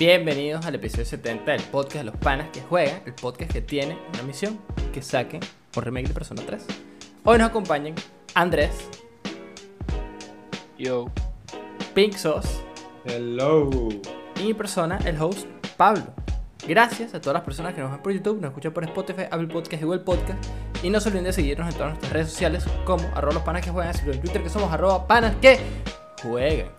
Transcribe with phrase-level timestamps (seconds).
[0.00, 3.98] Bienvenidos al episodio 70 del podcast de los panas que juegan, el podcast que tiene
[4.14, 4.58] una misión,
[4.94, 5.40] que saquen
[5.76, 6.64] un remake de Persona 3.
[7.22, 7.94] Hoy nos acompañan
[8.32, 8.70] Andrés,
[10.78, 11.10] Yo.
[11.92, 12.48] Pink Sauce
[13.04, 13.68] Hello.
[14.40, 16.04] y mi persona, el host Pablo.
[16.66, 19.48] Gracias a todas las personas que nos ven por YouTube, nos escuchan por Spotify, Apple
[19.48, 20.42] Podcast y Google Podcast.
[20.82, 23.62] Y no se olviden de seguirnos en todas nuestras redes sociales como arroba los panas
[23.62, 25.60] que juegan, así como en Twitter que somos arroba panas que
[26.22, 26.70] juegan.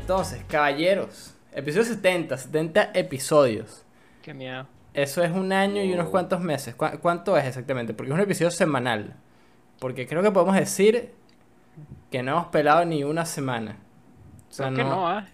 [0.00, 3.84] Entonces, caballeros, episodio 70, 70 episodios.
[4.22, 4.66] Qué miedo.
[4.94, 6.74] Eso es un año y unos cuantos meses.
[6.74, 7.94] ¿Cu- ¿Cuánto es exactamente?
[7.94, 9.14] Porque es un episodio semanal.
[9.78, 11.12] Porque creo que podemos decir
[12.10, 13.76] que no hemos pelado ni una semana.
[14.48, 15.26] O sea, Creo que no, ¿ah?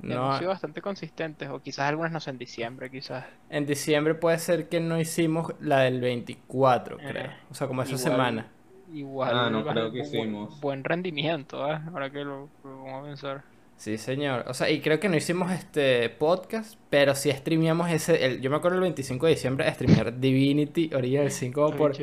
[0.00, 1.48] no- Hemos sido bastante consistentes.
[1.48, 3.24] O quizás algunas no sé en diciembre, quizás.
[3.48, 7.30] En diciembre puede ser que no hicimos la del 24, Eh, creo.
[7.50, 8.04] O sea, como esa igual.
[8.04, 8.46] semana.
[8.92, 9.30] Igual.
[9.38, 10.60] Ah, no creo que bu- hicimos.
[10.60, 11.82] Buen rendimiento, ¿ah?
[11.92, 13.42] Ahora que lo, lo vamos a pensar.
[13.80, 14.44] Sí, señor.
[14.46, 18.26] O sea, y creo que no hicimos este podcast, pero sí streameamos ese.
[18.26, 21.94] el- yo me acuerdo el 25 de diciembre streamear Divinity Original 5 por.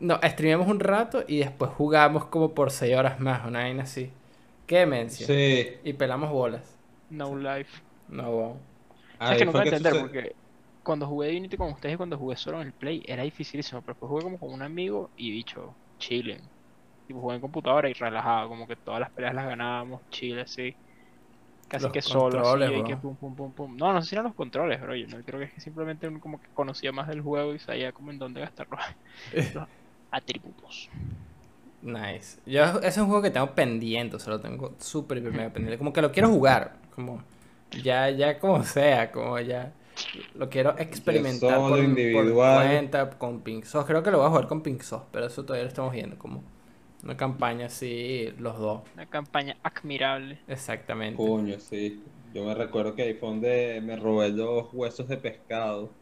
[0.00, 4.10] No, streameamos un rato y después jugamos como por 6 horas más, una vaina así.
[4.66, 5.28] Qué demencia.
[5.28, 5.68] Sí.
[5.84, 6.76] Y pelamos bolas.
[7.08, 7.80] No life.
[8.08, 8.56] No, wow.
[9.12, 10.32] Es Ahí que no puedo entender porque
[10.82, 13.80] cuando jugué Divinity con ustedes y cuando jugué solo en el Play era dificilísimo.
[13.82, 16.40] Pero después jugué como con un amigo y bicho, chilling.
[17.08, 18.48] Tipo, jugué en computadora y relajado.
[18.48, 20.76] Como que todas las peleas las ganábamos, chill así.
[21.68, 23.76] Casi Los que solo, así, y que pum, pum, pum, pum.
[23.76, 26.06] No, no sé si eran los controles, pero yo no creo que es que simplemente
[26.06, 28.68] uno como que conocía más del juego y sabía como en dónde gastar
[29.54, 29.66] los,
[30.10, 30.88] atributos.
[31.82, 32.40] Nice.
[32.46, 35.78] Yo, ese es un juego que tengo pendiente, o sea, lo tengo súper, mega pendiente.
[35.78, 37.22] Como que lo quiero jugar, como
[37.82, 39.72] ya, ya como sea, como ya
[40.34, 41.78] lo quiero experimentar por,
[42.34, 43.86] cuenta, con Pink Sauce.
[43.86, 46.18] Creo que lo voy a jugar con Pink Sauce, pero eso todavía lo estamos viendo,
[46.18, 46.42] como
[47.02, 48.82] una campaña así, los dos.
[48.94, 50.40] Una campaña admirable.
[50.46, 51.16] Exactamente.
[51.16, 52.02] Coño, sí.
[52.34, 55.96] Yo me recuerdo que ahí fue donde me robé los huesos de pescado.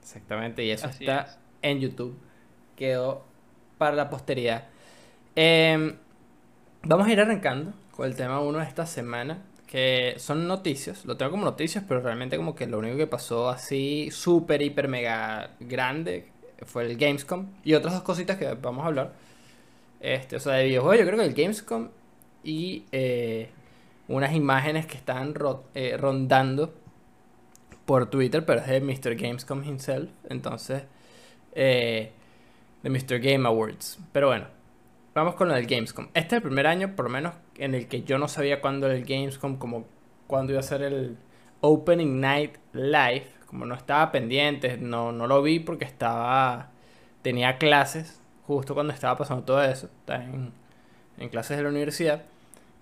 [0.00, 1.38] Exactamente, y eso Así está es.
[1.62, 2.16] en YouTube.
[2.76, 3.24] Quedó
[3.78, 4.68] para la posteridad.
[5.34, 5.96] Em,
[6.82, 11.04] vamos a ir arrancando con el tema 1 de esta semana, que son noticias.
[11.04, 14.88] Lo tengo como noticias, pero realmente como que lo único que pasó así súper, hiper,
[14.88, 16.32] mega grande
[16.64, 17.48] fue el Gamescom.
[17.64, 19.12] Y otras dos cositas que vamos a hablar.
[20.00, 21.88] Este, o sea, de videojuegos, yo creo que el Gamescom
[22.44, 23.50] y eh,
[24.08, 25.34] unas imágenes que están
[25.74, 26.72] eh, rondando
[27.84, 29.16] por Twitter, pero es de Mr.
[29.16, 30.10] Gamescom himself.
[30.28, 30.84] Entonces,
[31.54, 32.12] eh,
[32.82, 33.18] de Mr.
[33.20, 33.98] Game Awards.
[34.12, 34.46] Pero bueno,
[35.14, 36.08] vamos con lo del Gamescom.
[36.14, 38.86] Este es el primer año, por lo menos, en el que yo no sabía cuándo
[38.86, 39.86] era el Gamescom, como
[40.26, 41.16] cuándo iba a ser el
[41.60, 43.26] Opening Night Live.
[43.46, 46.70] Como no estaba pendiente, no, no lo vi porque estaba.
[47.22, 49.88] tenía clases justo cuando estaba pasando todo eso.
[50.08, 50.52] En,
[51.18, 52.22] en clases de la universidad.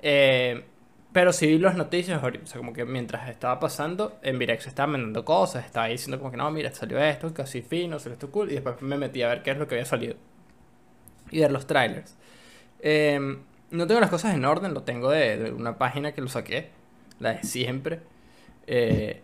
[0.03, 0.65] Eh,
[1.13, 4.89] pero sí vi las noticias, o sea, como que mientras estaba pasando, en Virex estaba
[4.93, 8.51] mandando cosas, estaba diciendo como que no, mira, salió esto, casi fino, salió esto cool,
[8.51, 10.17] y después me metí a ver qué es lo que había salido.
[11.31, 12.17] Y ver los trailers.
[12.81, 13.39] Eh,
[13.71, 16.71] no tengo las cosas en orden, lo tengo de, una página que lo saqué,
[17.21, 18.01] la de siempre.
[18.67, 19.23] Eh,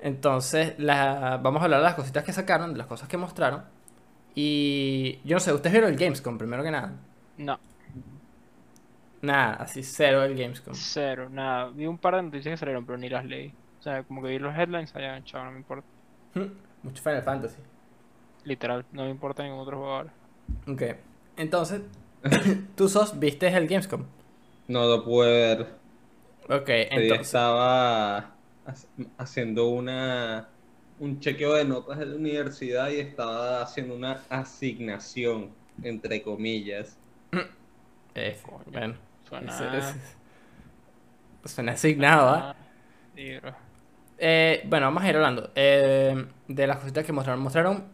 [0.00, 3.64] entonces, vamos a hablar de las cositas que sacaron, de las cosas que mostraron.
[4.34, 7.00] Y yo no sé, ¿ustedes vieron el Gamescom primero que nada?
[7.36, 7.58] No,
[9.22, 10.84] Nada, así cero el Gamescom.
[10.92, 11.70] cero, nada.
[11.70, 13.56] Vi un par de noticias que salieron, pero ni las leí.
[13.78, 15.88] O sea, como que vi los headlines allá, chavo, no me importa.
[16.82, 17.62] Mucho Final Fantasy.
[18.44, 20.14] Literal, no me importa ningún otro juego ahora.
[20.66, 20.82] Ok.
[21.36, 21.82] Entonces,
[22.76, 24.04] tú sos, viste el Gamescom.
[24.68, 25.80] No lo pude ver.
[26.48, 27.26] Ok, entonces.
[27.26, 28.34] estaba ha-
[29.18, 30.51] haciendo una
[31.02, 35.50] un chequeo de notas de la universidad y estaba haciendo una asignación,
[35.82, 36.96] entre comillas.
[38.14, 38.62] eh, Coño.
[38.70, 38.94] bueno,
[39.28, 39.52] Suena.
[39.52, 40.00] ese- ese-
[41.44, 42.56] suena asignado, ¿ah?
[44.24, 47.42] Eh, bueno, vamos a ir hablando eh, de las cositas que mostraron.
[47.42, 47.84] Mostraron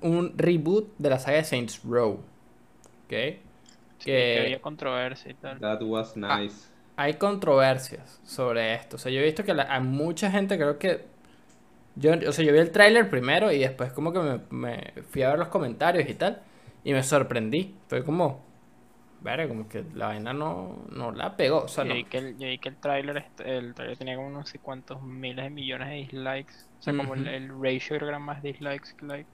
[0.00, 2.12] un reboot de la saga de Saints Row.
[3.04, 3.10] Ok.
[3.10, 5.60] Sí, Que- que había controversia y tal.
[5.60, 6.38] That was Ah.
[6.40, 6.56] nice.
[6.96, 8.96] Hay controversias sobre esto.
[8.96, 11.04] O sea, yo he visto que la- a mucha gente creo que...
[11.96, 15.22] Yo, o sea, yo vi el tráiler primero y después como que me, me fui
[15.22, 16.42] a ver los comentarios y tal.
[16.84, 17.76] Y me sorprendí.
[17.88, 18.44] Fue como...
[19.20, 21.64] Verga, como que la vaina no, no la pegó.
[21.64, 21.94] O sea, Yo no.
[21.94, 25.02] vi que el, yo vi que el trailer, el trailer tenía como no sé cuántos
[25.02, 26.52] miles de millones de dislikes.
[26.78, 29.30] O sea, como el, el ratio era más dislikes que likes.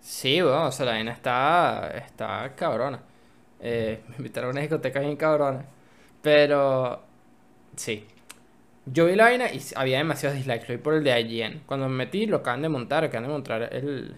[0.00, 3.02] Sí, bueno, o sea, la vaina está, está cabrona.
[3.60, 5.64] Eh, me invitaron a una discoteca bien cabrona.
[6.22, 7.02] Pero,
[7.76, 8.06] sí.
[8.86, 10.66] Yo vi la vaina y había demasiados dislikes.
[10.68, 11.62] Lo vi por el de IGN.
[11.66, 14.16] Cuando me metí, lo acaban de montar, acaban de montar el,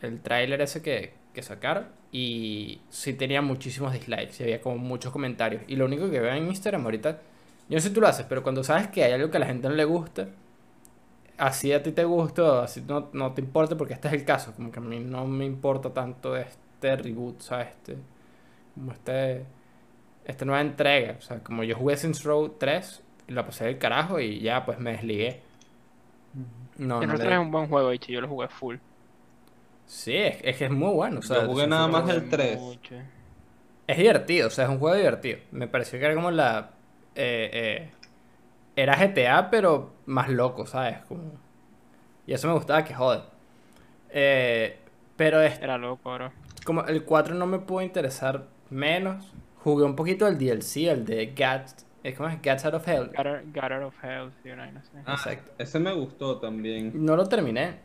[0.00, 1.86] el tráiler ese que, que sacaron.
[2.12, 5.62] Y sí tenía muchísimos dislikes y había como muchos comentarios.
[5.66, 7.20] Y lo único que veo en Instagram ahorita,
[7.68, 9.40] Yo no sé si tú lo haces, pero cuando sabes que hay algo que a
[9.40, 10.28] la gente no le gusta,
[11.38, 14.24] así a ti te gusta, o así no, no te importa, porque este es el
[14.24, 14.52] caso.
[14.54, 17.68] Como que a mí no me importa tanto este reboot, ¿sabes?
[17.68, 17.96] Este,
[18.74, 19.44] como este,
[20.24, 21.16] esta nueva entrega.
[21.18, 24.64] O sea, como yo jugué Saints Row 3 y la pasé del carajo y ya
[24.64, 25.42] pues me desligué.
[26.78, 28.76] No, El no le- es un buen juego, hecho, yo lo jugué full.
[29.86, 31.18] Sí, es, es que es muy bueno.
[31.18, 32.58] O sea, Yo jugué nada más el 3.
[32.60, 32.94] mucho.
[33.86, 35.38] Es divertido, o sea, es un juego divertido.
[35.50, 36.70] Me pareció que era como la...
[37.14, 37.90] eh, eh,
[38.76, 40.98] era GTA, pero más loco, ¿sabes?
[41.08, 41.32] Como...
[42.26, 43.22] Y eso me gustaba que jode.
[44.10, 44.78] Eh,
[45.16, 46.32] pero es, Era loco, bro.
[46.64, 49.32] como el 4 no me pudo interesar menos.
[49.62, 51.86] Jugué un poquito el DLC, el de Gats...
[52.04, 52.40] eh, ¿Cómo es?
[52.42, 53.10] Gats Out of Hell.
[53.16, 54.90] Got out, got out of hell, sí, vaina así.
[55.06, 55.52] Ah, Exacto.
[55.58, 56.92] ese me gustó también.
[56.94, 57.76] No lo terminé.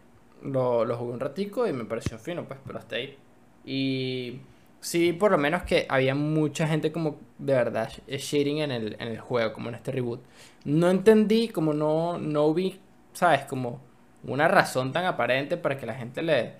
[0.43, 3.17] Lo, lo jugué un ratico y me pareció fino, pues, pero hasta ahí.
[3.65, 4.39] Y
[4.79, 8.93] sí, por lo menos que había mucha gente como de verdad sh- shitting en el,
[8.99, 10.21] en el juego, como en este reboot.
[10.65, 12.79] No entendí, como no, no vi,
[13.13, 13.45] ¿sabes?
[13.45, 13.81] Como
[14.23, 16.53] una razón tan aparente para que la gente le,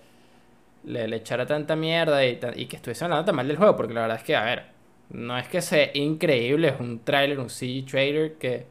[0.85, 3.93] le, le echara tanta mierda y, y que estuviese hablando tan mal del juego, porque
[3.93, 4.65] la verdad es que, a ver,
[5.09, 8.65] no es que sea increíble, es un trailer, un CG trailer que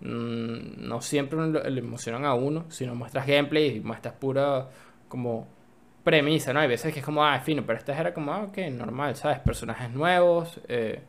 [0.00, 1.38] mm, no siempre
[1.70, 4.68] le emocionan a uno, sino muestras gameplay y muestras pura
[5.08, 5.48] como
[6.04, 6.60] premisa, ¿no?
[6.60, 9.40] Hay veces que es como, ah, fino, pero esta era como, ah, ok, normal, ¿sabes?
[9.40, 11.02] Personajes nuevos, eh,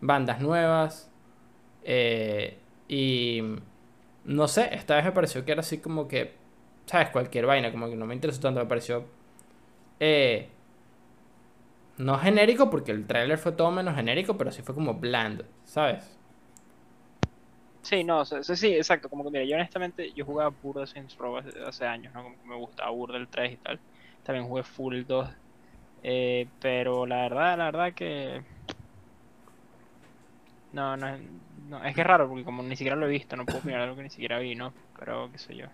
[0.00, 1.10] bandas nuevas,
[1.84, 2.58] eh,
[2.88, 3.42] y
[4.24, 6.34] no sé, esta vez me pareció que era así como que,
[6.86, 7.10] ¿sabes?
[7.10, 9.06] Cualquier vaina, como que no me interesó tanto, me pareció...
[10.00, 10.48] eh,
[11.98, 16.18] no genérico, porque el tráiler fue todo menos genérico, pero sí fue como bland, ¿sabes?
[17.82, 19.08] Sí, no, sí, sí, exacto.
[19.08, 22.24] Como que mira, yo honestamente, yo jugaba burda de Saints Row hace, hace años, ¿no?
[22.24, 23.80] Como que me gustaba burda el 3 y tal.
[24.24, 25.28] También jugué full el 2.
[26.02, 28.42] Eh, pero la verdad, la verdad que...
[30.72, 31.20] No, no, es-
[31.68, 33.78] no, es que es raro porque como ni siquiera lo he visto, no puedo opinar
[33.80, 34.72] de algo que ni siquiera vi, ¿no?
[34.98, 35.66] Pero qué sé yo.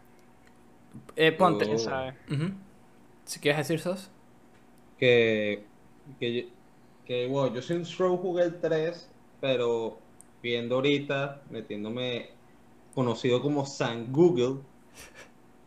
[1.17, 1.65] Eh, ponte...
[1.65, 1.69] Oh.
[1.69, 2.15] ¿Quién sabe?
[2.31, 2.53] Ujú.
[3.25, 4.11] Si quieres decir sos.
[4.99, 5.65] Que,
[6.19, 6.49] que,
[7.05, 9.09] que bueno, yo Saints Row jugué el 3,
[9.41, 9.99] pero
[10.43, 12.31] viendo ahorita, metiéndome
[12.95, 14.61] conocido como San Google,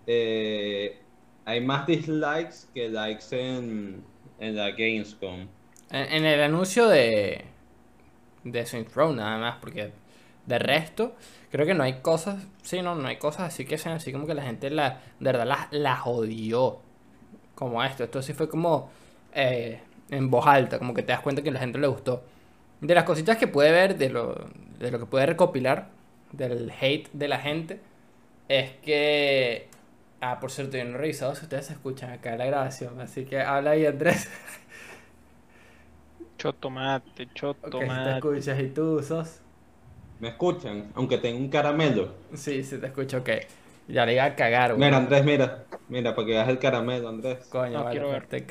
[0.07, 0.99] eh,
[1.45, 4.03] hay más dislikes que likes en,
[4.39, 5.47] en la Gamescom.
[5.91, 7.45] En, el anuncio de,
[8.43, 9.91] de Saints Row nada más, porque
[10.45, 11.15] de resto,
[11.51, 14.27] creo que no hay cosas, sí, no, no hay cosas así que sean así como
[14.27, 16.79] que la gente la, de verdad la, la jodió.
[17.53, 18.89] Como esto, esto sí fue como
[19.33, 19.79] eh,
[20.09, 22.23] en voz alta, como que te das cuenta que a la gente le gustó.
[22.81, 24.35] De las cositas que puede ver, de lo,
[24.79, 25.89] de lo que puede recopilar,
[26.31, 27.79] del hate de la gente,
[28.49, 29.67] es que...
[30.21, 33.25] Ah, por cierto, yo no he revisado si ustedes escuchan acá en la grabación, así
[33.25, 34.29] que habla ahí Andrés.
[36.37, 37.21] Chotomate,
[37.61, 38.11] Ok, si te chotomate.
[38.11, 39.41] escuchas y tú sos.
[40.19, 40.91] ¿Me escuchan?
[40.93, 42.15] Aunque tenga un caramelo.
[42.33, 43.29] Sí, sí te escucho, ok.
[43.87, 44.87] Ya le iba a cagar, güey.
[44.87, 45.67] Mira, Andrés, mira.
[45.87, 47.47] Mira, para que veas el caramelo, Andrés.
[47.49, 48.45] Coño, No vale, quiero fuerte no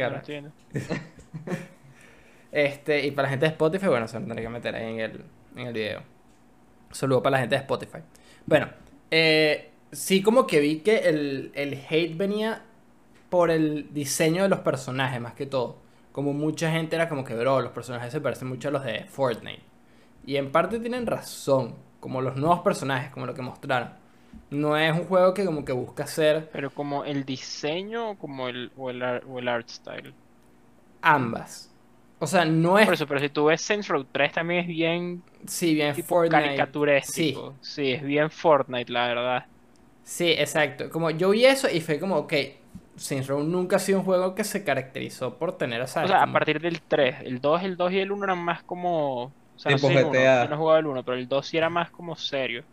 [2.54, 5.00] Este, y para la gente de Spotify, bueno, se lo tendré que meter ahí en
[5.00, 5.24] el,
[5.56, 6.02] en el video.
[6.92, 7.98] Saludo para la gente de Spotify.
[8.46, 8.68] Bueno,
[9.10, 12.62] eh, sí como que vi que el, el hate venía
[13.28, 15.78] por el diseño de los personajes, más que todo.
[16.12, 19.02] Como mucha gente era como que, bro, los personajes se parecen mucho a los de
[19.02, 19.62] Fortnite.
[20.24, 23.90] Y en parte tienen razón, como los nuevos personajes, como lo que mostraron.
[24.50, 28.70] No es un juego que como que busca ser Pero como el diseño como el,
[28.76, 30.14] o el, o el art style.
[31.04, 31.70] Ambas.
[32.20, 34.66] O sea, no es Por eso, pero si tú ves Saints Row 3 también es
[34.66, 36.36] bien Sí, bien tipo Fortnite.
[36.42, 37.54] Sí, caricaturesco.
[37.60, 37.92] Sí.
[37.92, 39.46] es bien Fortnite, la verdad.
[40.02, 40.88] sí, exacto.
[40.90, 42.32] Como yo vi eso y fue como, ok,
[42.96, 46.08] Saints Row nunca ha sido un juego que se caracterizó por tener, O ¿sabes?
[46.10, 48.62] sea, a Como- partir del 3, el 2, el 2 y el 1 eran más
[48.62, 49.24] como...
[49.24, 50.42] O sea, no Tipo sé el 1, GTA.
[50.44, 52.64] yo no he jugado el 1, pero el 2 sí era más como serio.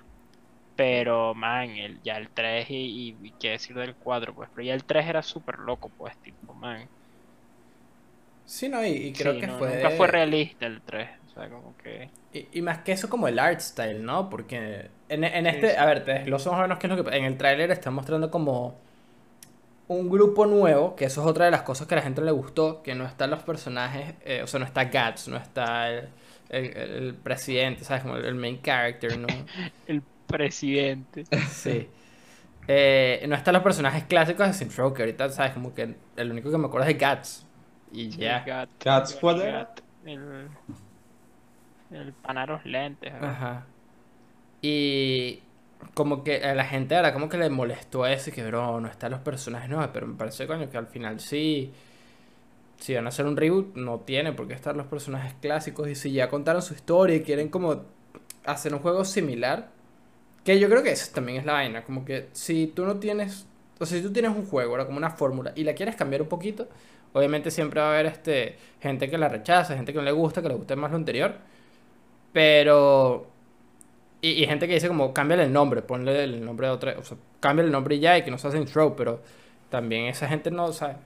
[0.76, 4.50] Pero, man, el, ya el 3 y, y, y qué decir del 4, pues.
[4.56, 6.88] Pero ya el 3 era súper loco, pues, tipo, man.
[8.54, 9.70] Sí, no, y, y creo Sí, que no- fue...
[9.70, 11.10] Nunca fue realista el 3.
[11.28, 12.12] O sea, como que...
[12.34, 14.30] Y, y más que eso como el art style, ¿no?
[14.30, 15.78] Porque en, en este, Sí, sí.
[15.78, 17.18] a ver, te desgloso más o menos qué es lo que...
[17.18, 18.80] En el tráiler están mostrando como
[19.88, 22.32] un grupo nuevo, que eso es otra de las cosas que a la gente le
[22.32, 26.10] gustó, que no están los personajes, eh, o sea, no está Guts, no está el,
[26.50, 28.04] el, el presidente, ¿sabes?
[28.04, 29.28] Como el, el main character, ¿no?
[29.86, 31.28] El presidente.
[31.50, 31.90] Sí.
[32.68, 35.54] Eh, no están los personajes clásicos de que ahorita, ¿sabes?
[35.54, 37.48] Como que el único que me acuerdo es de Guts.
[37.92, 38.44] Y ya.
[39.20, 39.60] ¿cuál era?
[39.60, 40.50] Gat, El,
[41.92, 43.14] el panaros lentes.
[43.14, 43.30] ¿verdad?
[43.30, 43.68] Ajá.
[44.62, 45.40] Y
[45.94, 48.88] como que a la gente ahora como que le molestó eso y que, bro, no
[48.88, 51.74] están los personajes nuevos, pero me parece, coño, que al final sí,
[52.80, 55.96] si van a hacer un reboot, no tiene por qué estar los personajes clásicos y
[55.96, 57.84] si ya contaron su historia y quieren como
[58.46, 59.70] hacer un juego similar.
[60.46, 61.84] Que yo creo que eso también es la vaina.
[61.86, 63.48] Como que si tú no tienes.
[63.80, 66.22] O sea, si tú tienes un juego, ahora como una fórmula, y la quieres cambiar
[66.24, 66.70] un poquito,
[67.14, 70.42] obviamente siempre va a haber este, gente que la rechaza, gente que no le gusta,
[70.42, 71.36] que le guste más lo anterior.
[72.34, 73.28] Pero.
[74.22, 76.96] Y, y gente que dice como, cámbiale el nombre, ponle el nombre de otra.
[77.00, 79.22] O sea, cámbiale el nombre y ya y que no se hace intro, pero
[79.70, 81.00] también esa gente no, o sea,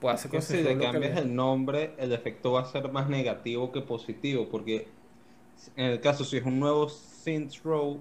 [0.00, 3.08] puede hacer Que cosas si le cambias el nombre, el efecto va a ser más
[3.08, 4.88] negativo que positivo, porque
[5.76, 8.00] en el caso si es un nuevo Saints Row,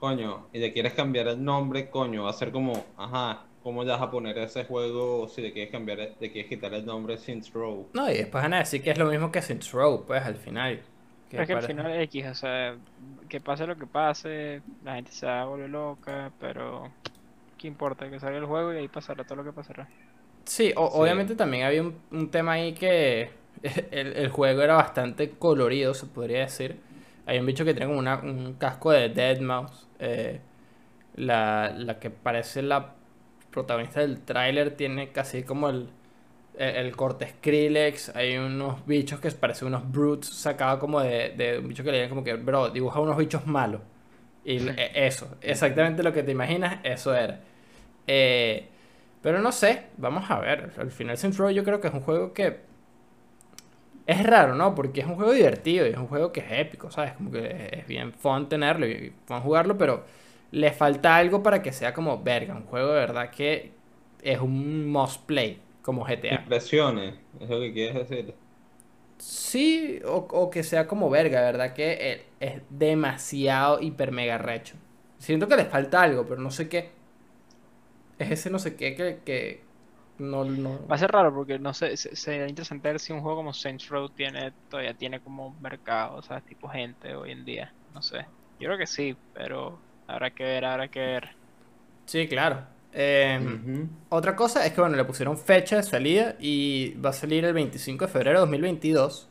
[0.00, 3.90] coño, y le quieres cambiar el nombre, coño, va a ser como, ajá, ¿cómo le
[3.92, 7.52] vas a poner ese juego si le quieres cambiar, le quieres quitar el nombre Saints
[7.52, 7.86] Row?
[7.92, 10.36] No, y después van a decir que es lo mismo que Saints Row, pues al
[10.36, 10.80] final.
[11.34, 12.78] Es que al final X, o sea,
[13.28, 16.96] que pase lo que pase, la gente se va a volver loca, pero
[17.58, 18.10] ¿qué importa?
[18.10, 19.90] Que salga el juego y ahí pasará todo lo que pasará.
[20.44, 21.02] Sí, o- Sí.
[21.02, 23.30] obviamente también había un, un tema ahí que
[23.90, 26.80] el, el juego era bastante colorido, se podría decir.
[27.26, 29.86] Hay un bicho que tiene como una- un casco de Deadmau5.
[29.98, 30.40] eh,
[31.16, 32.94] la, la que parece la
[33.50, 35.90] protagonista del tráiler tiene casi como el,
[36.58, 38.14] el, el corte Skrillex.
[38.16, 42.08] Hay unos bichos que parecen unos brutes sacados como de, de un bicho que le
[42.08, 43.82] como que, bro, dibuja unos bichos malos.
[44.44, 44.70] Y Sí.
[44.76, 47.40] e- eso, exactamente lo que te imaginas, eso era.
[48.06, 48.68] Eh,
[49.22, 50.72] pero no sé, vamos a ver.
[50.78, 52.60] Al final Saints Row yo creo que es un juego que
[54.06, 54.74] es raro, ¿no?
[54.74, 57.12] Porque es un juego divertido y es un juego que es épico, ¿sabes?
[57.12, 60.04] Como que es bien fun tenerlo y fun jugarlo, pero
[60.52, 63.72] le falta algo para que sea como verga, un juego de verdad que
[64.22, 66.44] es un must play, como GTA.
[66.46, 68.34] Impresiones, es lo que quieres decir.
[69.18, 74.38] Sí, o, o que sea como verga, de verdad que es, es demasiado hiper mega
[74.38, 74.76] recho.
[75.18, 76.92] Siento que le falta algo, pero no sé qué.
[78.18, 79.64] Es ese no sé qué que, que
[80.18, 80.80] no, no...
[80.90, 83.52] Va a ser raro porque no sé, se- sería interesante ver si un juego como
[83.52, 88.00] Saints Row tiene, todavía tiene como mercado, o sea, tipo gente hoy en día, no
[88.02, 88.28] sé.
[88.58, 91.28] Yo creo que sí, pero habrá que ver, habrá que ver.
[92.06, 92.62] Sí, claro.
[92.92, 93.88] Eh, Ujú.
[94.08, 97.52] Otra cosa es que, bueno, le pusieron fecha de salida y va a salir el
[97.52, 99.28] 25 de febrero de 2022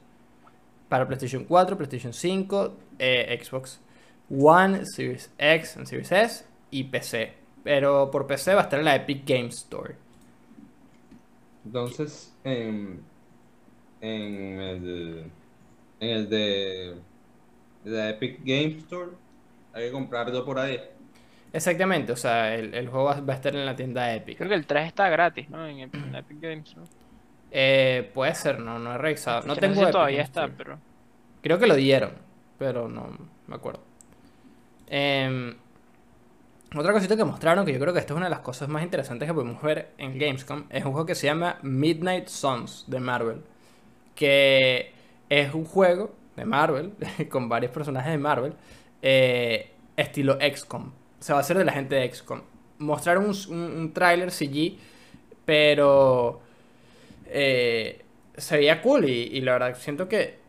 [0.90, 3.82] para PlayStation 4, PlayStation 5, eh, Xbox
[4.30, 7.34] One, Series X and Series S y PC.
[7.64, 9.96] Pero por PC va a estar en la Epic Games Store.
[11.66, 13.02] Entonces, en,
[14.02, 15.32] en el,
[16.00, 16.96] en el de,
[17.84, 19.12] de la Epic Game Store,
[19.78, 20.80] hay que comprarlo por ahí.
[21.54, 24.38] Exactamente, o sea, el, el juego va va a estar en la tienda Epic.
[24.38, 25.66] Creo que el 3 está gratis, ¿no?
[25.66, 26.84] En, en Epic Games, ¿no?
[27.52, 29.48] Eh, puede ser, no, no he revisado.
[29.48, 30.54] No tengo sé si Epic todavía está, Store.
[30.58, 30.80] pero...
[31.42, 32.12] Creo que lo dieron,
[32.58, 33.10] pero no
[33.48, 33.82] me acuerdo.
[34.88, 35.56] Em,
[36.76, 38.84] otra cosita que mostraron, que yo creo que esta es una de las cosas más
[38.84, 43.00] interesantes que podemos ver en Gamescom, es un juego que se llama Midnight Suns de
[43.00, 43.42] Marvel.
[44.16, 44.92] Que
[45.30, 46.94] es un juego de Marvel,
[47.30, 48.54] con varios personajes de Marvel,
[49.02, 50.92] eh, estilo XCOM.
[51.20, 52.42] Se va a hacer de la gente de XCOM.
[52.80, 54.78] Mostraron un, un, un CG,
[55.46, 56.42] pero
[57.26, 58.04] eh,
[58.36, 60.40] se veía cool y, y la verdad siento que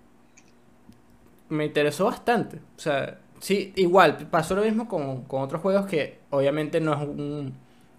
[1.49, 2.57] me interesó bastante.
[2.76, 7.00] O sea, sí, igual, pasó lo mismo con, con otros juegos que obviamente no es
[7.00, 7.55] un,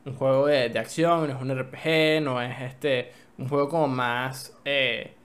[0.06, 3.88] un juego de, de acción, no es un RPG, no es este un juego como
[3.88, 4.56] más...
[4.66, 5.16] Eh,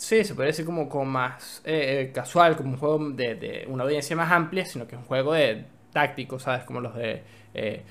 [0.00, 3.84] sí, se puede decir como, como más eh, casual, como un juego de, de una
[3.84, 6.64] audiencia más amplia, sino que es un juego de táctico, ¿sabes?
[6.64, 7.22] Como los de
[7.54, 7.82] eh,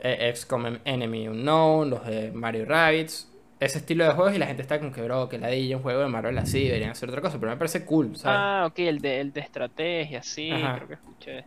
[0.00, 3.28] eh, XCOM Enemy Unknown, los de Mario Rabbids,
[3.60, 6.00] ese estilo de juegos y la gente está como que, bro, que ladilla un juego
[6.00, 8.38] de Marvel así, deberían hacer otra cosa, pero me parece cool, ¿sabes?
[8.40, 10.76] Ah, ok, el de, el de estrategia, sí, Ajá.
[10.76, 11.44] creo que escuché.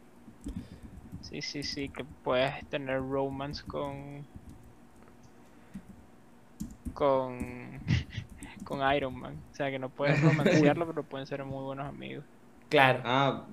[1.22, 4.26] Sí, sí, sí, que puedes tener romance con...
[6.94, 7.80] Con...
[8.72, 9.36] con Iron Man.
[9.52, 12.24] O sea, que no puedes romancearlo, pero pueden ser muy buenos amigos.
[12.70, 13.02] Claro.
[13.04, 13.44] Ah,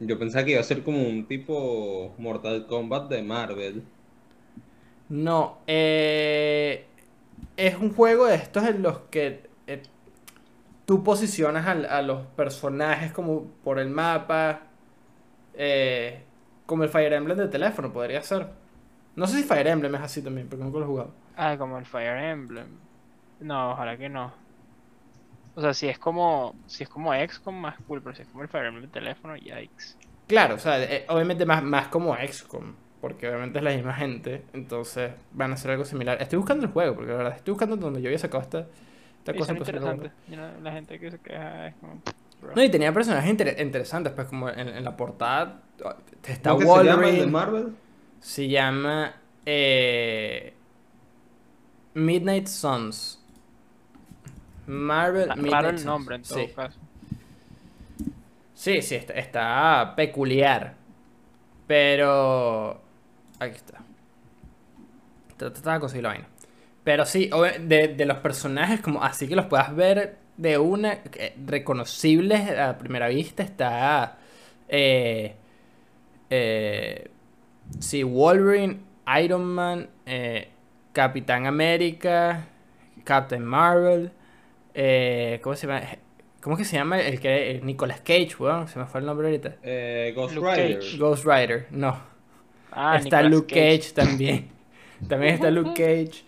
[0.00, 3.82] yo pensaba que iba a ser como un tipo Mortal Kombat de Marvel.
[5.08, 6.86] No, eh,
[7.56, 9.82] es un juego de estos en los que eh,
[10.86, 14.62] tú posicionas a, los personajes como por el mapa,
[15.54, 16.22] eh,
[16.64, 18.48] como el Fire Emblem de teléfono, podría ser.
[19.14, 21.10] No sé si Fire Emblem es así también, porque nunca lo he jugado.
[21.36, 22.68] Ah, como el Fire Emblem.
[23.40, 24.32] No, ojalá que no.
[25.54, 28.42] O sea, si es como, si es como XCOM más cool, pero si es como
[28.42, 29.96] el Fire Emblem de teléfono, yikes.
[30.26, 34.44] Claro, o sea, eh, obviamente más, más como XCOM, porque obviamente es la misma gente,
[34.52, 36.20] entonces van a hacer algo similar.
[36.22, 38.66] Estoy buscando el juego, porque la verdad estoy buscando donde yo había sacado esta,
[39.18, 39.48] esta Sí, cosa.
[39.48, 40.12] son pues, interesantes.
[40.26, 42.02] No- la gente que se queja es como...
[42.40, 42.54] bro.
[42.54, 45.94] No, y tenía personajes inter- interesantes, pues como en, en la portada oh,
[46.26, 47.76] está ¿Cómo que se llama el de Wolverine, Marvel?
[48.20, 49.14] se llama
[49.46, 50.54] eh,
[51.94, 53.18] Midnight Suns.
[54.66, 56.48] Marvel Midnight el nombre en todo sí.
[56.54, 56.78] caso.
[58.54, 60.74] Sí, sí, está, está peculiar.
[61.66, 62.80] Pero.
[63.38, 63.80] Aquí está.
[65.36, 66.28] Trataba de conseguir la vaina.
[66.84, 71.36] Pero sí, de, de los personajes, como así que los puedas ver de una, eh,
[71.46, 74.18] reconocibles a primera vista, está.
[74.68, 75.36] Eh,
[76.30, 77.10] eh,
[77.78, 78.80] sí, Wolverine,
[79.22, 80.48] Iron Man, eh,
[80.92, 82.46] Capitán América,
[83.04, 84.10] Captain Marvel.
[84.74, 85.82] Eh, ¿Cómo se llama?
[86.40, 88.66] ¿Cómo es que se llama el que el Nicolas Cage, weón?
[88.68, 89.56] Se me fue el nombre ahorita.
[89.62, 90.78] Eh, Ghost Luke Rider.
[90.80, 90.96] Cage.
[90.98, 92.00] Ghost Rider, no.
[92.72, 93.92] Ah, está Nicolas Luke Cage.
[93.94, 94.48] también.
[95.08, 96.24] También está Luke Cage.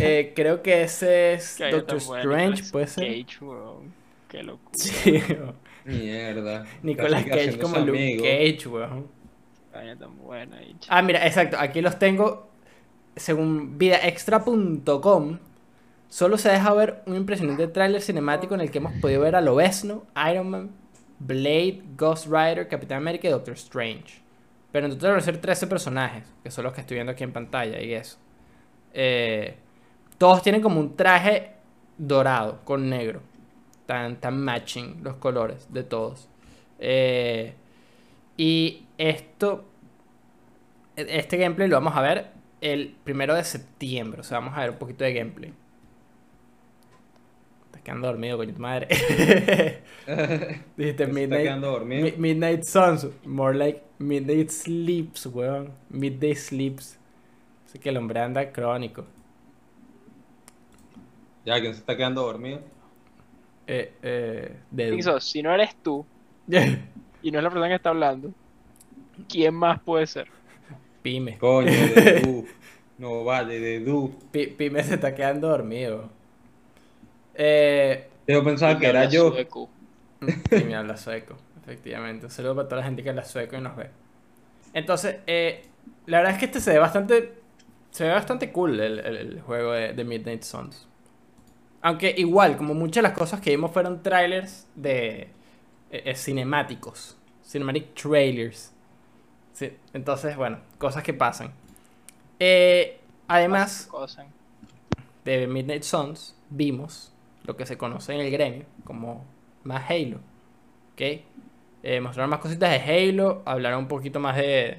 [0.00, 3.06] Eh, creo que ese es Que Doctor Strange, Nicolas puede ser.
[3.26, 3.94] Cage, weón.
[4.28, 4.70] Qué locura.
[4.72, 5.22] Sí,
[5.84, 6.64] Mierda.
[6.82, 8.22] Nicolas Cage como Luke amigo.
[8.24, 9.06] Cage, weón.
[9.98, 10.58] Tan buena.
[10.88, 12.48] Ah, mira, exacto, aquí los tengo.
[13.16, 15.38] Según vidaextra.com,
[16.14, 19.40] solo se deja ver un impresionante tráiler cinemático en el que hemos podido ver a
[19.40, 20.70] Lobezno, Iron Man,
[21.18, 24.22] Blade, Ghost Rider, Capitán América y Doctor Strange.
[24.70, 27.24] Pero en total van a ser 13 personajes, que son los que estoy viendo aquí
[27.24, 28.18] en pantalla y eso.
[28.92, 29.56] Eh,
[30.16, 31.50] todos tienen como un traje
[31.98, 33.20] dorado con negro.
[33.84, 36.28] Tan, tan matching los colores de todos.
[36.78, 37.54] Eh,
[38.36, 39.64] y esto
[40.94, 42.30] este gameplay lo vamos a ver
[42.60, 44.20] el primero de septiembre.
[44.20, 45.52] O sea, vamos a ver un poquito de gameplay.
[47.84, 48.88] Estás quedando dormido, coño, tu madre.
[50.76, 52.02] Dijiste Se está Midnight, quedando dormido.
[52.04, 53.06] Mi- Midnight Suns.
[53.24, 55.72] More like Midnight Sleeps, weón.
[55.90, 56.98] Midday Sleeps.
[57.66, 59.06] Así que el hombre anda crónico.
[61.44, 62.60] Ya, ¿quién se está quedando dormido?
[63.66, 64.58] Eh, eh,
[65.20, 66.06] si no eres tú
[67.22, 68.34] y no es la persona que está hablando,
[69.28, 70.28] ¿quién más puede ser?
[71.02, 71.38] Pyme.
[71.38, 72.46] Coño, de Du.
[72.98, 74.14] No vale, de Du.
[74.30, 76.10] Pi- Pyme se está quedando dormido.
[77.34, 79.30] Eh, Yo pensaba que era yo.
[79.30, 79.70] sueco.
[80.48, 82.26] Sí, me habla sueco, efectivamente.
[82.26, 83.90] Un saludo para toda la gente que habla sueco y nos ve.
[84.74, 85.66] Entonces, eh,
[86.06, 87.34] la verdad es que este se ve bastante.
[87.90, 90.88] Se ve bastante cool el, el- el juego de, de Midnight Suns.
[91.82, 95.28] Aunque igual, como muchas de las cosas que vimos fueron trailers de eh,
[95.90, 97.18] eh, cinemáticos.
[97.46, 98.72] Cinematic trailers.
[99.52, 101.52] Sí, entonces, bueno, cosas que pasan.
[102.40, 103.88] Eh, además,
[105.24, 107.13] de Midnight Suns vimos
[107.44, 109.24] lo que se conoce en el gremio como
[109.62, 110.18] más Halo.
[110.92, 111.00] ¿Ok?
[111.82, 112.76] Eh, mostraron más cositas de
[113.10, 114.78] Halo, hablaron un poquito más de,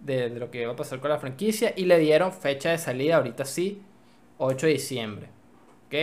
[0.00, 3.16] de, lo que va a pasar con la franquicia y le dieron fecha de salida,
[3.16, 3.82] ahorita sí,
[4.38, 5.28] 8 de diciembre.
[5.86, 5.94] ¿Ok?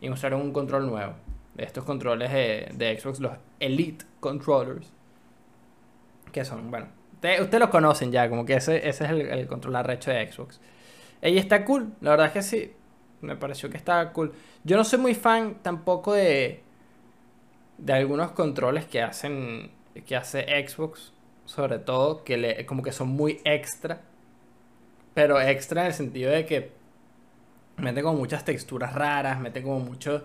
[0.00, 1.14] Y mostraron un control nuevo.
[1.54, 4.92] De estos controles de, de Xbox, los Elite Controllers.
[6.32, 9.76] Que son, bueno, ustedes usted los conocen ya, como que ese, ese es el, control
[9.76, 10.60] arrecho de Xbox.
[11.22, 12.72] Ella está cool, la verdad es que sí.
[13.24, 14.32] Me pareció que estaba cool.
[14.64, 16.62] Yo no soy muy fan tampoco de.
[17.78, 19.70] de algunos controles que hacen.
[20.06, 21.12] que hace Xbox.
[21.46, 24.00] Sobre todo, que le, como que son muy extra.
[25.14, 26.72] Pero extra en el sentido de que
[27.76, 30.22] meten como muchas texturas raras, meten como muchos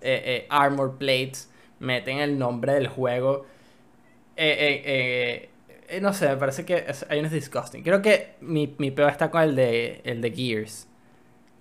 [0.00, 3.46] eh, eh, armor plates, meten el nombre del juego.
[4.36, 5.48] Eh,
[5.88, 7.82] eh, no sé, me parece que hay unos disgusting.
[7.82, 10.88] Creo que mi, mi peor está con el de, el de Gears.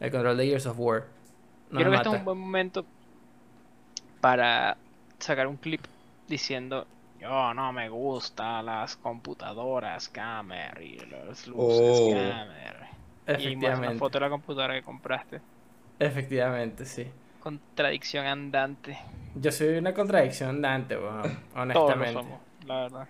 [0.01, 1.05] El control de Gears of War.
[1.69, 2.85] No Creo que este es un buen momento
[4.19, 4.75] para
[5.19, 5.81] sacar un clip
[6.27, 6.85] diciendo
[7.19, 12.09] yo no me gustan las computadoras gamer y las luces Oh.
[12.09, 12.81] gamer.
[13.39, 15.39] Y más una foto de la computadora que compraste.
[15.99, 17.07] Efectivamente, sí.
[17.39, 18.97] Contradicción andante.
[19.35, 22.13] Yo soy una contradicción andante, Todos lo honestamente.
[22.13, 23.07] somos, la verdad.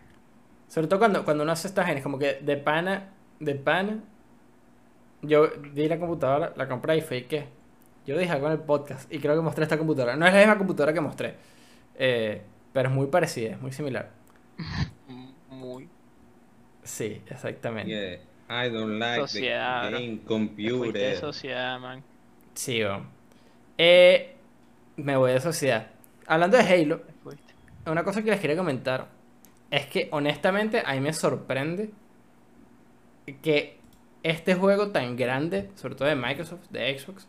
[0.68, 4.00] Sobre todo cuando, cuando uno hace estas genes, como que de pana, de pana.
[5.22, 7.48] Yo vi la computadora, la compré y fue que.
[8.06, 10.16] Yo dije algo en el podcast y creo que mostré esta computadora.
[10.16, 11.36] No es la misma computadora que mostré,
[11.96, 12.42] eh,
[12.74, 14.10] pero es muy parecida, es muy similar.
[15.50, 15.88] Muy.
[16.84, 17.92] Sí, exactamente.
[18.48, 21.16] Yeah, I don't like Sociedad, the game Te fuiste de computer.
[21.18, 22.04] sociedad, man.
[22.56, 22.82] Sí.
[23.78, 24.36] Eh,
[24.96, 25.88] me voy de sociedad.
[26.26, 27.02] Hablando de Halo.
[27.86, 29.08] Una cosa que les quería comentar
[29.70, 31.92] es que honestamente a mí me sorprende
[33.42, 33.78] que
[34.24, 37.28] este juego tan grande, sobre todo de Microsoft, de Xbox,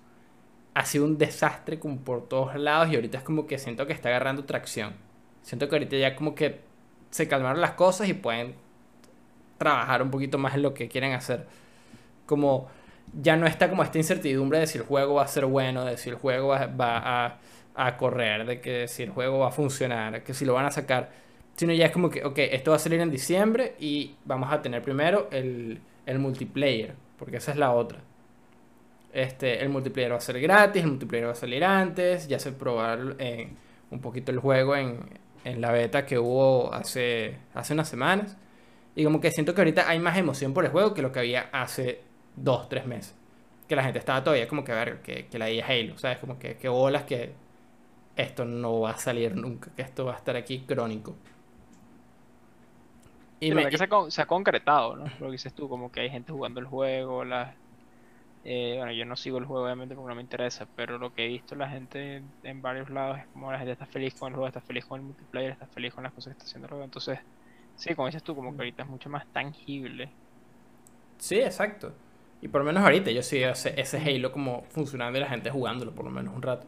[0.74, 3.92] ha sido un desastre como por todos lados y ahorita es como que siento que
[3.92, 4.94] está agarrando tracción.
[5.42, 6.60] Siento que ahorita ya como que
[7.10, 8.54] se calmaron las cosas y pueden
[9.58, 11.46] trabajar un poquito más en lo que quieren hacer.
[12.26, 12.68] Como
[13.20, 15.96] ya no está como esta incertidumbre de si el juego va a ser bueno, de
[15.98, 17.38] si el juego va, a,
[17.74, 20.70] a correr, de que si el juego va a funcionar, que si lo van a
[20.70, 21.10] sacar.
[21.56, 24.62] Sino ya es como que, ok, esto va a salir en diciembre y vamos a
[24.62, 28.00] tener primero el, el multiplayer, porque esa es la otra.
[29.12, 32.52] Este, el multiplayer va a ser gratis, el multiplayer va a salir antes, ya se
[32.52, 33.50] probar eh,
[33.90, 35.00] un poquito el juego en,
[35.44, 38.36] en la beta que hubo hace, hace unas semanas.
[38.94, 41.20] Y como que siento que ahorita hay más emoción por el juego que lo que
[41.20, 42.00] había hace
[42.36, 43.14] dos, tres meses.
[43.68, 46.18] Que la gente estaba todavía como que a ver, que, que la idea Halo, ¿sabes?
[46.18, 47.32] Como que, que bolas que
[48.16, 51.16] esto no va a salir nunca, que esto va a estar aquí crónico.
[53.46, 55.14] Y me- que se ha, con- se ha concretado, ¿no?
[55.18, 57.56] Lo que dices tú, como que hay gente jugando el juego, las...
[58.44, 61.24] eh, bueno, yo no sigo el juego obviamente porque no me interesa, pero lo que
[61.26, 64.34] he visto la gente en varios lados es como la gente está feliz con el
[64.36, 66.70] juego, está feliz con el multiplayer, está feliz con las cosas que está haciendo el
[66.70, 66.84] juego.
[66.84, 67.20] Entonces,
[67.76, 70.16] sí, como dices tú, como que ahorita es mucho más tangible.
[71.18, 71.92] Sí, exacto.
[72.40, 75.50] Y por lo menos ahorita yo sí ese, ese Halo como funcionando y la gente
[75.50, 76.66] jugándolo por lo menos un rato.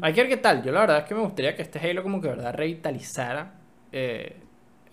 [0.00, 0.62] Hay que ver qué tal.
[0.64, 3.54] Yo la verdad es que me gustaría que este Halo como que de verdad revitalizara
[3.92, 4.47] eh,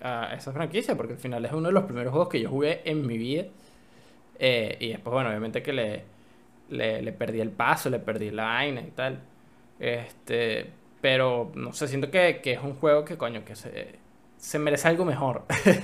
[0.05, 2.81] a esa franquicia, porque al final es uno de los primeros juegos que yo jugué
[2.85, 3.45] en mi vida.
[4.39, 6.05] Eh, y después, bueno, obviamente que le,
[6.69, 9.21] le, le perdí el paso, le perdí la vaina y tal.
[9.79, 13.99] Este, pero no sé, siento que, que es un juego que coño, que se,
[14.37, 15.45] se merece algo mejor.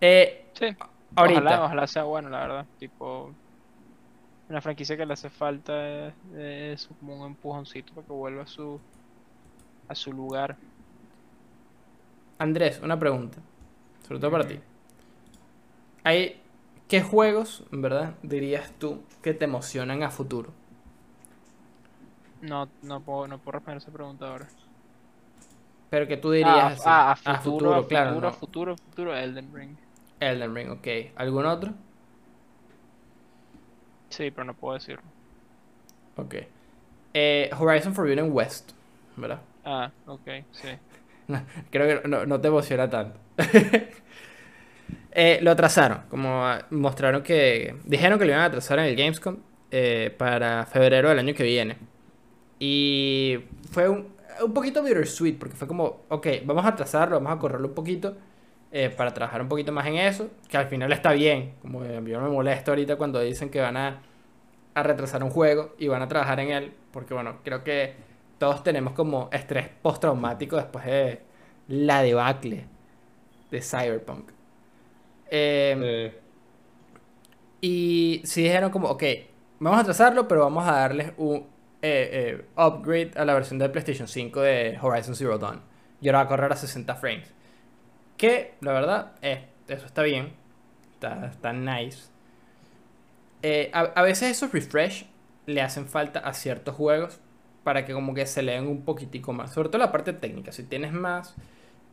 [0.00, 0.66] eh, Sí,
[1.14, 1.54] ahorita.
[1.54, 2.68] ojalá, ojalá sea bueno, la verdad.
[2.78, 3.38] Tipo,
[4.48, 8.46] una franquicia que le hace falta es, es como un empujoncito para que vuelva a
[8.46, 8.82] su,
[9.88, 10.60] a su lugar.
[12.38, 13.38] Andrés, una pregunta.
[14.06, 14.58] Sobre todo para ti.
[16.04, 16.40] Hay,
[16.88, 20.52] ¿Qué juegos, verdad, dirías tú que te emocionan a futuro?
[22.40, 24.52] No, no puedo, no puedo responder esa pregunta ahora.
[25.90, 28.14] Pero que tú Ah, dirías a- así, ah, a futuro, a claro.
[28.14, 28.32] futuro, no.
[28.32, 29.78] a futuro, a futuro, Elden Ring.
[30.20, 30.86] Elden Ring, ok.
[31.16, 31.74] ¿Algún otro?
[34.10, 35.14] Sí, pero no puedo decirlo.
[36.16, 36.34] Ok.
[37.14, 38.72] Eh, Horizon Forbidden West,
[39.16, 39.40] ¿verdad?
[39.64, 40.68] Ah, ok, sí.
[41.70, 43.18] Creo que no, te emociona tanto.
[45.10, 47.74] Eh, lo atrasaron, como ah, mostraron que...
[47.84, 49.38] Dijeron que lo iban a atrasar en el Gamescom
[49.72, 51.76] eh, para febrero del año que viene.
[52.60, 53.38] Y
[53.72, 54.12] fue un,
[54.44, 58.16] un poquito bittersweet, porque fue como, ok, vamos a atrasarlo, vamos a correrlo un poquito
[58.70, 61.54] eh, para trabajar un poquito más en eso, que al final está bien.
[61.62, 64.02] Como que yo me molesto ahorita cuando dicen que van a,
[64.74, 67.94] a retrasar un juego y van a trabajar en él, porque bueno, creo que
[68.38, 71.22] todos tenemos como estrés postraumático después de
[71.68, 72.66] la debacle
[73.50, 74.30] de Cyberpunk.
[75.30, 76.22] Eh, Eh,
[77.60, 79.02] y sí dijeron como, ok,
[79.58, 81.38] vamos a trazarlo, pero vamos a darles un
[81.82, 85.62] eh, eh, upgrade a la versión de PlayStation 5 de Horizon Zero Dawn.
[86.00, 87.32] Y ahora va a correr a 60 frames.
[88.16, 90.34] Que, la verdad, eh, eso está bien.
[90.94, 92.10] Está, está nice.
[93.72, 95.06] A, a veces esos refresh
[95.46, 97.20] le hacen falta a ciertos juegos
[97.68, 99.52] para que como que se leen un poquitico más.
[99.52, 100.52] Sobre todo la parte técnica.
[100.52, 101.36] Si tienes más,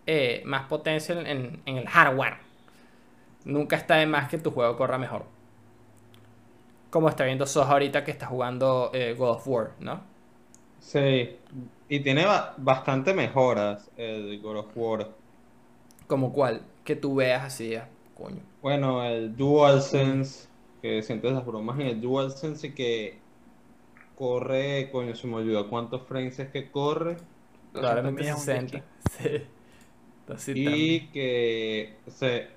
[0.07, 2.37] eh, más potencia en- el hardware
[3.45, 5.25] nunca está de más que tu juego corra mejor.
[6.89, 10.01] Como está viendo Sos ahorita que está jugando eh, God of War, ¿no?
[10.79, 11.39] sí,
[11.89, 15.15] y tiene ba- bastante mejoras el God of War.
[16.07, 18.41] Como cual, que tú veas así, ah, coño.
[18.61, 20.49] Bueno, el DualSense,
[20.81, 23.24] que sientes las bromas en el DualSense y que
[24.15, 27.17] corre, coño, se me olvidó cuántos frames es que corre.
[28.03, 28.83] Un 60.
[29.09, 29.47] Sí.
[30.53, 32.47] Y que se,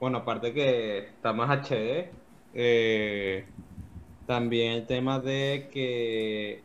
[0.00, 2.10] bueno, aparte que está más HD,
[2.54, 3.46] eh,
[4.26, 6.64] también el tema de que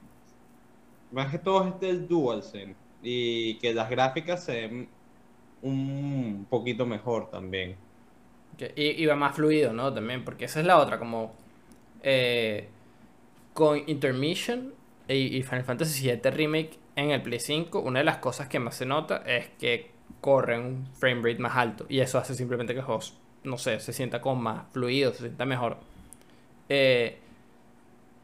[1.11, 4.89] más que todo es del DualSense y que las gráficas se ven
[5.61, 7.77] un poquito mejor también.
[8.57, 9.93] Que- Y, y va más fluido, ¿no?
[9.93, 11.33] También, porque esa es la otra, como
[12.03, 12.69] eh,
[13.55, 14.73] con Intermission
[15.07, 18.75] y, Final Fantasy VII Remake en el Play 5, una de las cosas que más
[18.75, 22.79] se nota es que corre un frame rate más alto y eso hace simplemente que
[22.79, 23.01] el juego,
[23.45, 25.77] no sé, se sienta como más fluido, se sienta mejor.
[26.67, 27.17] Eh,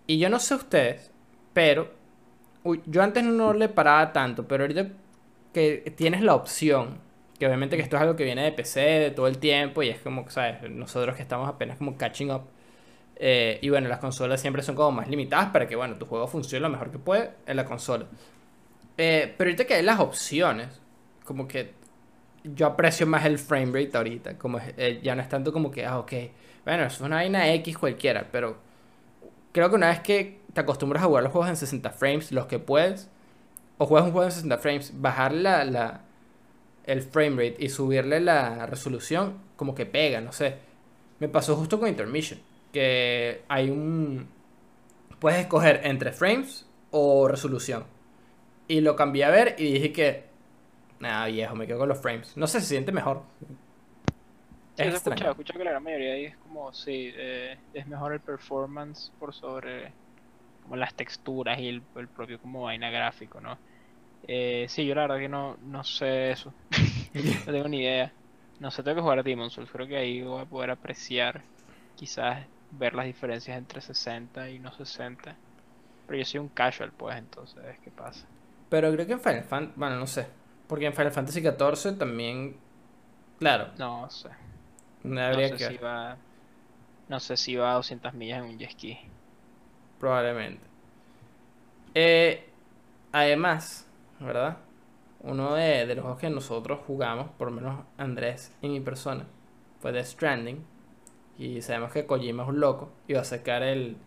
[0.06, 1.12] y yo no sé ustedes,
[1.54, 1.90] pero
[2.86, 4.90] yo antes no le paraba tanto, pero ahorita
[5.54, 6.98] que tienes la opción,
[7.40, 9.88] que obviamente que esto es algo que viene de PC de todo el tiempo y
[9.88, 10.70] es como, ¿sabes?
[10.70, 12.42] Nosotros que estamos apenas como catching up.
[13.24, 16.28] Eh, y bueno, las consolas siempre son como más limitadas para que, bueno, tu juego
[16.28, 18.08] funcione lo mejor que puede en la consola.
[18.98, 20.82] Eh, pero ahorita que hay las opciones,
[21.24, 21.76] como que
[22.44, 24.38] yo aprecio más el frame rate ahorita.
[24.40, 26.14] Como eh, ya no es tanto como que, ah, ok,
[26.66, 28.58] bueno, es una vaina X cualquiera, pero
[29.52, 32.48] creo que una vez que te acostumbras a jugar los juegos en 60 frames, los
[32.48, 33.08] que puedes,
[33.78, 36.02] o juegas un juego en 60 frames, bajar la, la,
[36.86, 40.58] el frame rate y subirle la resolución, como que pega, no sé.
[41.20, 42.40] Me pasó justo con Intermission,
[42.72, 44.30] que hay un...
[45.20, 47.86] Puedes escoger entre frames o resolución.
[48.68, 50.26] Y lo cambié a ver y dije que...
[51.00, 52.38] Nada, viejo, me quedo con los frames.
[52.38, 53.24] No sé, se siente mejor.
[54.76, 57.88] Sí, Es escuchado, he escuchado que la gran mayoría ahí es como, sí, eh, es
[57.88, 59.94] mejor el performance por sobre
[60.64, 63.58] como las texturas y el, el propio como vaina gráfico, ¿no?
[64.28, 66.54] Eh, sí, yo la verdad que no, no sé eso.
[67.46, 68.14] No tengo ni idea.
[68.60, 69.70] No sé, tengo que jugar a Demon's Souls.
[69.72, 71.44] Creo que ahí voy a poder apreciar,
[71.96, 75.40] quizás ver las diferencias entre 60 y no 60.
[76.08, 78.28] Pero yo soy un casual, pues, entonces, ¿qué pasa?
[78.70, 80.28] Pero creo que en Final Fantasy, bueno, no sé.
[80.68, 82.56] Porque en Final Fantasy XIV también,
[83.40, 84.30] claro, No sé.
[85.04, 86.18] no No habría sé que si va.
[87.10, 89.00] No sé si va a 200 millas en un jet ski.
[90.00, 90.68] Probablemente.
[91.94, 92.50] Eh,
[93.12, 93.88] además,
[94.20, 94.58] ¿verdad?
[95.22, 99.28] Uno de, de los juegos que nosotros jugamos, por lo menos Andrés y mi persona,
[99.80, 100.66] fue The Stranding.
[101.42, 102.92] Y sabemos que Kojima es un loco.
[103.08, 103.98] Y va a sacar el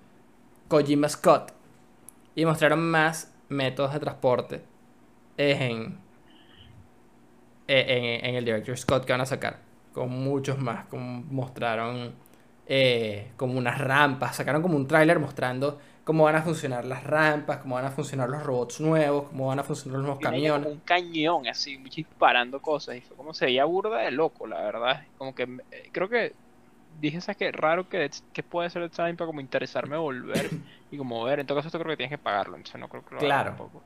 [0.69, 1.53] Kojima Scott.
[2.37, 4.63] Y mostraron más métodos de transporte
[5.37, 5.99] en,
[7.67, 9.59] en, en el Director Scott que van a sacar.
[9.93, 10.87] Con muchos más.
[10.87, 12.15] Como mostraron
[12.69, 14.37] eh, como unas rampas.
[14.37, 18.29] Sacaron como un tráiler mostrando cómo van a funcionar las rampas, cómo van a funcionar
[18.29, 20.71] los robots nuevos, cómo van a funcionar los nuevos camiones.
[20.71, 22.95] un cañón así, disparando cosas.
[22.95, 25.03] Y fue como se veía burda de loco, la verdad.
[25.19, 25.43] Como que
[25.73, 26.44] eh, creo que
[26.99, 27.53] dije, ¿sabes qué?
[27.53, 30.55] Raro que, que puede ser el time para como interesarme volver
[30.91, 31.41] y como ver.
[31.41, 33.35] En todo caso, esto creo que tienes que pagarlo, entonces no creo que lo haga
[33.35, 33.41] Claro.
[33.41, 33.85] tampoco.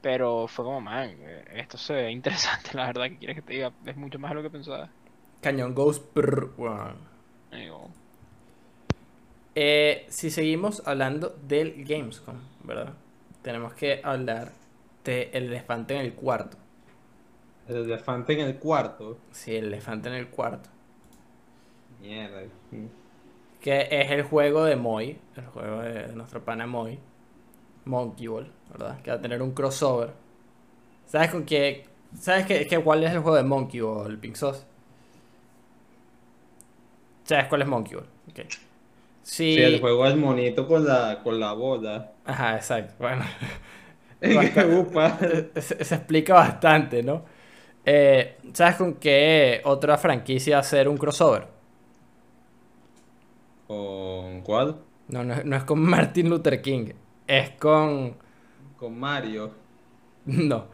[0.00, 3.06] Pero fue como, man, eh, esto se ve interesante, la verdad.
[3.10, 3.74] que quieres que te diga?
[3.86, 4.94] Es mucho más de lo que pensaba.
[5.40, 5.74] Cañón.
[7.50, 7.96] Y digo,
[9.54, 12.94] Eh, si seguimos hablando del Gamescom, ¿verdad?
[13.42, 14.52] Tenemos que hablar
[15.04, 16.56] del elefante en el cuarto.
[17.66, 19.18] El elefante en el cuarto.
[19.30, 20.70] Sí, el elefante en el cuarto.
[22.04, 22.50] Mierda.
[23.60, 26.98] Que es el juego de Moy, el juego de nuestro pana Moy,
[27.84, 29.02] Monkey Ball, ¿verdad?
[29.02, 30.14] Que va a tener un crossover.
[31.06, 31.86] ¿Sabes con qué?
[32.18, 34.64] ¿Sabes qué, qué- cuál es el juego de Monkey Ball, Pink Sauce?
[37.24, 38.08] ¿Sabes cuál es Monkey Ball?
[38.30, 38.40] Ok.
[39.22, 39.44] Sí.
[39.48, 42.12] Sí, el juego es monito con la, con la bola.
[42.24, 42.94] Ajá, exacto.
[42.98, 43.24] Bueno.
[45.60, 47.24] Se, se explica bastante, ¿no?
[47.84, 51.48] Eh, ¿Sabes con qué otra franquicia hacer un crossover?
[53.66, 54.76] ¿Con cuál?
[55.08, 56.88] No, no, es- no es con Martin Luther King.
[57.26, 58.16] Es con.
[58.76, 59.52] Con Mario.
[60.26, 60.66] No.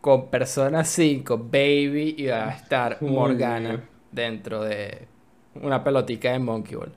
[0.00, 3.80] Con Persona 5, Baby, y va a estar Uy, Morgana Dios.
[4.10, 5.06] dentro de
[5.54, 6.92] una pelotica de Monkey Ball.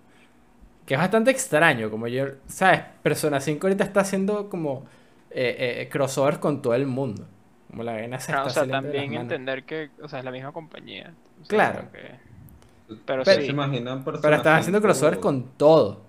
[0.88, 2.82] Que es bastante extraño, como yo, ¿sabes?
[3.04, 4.86] Persona 5 ahorita está haciendo como
[5.30, 7.28] eh, eh, crossovers con todo el mundo.
[7.70, 10.20] Como la vaina se Claro, o está sea, de las también entender que, o sea,
[10.20, 11.14] es la misma compañía.
[11.42, 11.92] O sea, Claro.
[11.92, 12.25] que-
[12.88, 13.46] Pero Pero sí.
[13.48, 16.02] se imaginan Pero están haciendo crossovers con todo.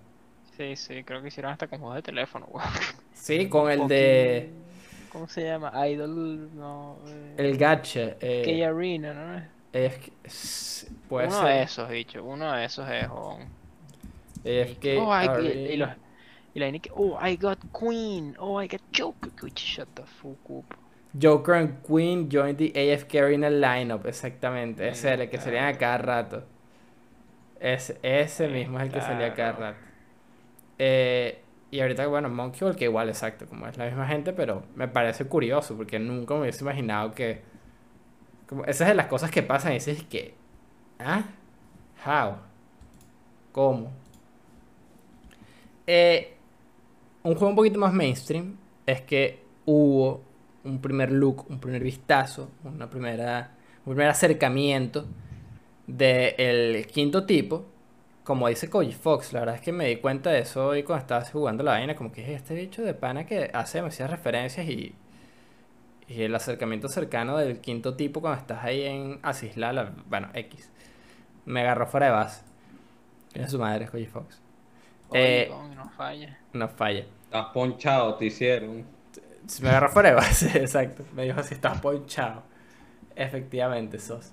[0.57, 2.69] Sí, sí, creo que hicieron hasta con juegos de teléfono, weón.
[3.13, 4.51] Sí, con el de.
[5.13, 5.73] ¿Cómo se llama?
[5.89, 6.99] Idol, no.
[7.07, 8.17] eh, El gacha.
[8.21, 9.43] eh, Key Arena, ¿no?
[9.73, 11.47] es que- es- puede uno ser.
[11.49, 12.25] de esos, dicho.
[12.25, 13.39] Uno de esos es, Oh,
[14.45, 15.51] I, y, Arena.
[15.73, 15.91] y los-
[16.55, 18.35] y la vaina que, oh, I got Queen.
[18.39, 19.31] Oh, I got Joker.
[19.55, 20.65] Shut the fuck up.
[21.21, 24.87] Joker and Queen joined the AFK Arena lineup, exactamente.
[24.89, 25.79] Ese es el que salía a Claro.
[25.79, 26.45] cada rato.
[27.61, 29.79] Ese, ese mismo es el que salía cada rato.
[30.79, 34.63] Eh, y ahorita, bueno, Monkey Ball, que igual, exacto, como es la misma gente, pero
[34.75, 37.43] me parece curioso porque nunca me hubiese imaginado que.
[38.49, 40.35] Como, esas es de las cosas que pasan y dices que.
[40.99, 41.25] ¿Ah?
[42.07, 42.37] ¿How?
[43.53, 43.91] ¿Cómo?
[45.87, 46.37] Eh,
[47.23, 50.23] un juego un poquito más mainstream es que hubo
[50.65, 53.51] un primer look, un primer vistazo, una primera,
[53.85, 55.07] un primer acercamiento
[55.87, 57.67] del quinto tipo.
[58.25, 61.03] Como dice Koji Fox, la verdad es que me di cuenta de eso hoy cuando
[61.03, 64.67] estaba jugando la vaina, como que es este bicho de pana que hace demasiadas referencias
[64.69, 64.95] y,
[66.09, 70.71] y el acercamiento cercano del quinto tipo cuando estás ahí en Asisla, la- bueno, X.
[71.47, 72.43] Me agarró fuera de base.
[73.35, 74.41] Es su madre, es Koji Fox.
[75.11, 76.39] Oye, Eh, no falla.
[76.53, 77.07] No falla.
[77.25, 78.85] Estás ponchado, te hicieron.
[79.63, 81.05] Me agarró fuera de base, exacto.
[81.15, 82.43] Me dijo si estás ponchado.
[83.17, 84.33] Efectivamente, sos.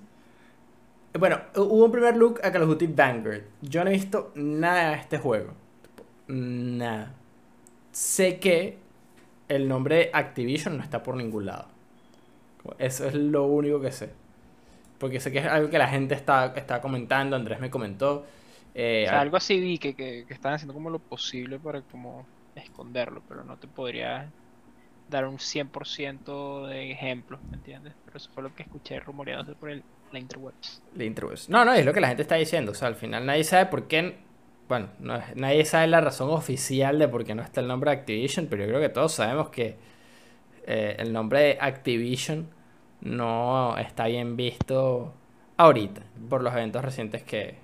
[1.18, 3.42] Bueno, hu- hubo un primer look a Call of Duty Vanguard.
[3.62, 5.52] Yo no he visto nada de este juego.
[6.28, 7.14] Nada.
[7.92, 8.78] Sé que
[9.48, 11.68] el nombre de Activision no está por ningún lado.
[12.78, 14.10] Eso es lo único que sé.
[14.98, 17.36] Porque sé que es algo que la gente está, está comentando.
[17.36, 18.26] Andrés me comentó.
[18.74, 21.82] eh, O sea, algo así vi que, que, que estaban haciendo como lo posible para
[21.82, 24.34] como esconderlo, pero no te podría
[25.06, 27.96] dar un 100% de ejemplos, ¿me entiendes?
[28.04, 30.82] Pero eso fue lo que escuché rumoreándose por el, la interwebs.
[30.94, 31.48] La interwebs.
[31.50, 32.72] No, no, es lo que la gente está diciendo.
[32.72, 34.16] O sea, al final nadie sabe por qué.
[34.68, 37.98] Bueno, no nadie sabe la razón oficial de por qué no está el nombre de
[37.98, 39.76] Activision, pero yo creo que todos sabemos que
[40.66, 42.48] eh, el nombre de Activision
[43.02, 45.12] no está bien visto
[45.58, 47.56] ahorita, por los eventos recientes que,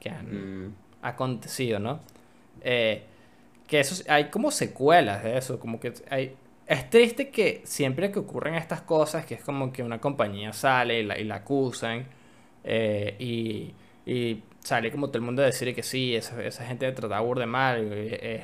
[0.00, 2.00] que han Mm, acontecido, ¿no?
[2.62, 3.04] Eh,
[3.68, 6.34] que eso, hay como secuelas de eso, como que hay
[6.68, 11.00] es triste que siempre que ocurren estas cosas, que es como que una compañía sale
[11.00, 12.06] y la, y acusan,
[12.64, 13.74] eh, y,
[14.60, 17.90] sale como todo el mundo a decir que sí, esa, esa gente trataba burde mal,
[17.92, 18.42] y es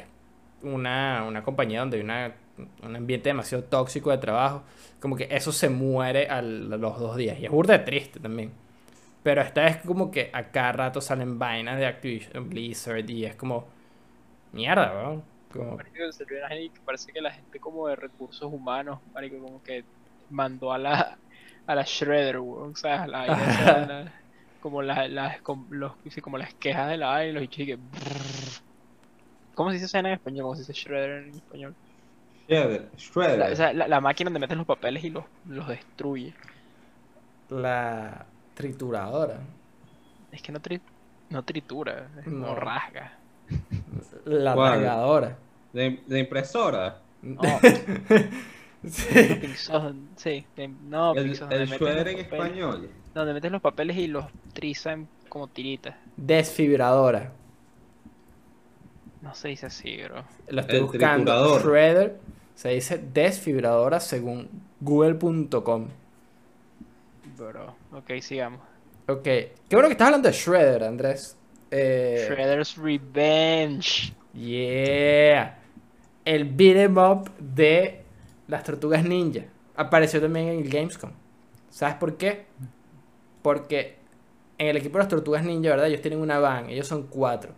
[0.63, 2.35] una, una compañía donde hay una,
[2.83, 4.63] un ambiente demasiado tóxico de trabajo,
[5.01, 8.53] como que eso se muere a los dos días, y es burde triste también.
[9.23, 13.35] Pero esta vez como que a cada rato salen vainas de Activision Blizzard y es
[13.37, 13.67] como...
[14.53, 15.34] Mierda, weón.
[15.55, 15.77] Como...
[15.77, 15.99] Marico,
[16.38, 19.85] una gente que parece que la gente como de recursos humanos, marico, como que
[20.29, 21.19] mandó a la
[21.67, 23.01] a la Shredder, weón, ¿sabes?
[23.01, 23.27] A la
[23.87, 24.14] la-
[24.61, 27.67] como las las com- los, como las quejas de la vaina y los bichos y
[27.67, 28.64] que brrr.
[29.55, 30.43] ¿Cómo se dice esa vaina en español?
[30.45, 31.77] ¿Cómo se dice Shredder en español?
[32.49, 32.90] Shredder.
[32.97, 33.38] Shredder.
[33.38, 36.35] La, o sea, la, la máquina donde metes los papeles y los, los destruye.
[37.49, 39.40] La trituradora.
[40.31, 40.83] Es que no, tri-
[41.31, 42.55] no tritura, es como No.
[42.55, 43.25] rasga.
[44.27, 44.73] La ¿Cuál?
[44.73, 45.38] tragadora.
[45.75, 47.01] De, de impresora.
[47.21, 47.41] No,
[48.87, 49.41] Sí.
[50.17, 52.91] sí, de- no, El, pinzos, el shredder en papeles- español.
[53.15, 55.95] Donde metes los papeles y los trizan como tiritas.
[56.17, 57.33] Desfibradora.
[59.23, 60.23] No se dice así, bro.
[60.49, 61.33] Lo estoy El buscando.
[61.33, 61.63] triturador.
[61.63, 62.21] Shredder
[62.55, 64.49] se dice desfibradora según
[64.81, 65.89] google.com.
[67.39, 68.61] Bro, ok, sigamos.
[69.09, 69.23] Ok.
[69.23, 71.37] Qué bueno que estás hablando de Shredder, Andrés.
[71.71, 74.13] Eh, Shredder's Revenge.
[74.35, 75.59] Yeah.
[76.25, 78.03] El beat 'em up de
[78.49, 79.43] las tortugas ninja.
[79.77, 81.11] Apareció también en el Gamescom.
[81.71, 82.47] ¿Sabes por qué?
[83.43, 83.99] Porque
[84.59, 85.87] en el equipo de las tortugas ninja, ¿verdad?
[85.89, 86.71] Ellos tienen una van.
[86.71, 87.53] Ellos son cuatro.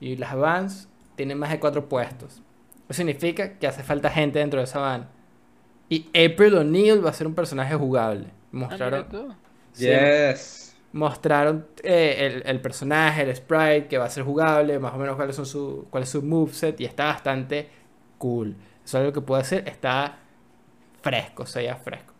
[0.00, 2.42] Y las vans tienen más de cuatro puestos.
[2.88, 5.08] Eso significa que hace falta gente dentro de esa van.
[5.88, 8.28] Y April O'Neil va a ser un personaje jugable.
[8.68, 9.34] Ah, Mostraron, tú.
[9.72, 10.76] sí, Yes.
[10.92, 15.16] mostraron eh, el, el personaje, el sprite, que va a ser jugable, más o menos
[15.16, 17.68] cuáles son su, cuál es su moveset, y está bastante
[18.18, 18.56] cool.
[18.84, 20.18] Eso es algo que puede hacer, está
[21.02, 22.12] fresco, se veía fresco.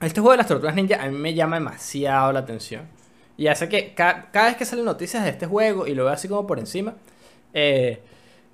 [0.00, 2.88] Este juego de las tortugas ninja a mí me llama demasiado la atención.
[3.36, 6.12] Y hace que ca- cada vez que salen noticias de este juego y lo veo
[6.12, 6.94] así como por encima,
[7.54, 8.00] eh,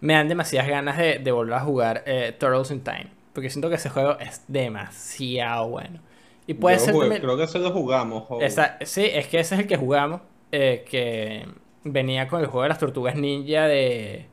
[0.00, 3.08] me dan demasiadas ganas de, de volver a jugar eh, Turtles in Time.
[3.32, 6.00] Porque siento que ese juego es demasiado bueno.
[6.46, 8.24] Y puede Yo ser jugué- también- Creo que eso lo jugamos.
[8.42, 10.20] esa- sí, es que ese es el que jugamos.
[10.56, 11.48] eh, que
[11.82, 14.26] venía con el juego de las tortugas ninja de.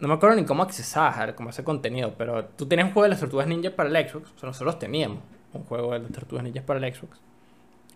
[0.00, 3.10] No me acuerdo ni cómo accesabas como ese contenido, pero tú tenías un juego de
[3.10, 4.30] las tortugas ninja para el Xbox.
[4.34, 5.18] O sea, nosotros teníamos
[5.52, 7.20] un juego de las tortugas ninja para el Xbox.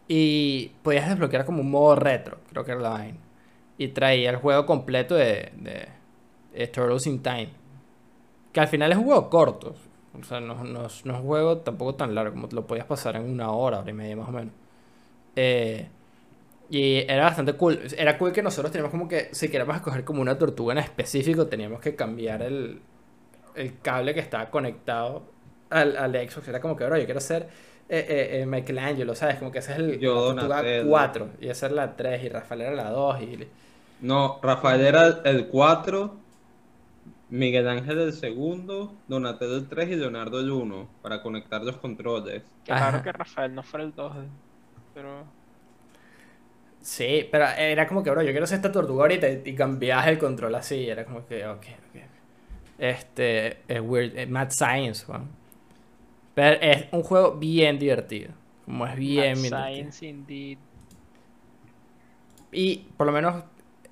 [0.07, 3.19] Y podías desbloquear como un modo retro, creo que era la vaina.
[3.79, 5.89] Y traía el juego completo de, de,
[6.53, 7.49] de in Time.
[8.53, 9.75] Que al final es un juego corto.
[10.21, 12.87] O sea, no, no, no es un juego tampoco tan largo, como te lo podías
[12.87, 14.53] pasar en una hora, hora y media más o menos.
[15.37, 15.89] Eh,
[16.71, 17.81] y era bastante cool.
[17.97, 21.47] Era cool que nosotros teníamos como que, si queríamos escoger como una tortuga en específico,
[21.47, 22.81] teníamos que cambiar el,
[23.55, 25.25] el cable que estaba conectado
[25.71, 26.49] al, al Xbox.
[26.49, 27.45] Era como que, bro, yo quiero ser
[27.89, 29.37] eh, eh, eh, Michelangelo, ¿sabes?
[29.39, 30.85] Como que ese es el, Yo, la tortuga Donatello.
[30.89, 33.49] 4 y esa era la 3 y Rafael era la 2 y...
[34.01, 36.21] No, Rafael era el- el 4,
[37.29, 42.43] Miguel Ángel el segundo, Donatello el 3 y Leonardo el 1 para conectar los controles.
[42.65, 44.17] Qué raro que Rafael no fuera el 2.
[44.93, 45.35] Pero.
[46.85, 50.07] Sí, pero era como que, bro, yo quiero ser esta tortuga ahorita y, y cambiabas
[50.09, 50.87] el control así.
[50.87, 52.03] Era como que, ok, ok.
[52.79, 55.31] Este, es weird, es Mad Science, weón.
[56.35, 58.33] Pero es un juego bien divertido.
[58.67, 59.49] Como es bien, Mad.
[59.49, 60.59] Science indeed.
[62.53, 63.45] Y por lo menos,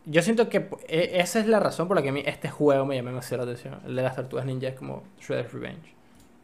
[0.05, 2.85] yo siento que e- esa es la razón por la que a mí este juego
[2.85, 3.81] me llama demasiado la atención.
[3.87, 5.95] El de las tortugas ninja es como Shredder's Revenge.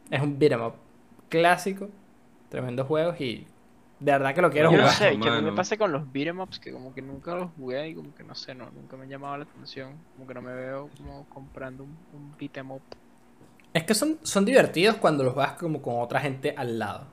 [0.09, 0.73] Es un beat'em up
[1.29, 1.89] clásico,
[2.49, 3.45] tremendo juego y
[3.99, 4.89] de verdad que lo quiero Yo no jugar.
[4.89, 5.55] sé, que a mí me mano.
[5.55, 8.35] pasa con los beat'em ups que como que nunca los jugué y como que no
[8.35, 10.05] sé, no, nunca me han llamado la atención.
[10.15, 12.83] Como que no me veo como comprando un, un beat'em up.
[13.73, 17.07] Es que son, son divertidos cuando los vas como con otra gente al lado.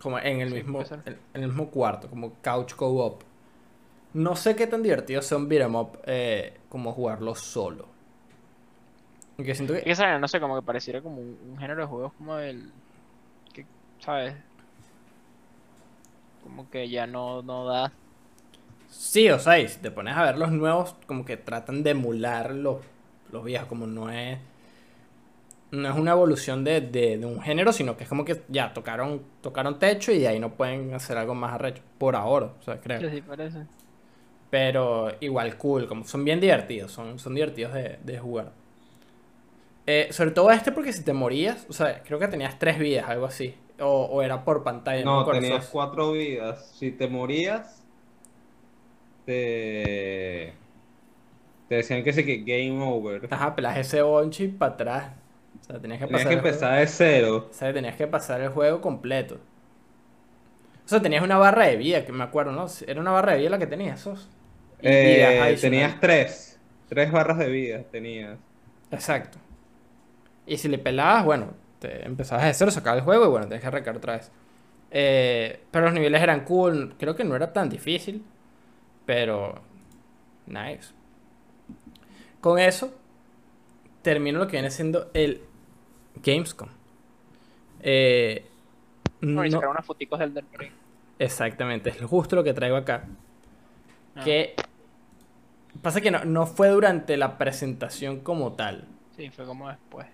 [0.00, 3.22] Como en el, Sí, mismo, en, en el mismo cuarto, como couch co-op.
[4.14, 7.88] No sé qué tan divertidos son beat'em up eh, como jugarlo solo.
[9.36, 9.84] Porque siento Es que...
[9.84, 10.20] que ¿sabes?
[10.20, 12.72] no sé, como que pareciera como un, un género de juegos como el
[13.52, 13.66] que,
[14.00, 14.36] ¿sabes?
[16.44, 17.92] Como que ya no, no da.
[18.88, 21.90] Sí, o sea, y si te pones a ver los nuevos, como que tratan de
[21.90, 22.78] emular los,
[23.32, 24.38] los viejos, como no es...
[25.70, 28.72] No es una evolución de, de- de un género, sino que es como que ya
[28.72, 31.82] tocaron, tocaron techo y de ahí no pueden hacer algo más arrecho.
[31.98, 33.00] Por ahora, o sea, creo.
[33.00, 33.66] Que sí parece.
[34.50, 38.52] Pero igual cool, como son bien divertidos, son, son divertidos de, de jugar.
[39.86, 43.08] Eh, sobre todo este porque si te morías, o sea, creo que tenías tres vidas,
[43.08, 43.54] algo así.
[43.80, 46.72] O, o era por pantalla, no No, tenías cuatro vidas.
[46.78, 47.84] Si te morías,
[49.24, 50.54] te,
[51.68, 53.30] te decían que sí que game over.
[53.30, 55.12] Ajá, pelas ese bonchi para atrás.
[55.60, 57.50] O sea, tenías que Tenías pasar que el juego- empezar de cero.
[57.50, 59.40] O sea, tenías que pasar el juego completo.
[60.84, 62.66] O sea, tenías una barra de vida, que me acuerdo, ¿no?
[62.86, 64.28] Era una barra de vida la que tenías, esos.
[64.80, 66.60] Eh, tenías tres.
[66.88, 68.38] Tres barras de vida tenías.
[68.90, 69.38] Exacto.
[70.46, 71.54] Y si le pelabas, bueno,
[71.88, 74.30] te empezabas de cero, sacabas el juego y bueno, tenías que arrancar otra vez.
[74.90, 78.24] Eh, pero los niveles eran cool, creo que no era tan difícil,
[79.06, 79.60] pero
[80.46, 80.92] nice.
[82.40, 82.94] Con eso,
[84.02, 85.40] termino lo que viene siendo el
[86.22, 86.68] Gamescom.
[87.80, 88.46] Eh,
[89.20, 90.72] no- sacar unas foticos del Elden Ring.
[91.18, 93.06] Exactamente, es justo lo que traigo acá.
[94.16, 94.54] Ah, Que
[95.82, 98.86] pasa que no, no fue durante la presentación como tal.
[99.16, 100.06] Sí, fue como después.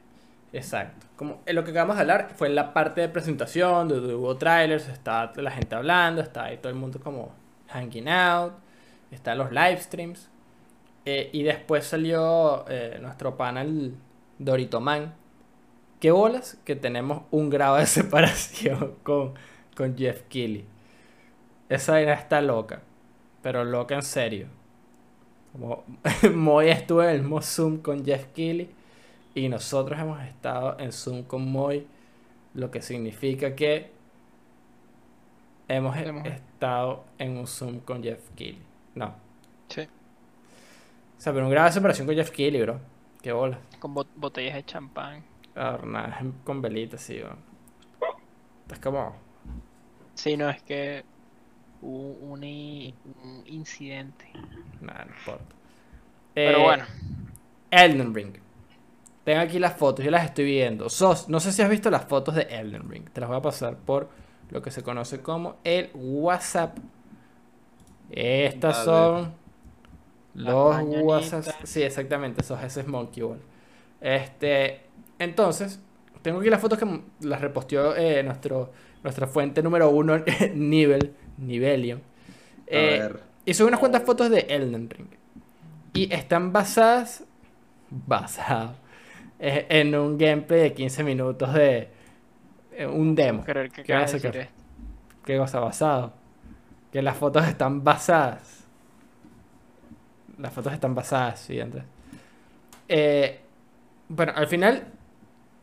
[0.52, 1.06] Exacto.
[1.16, 4.88] Como eh, lo que acabamos de hablar fue la parte de presentación, donde hubo trailers,
[4.88, 7.32] está la gente hablando, está ahí todo el mundo como
[7.68, 8.54] hanging out,
[9.10, 10.28] están los live streams.
[11.06, 13.96] eh, y después salió eh, nuestro panel
[14.38, 15.14] Dorito Man.
[16.00, 16.58] ¿Qué bolas?
[16.64, 19.34] Que tenemos un grado de separación con,
[19.76, 20.66] con Jeff Keighley.
[21.68, 22.82] Esa vaina está loca,
[23.42, 24.48] pero loca en serio.
[25.52, 25.84] Como
[26.34, 28.70] Moy estuvo en el mismo Zoom con Jeff Keighley
[29.44, 31.86] y nosotros hemos estado en Zoom con Moy,
[32.54, 33.90] lo que significa que
[35.68, 38.62] hemos Hemos- estado en un Zoom con Jeff Keighley.
[38.94, 39.14] No.
[39.68, 39.82] Sí.
[39.82, 42.80] O sea, pero un grado de separación con Jeff Keighley, bro.
[43.22, 43.58] Qué bola.
[43.78, 45.22] Con bot- botellas de champán.
[45.54, 47.36] Nada, es con velitas, sí, bro.
[48.70, 49.14] Es como...
[50.14, 51.04] Sí, no, es que
[51.82, 52.44] hubo un,
[53.46, 54.26] incidente.
[54.80, 55.54] Nada, no importa.
[56.34, 56.84] Pero Eh, bueno,
[57.70, 58.32] Elden Ring.
[59.24, 60.88] Tengo aquí las fotos, yo las estoy viendo.
[60.88, 63.08] Sos, no sé si has visto las fotos de Elden Ring.
[63.10, 64.08] Te las voy a pasar por
[64.50, 66.78] lo que se conoce como el WhatsApp.
[68.10, 68.84] Estas Dale.
[68.84, 69.34] son
[70.34, 71.02] Las los mañanitas.
[71.04, 71.46] WhatsApp.
[71.64, 73.40] Sí, exactamente, esos, ese es Monkey Ball.
[74.00, 74.82] Este,
[75.18, 75.80] entonces,
[76.22, 80.18] tengo aquí las fotos que las reposteó eh, nuestro, nuestra fuente número uno,
[80.54, 82.02] Nivel, Nivelion.
[82.72, 83.22] A Eh, ver.
[83.44, 85.08] y son unas cuantas fotos de Elden Ring.
[85.94, 87.24] Y están basadas.
[87.90, 88.76] Basadas.
[89.40, 91.88] En un gameplay de 15 minutos de.
[92.72, 93.44] eh, un demo.
[93.44, 94.52] creer que ¿Qué vas decir esto.
[95.24, 96.12] ¿Qué cosa basado?
[96.92, 98.64] Que las fotos están basadas.
[100.38, 101.84] Las fotos están basadas, sí, Andrés.
[102.88, 103.40] Eh,
[104.08, 104.88] bueno, al final,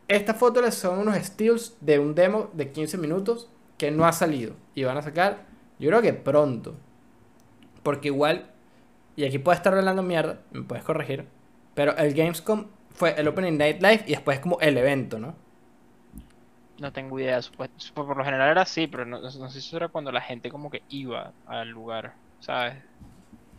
[0.06, 4.54] estas fotos son unos steals de un demo de 15 minutos que no ha salido.
[4.74, 5.44] Y van a sacar,
[5.78, 6.76] yo creo que pronto.
[7.82, 8.50] Porque igual,
[9.16, 11.26] y aquí puedes estar hablando mierda, me puedes corregir.
[11.74, 12.66] Pero el Gamescom
[12.98, 15.34] fue el Opening Night Live y después es como el evento, ¿no?
[16.78, 17.38] No tengo idea.
[17.40, 20.20] sup- Por lo general era así, pero no, no sé si eso era cuando la
[20.22, 22.82] gente como que iba al lugar, ¿sabes?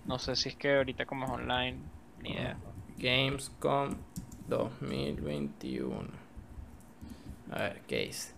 [0.05, 1.79] No sé si es que ahorita como es online,
[2.19, 2.57] ni idea.
[2.97, 3.95] Gamescom
[4.47, 6.09] 2021.
[7.51, 8.33] A ver, ¿qué dice?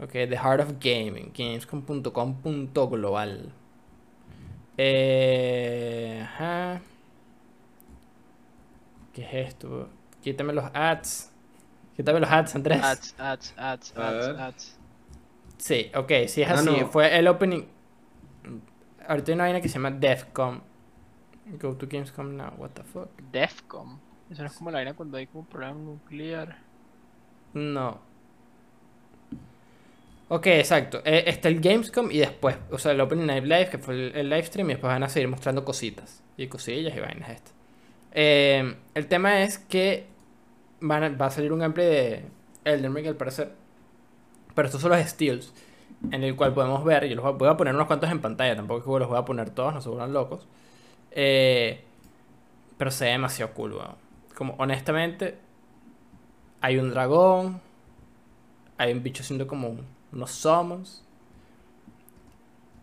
[0.00, 3.52] Ok, The Heart of Gaming, gamescom.com.global.
[4.76, 6.80] Eh, ajá.
[9.12, 9.88] ¿Qué es esto?
[10.22, 11.30] Quítame los ads.
[11.96, 12.82] Quítame los ads, Andrés.
[12.82, 14.78] Ads, ads, ads, ads, ads.
[15.58, 16.66] Sí, ok, sí es Ah, así.
[16.70, 16.86] no.
[16.88, 17.62] Fue el opening.
[19.06, 20.60] Ahorita hay una vaina que se llama DEFCOM.
[21.60, 23.08] Go to Gamescom now, what the fuck.
[23.32, 23.98] Defcom.
[24.30, 26.56] Eso no es como la vaina cuando hay como un problema nuclear.
[27.52, 28.00] No.
[30.28, 31.02] Ok, exacto.
[31.04, 34.16] Eh, está el Gamescom y después, o sea, el Opening Night Live, que fue el,
[34.16, 36.22] el live stream, y después van a seguir mostrando cositas.
[36.38, 37.52] Y cosillas y vainas estas.
[38.12, 40.06] Eh, el tema es que
[40.82, 42.24] van a- va a salir un gameplay de
[42.64, 43.52] Elden Ring al parecer.
[44.54, 45.52] Pero estos son los steals.
[46.10, 48.98] En el cual podemos ver, yo los voy a- poner unos cuantos en pantalla, tampoco
[48.98, 50.46] los voy a poner todos, no se vuelvan locos.
[51.12, 51.84] Eh,
[52.76, 53.78] pero se ve demasiado cool.
[54.36, 55.38] Como honestamente,
[56.60, 57.60] hay un dragón.
[58.78, 61.04] Hay un bicho haciendo como un- unos summons.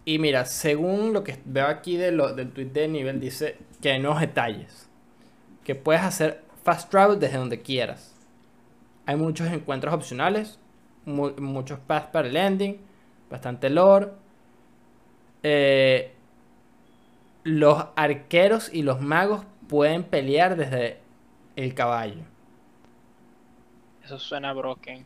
[0.05, 3.91] Y mira, según lo que veo aquí de lo, del tweet de nivel, dice que
[3.91, 4.87] hay nuevos detalles.
[5.63, 8.13] Que puedes hacer fast travel desde donde quieras.
[9.05, 10.59] Hay muchos encuentros opcionales.
[11.05, 12.77] mu- muchos paths para el ending.
[13.29, 14.09] Bastante lore.
[15.43, 16.11] Eh,
[17.43, 20.99] los arqueros y los magos pueden pelear desde
[21.55, 22.21] el caballo.
[24.03, 25.03] Eso suena broken.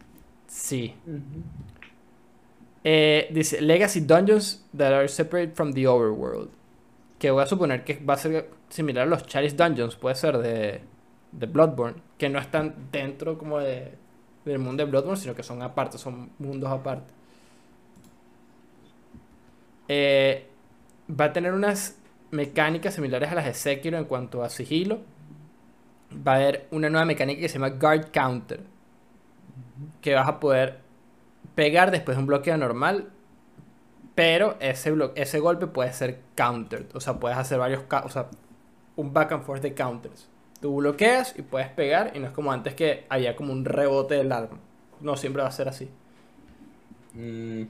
[0.47, 0.93] Sí.
[2.84, 6.49] Eh, dice Legacy Dungeons that are separate from the overworld.
[7.20, 10.38] Que voy a suponer que va a ser similar a los Chalice Dungeons, puede ser
[10.39, 10.82] de,
[11.34, 12.02] de Bloodborne.
[12.18, 13.94] Que no están dentro como de,
[14.46, 17.14] del mundo de Bloodborne, sino que son aparte, son mundos aparte.
[19.88, 20.48] Eh,
[21.10, 21.98] va a tener unas
[22.32, 25.02] mecánicas similares a las de Sekiro en cuanto a sigilo.
[26.16, 28.74] Va a haber una nueva mecánica que se llama Guard Counter
[30.02, 30.80] que vas a poder
[31.56, 33.10] pegar después de un bloqueo normal,
[34.16, 38.28] pero ese, ese golpe puede ser countered, o sea, puedes hacer varios, o sea,
[38.96, 40.30] un back and forth de counters.
[40.64, 44.16] Tú bloqueas y puedes pegar y no es como antes que había como un rebote
[44.16, 44.59] del arma.
[45.01, 45.89] No siempre va a ser así.
[47.14, 47.64] Mm,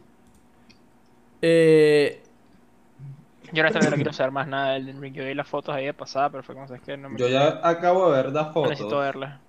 [1.41, 2.21] Eh,
[3.51, 5.13] Yo no quiero saber más nada del Ring.
[5.15, 7.27] Yo vi las fotos ahí de pasada, pero fue como sabes que no me yo
[7.27, 8.69] ya acabo de ver las no fotos.
[8.69, 9.39] necesito verlas.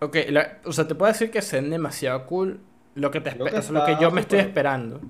[0.00, 2.60] ok, la- o sea, te puedo decir que se ven demasiado cool
[2.96, 5.00] lo que te Creo espe- que o sea, lo que yo me estoy esperando.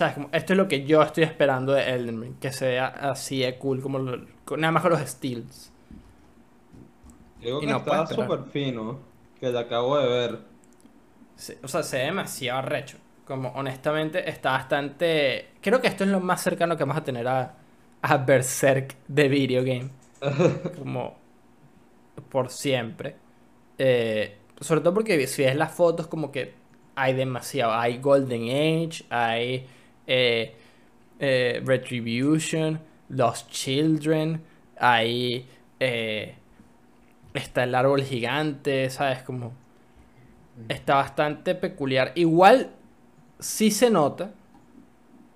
[0.00, 0.14] ¿Sabes?
[0.14, 3.58] Como, esto es lo que yo estoy esperando de Elden Ring, que sea así de
[3.58, 4.26] cool como lo-
[4.56, 5.72] nada más con los steals.
[7.40, 8.98] Digo Y que no está súper fino.
[9.40, 10.38] Que la acabo de ver.
[11.62, 12.98] O sea, se ve demasiado arrecho.
[13.24, 15.50] Como honestamente está bastante...
[15.60, 17.54] Creo que esto es lo más cercano que vamos a tener a,
[18.02, 19.90] a Berserk de video game.
[20.76, 21.18] Como
[22.30, 23.16] por siempre.
[23.78, 26.54] Eh, sobre todo porque si ves las fotos como que
[26.94, 27.72] hay demasiado.
[27.74, 29.66] Hay Golden Age, hay
[30.10, 30.54] eh,
[31.20, 32.80] eh, Retribution,
[33.10, 34.42] Lost Children,
[34.78, 35.46] hay...
[35.78, 36.34] eh,
[37.32, 39.22] está el árbol gigante, ¿sabes?
[39.22, 39.52] Como...
[40.68, 42.12] Está bastante peculiar.
[42.16, 42.70] Igual
[43.38, 44.32] sí se nota,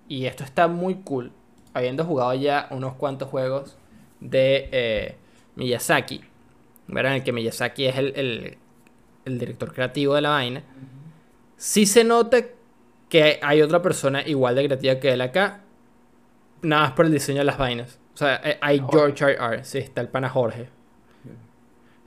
[0.08, 1.32] y esto está muy cool,
[1.72, 3.78] habiendo jugado ya unos cuantos juegos
[4.20, 5.16] de
[5.56, 6.20] Miyazaki,
[6.88, 7.12] ¿verdad?
[7.12, 8.58] En el que Miyazaki es el, el-
[9.24, 10.62] el director creativo de la vaina.
[11.56, 12.36] Sí se nota
[13.14, 15.60] que hay otra persona igual de creativa que él acá,
[16.62, 18.00] nada más por el diseño de las vainas.
[18.12, 19.34] O sea, eh, hay George R.
[19.34, 19.64] R.
[19.64, 20.68] Sí, está el pana Jorge.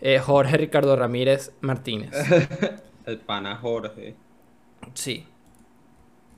[0.01, 2.11] Eh, Jorge Ricardo Ramírez Martínez.
[3.05, 4.15] El pana Jorge.
[4.93, 5.25] Sí.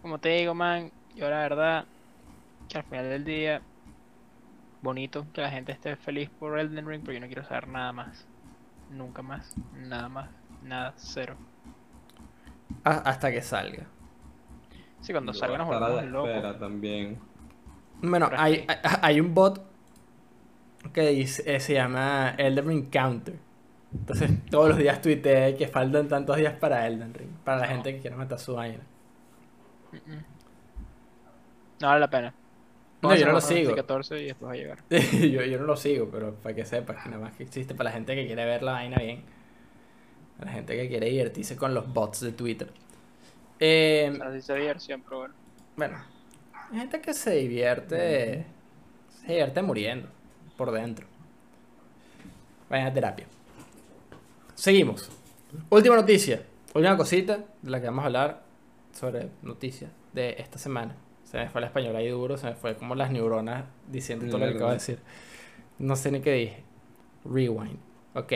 [0.04, 1.86] Como te digo, man, yo la verdad
[2.70, 3.62] que al final del día,
[4.84, 7.92] bonito que la gente esté feliz por Elden Ring, pero yo no quiero saber nada
[7.92, 8.28] más.
[8.92, 10.30] Nunca más, nada más,
[10.64, 11.36] nada, cero.
[12.84, 13.88] A- hasta que salga.
[15.02, 16.30] Sí, cuando salga nos volvemos la locos.
[16.30, 17.20] espera también.
[18.02, 19.62] Bueno, hay, hay, hay un bot
[20.94, 23.36] que dice- eh, se llama Elden Ring Counter.
[23.94, 27.30] Entonces todos los días tuiteé que faltan tantos días para Elden Ring.
[27.44, 27.72] Para la No.
[27.74, 28.84] gente que quiera matar su vaina.
[31.82, 32.34] No vale la pena.
[33.02, 33.74] No, yo no lo sigo.
[33.76, 34.80] 14 y después va a llegar.
[34.90, 37.90] yo, yo no lo sigo, pero para que sepas que nada más que existe para
[37.90, 39.24] la gente que quiere ver la vaina bien.
[40.38, 42.70] Para la gente que quiere divertirse con los bots de Twitter.
[43.60, 45.34] Eh, O sea, sí se diversión, pero bueno.
[45.76, 45.98] Bueno,
[46.72, 48.46] hay gente que se divierte.
[49.22, 50.08] Se divierte muriendo
[50.58, 51.06] por dentro.
[52.70, 53.26] Vayan a terapia.
[54.56, 55.10] Seguimos.
[55.70, 56.44] Última noticia.
[56.74, 58.44] Última cosita de la que vamos a hablar
[58.94, 60.96] sobre noticias de esta semana.
[61.24, 64.40] Se me fue el español ahí duro, se me fue como las neuronas diciendo todo
[64.40, 65.00] lo que acabo de decir.
[65.80, 66.64] No sé ni qué dije.
[67.26, 67.78] Rewind.
[68.16, 68.34] Ok.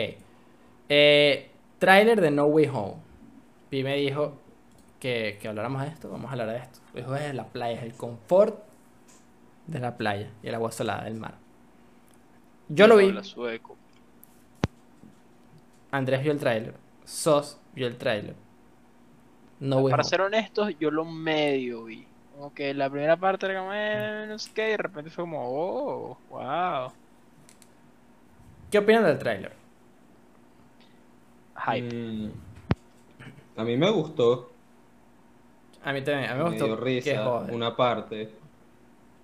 [0.88, 2.96] Eh, trailer de No Way Home.
[3.70, 4.38] Pi me dijo
[5.04, 6.80] que, que habláramos de esto, vamos a hablar de esto.
[6.94, 8.58] Eso es la playa, es el confort
[9.66, 11.34] de la playa y el agua salada del mar.
[12.70, 13.76] Yo lo vi, sueco.
[15.90, 16.74] Andrés vio el tráiler,
[17.04, 18.34] Sos vio el tráiler.
[19.60, 20.04] No Para Home.
[20.04, 22.06] ser honestos, yo lo medio vi.
[22.32, 25.24] Como que la primera parte era como, eh, no sé qué, y de repente fue
[25.24, 26.90] como, oh, wow.
[28.70, 29.52] ¿Qué opinan del tráiler?
[31.66, 31.92] Hype.
[31.94, 32.30] Mm,
[33.56, 34.53] a mí me gustó.
[35.84, 36.76] A mí también, a mí me Me gustó.
[36.76, 37.10] risa.
[37.54, 38.30] Una parte.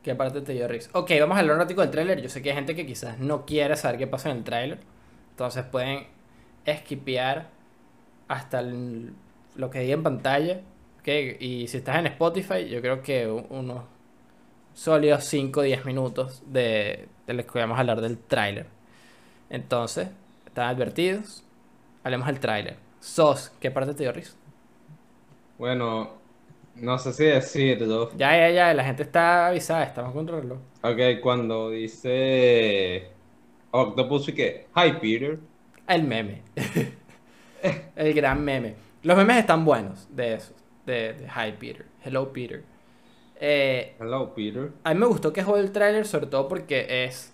[0.03, 0.91] ¿Qué parte te dio risa?
[0.95, 2.23] Ok, vamos a hablar un ratico del tráiler.
[2.23, 4.79] Yo sé que hay gente que quizás no quiere saber qué pasa en el tráiler.
[5.33, 6.07] Entonces pueden
[6.65, 7.49] esquipear
[8.29, 9.13] hasta el-
[9.57, 10.61] lo que diga en pantalla.
[11.01, 11.09] ¿ok?
[11.41, 13.85] Y si estás en Spotify, yo creo que unos
[14.75, 18.67] sólidos 5 o 10 minutos de, de lo que vamos a hablar del tráiler.
[19.51, 20.09] Entonces,
[20.47, 21.45] están advertidos.
[22.05, 22.77] Hablemos del tráiler.
[23.01, 24.35] Sos, ¿qué parte te dio risa?
[25.59, 26.20] Bueno,
[26.81, 28.11] no sé si decirlo.
[28.17, 30.59] Ya, ya, ya, la gente está avisada, estamos con reloj.
[30.83, 33.09] Ok, cuando dice
[33.71, 35.39] Octopus y que, Hi Peter.
[35.87, 36.43] El meme.
[37.97, 38.75] El gran meme.
[39.03, 40.55] Los memes están buenos de eso.
[40.87, 41.87] De, de Hi Peter.
[42.05, 42.65] Hello Peter.
[43.41, 44.71] Eh, Hello Peter.
[44.85, 47.33] a mí me gustó que jode el tráiler, sobre todo porque es.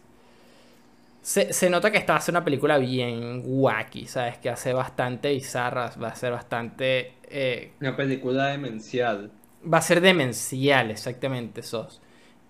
[1.33, 4.39] Se, se nota que esta va a ser una película bien wacky, ¿sabes?
[4.39, 7.19] Que hace bastante bizarra, va a ser bastante.
[7.25, 9.33] eh, Una película demencial.
[9.73, 12.01] va a ser demencial, exactamente, sos.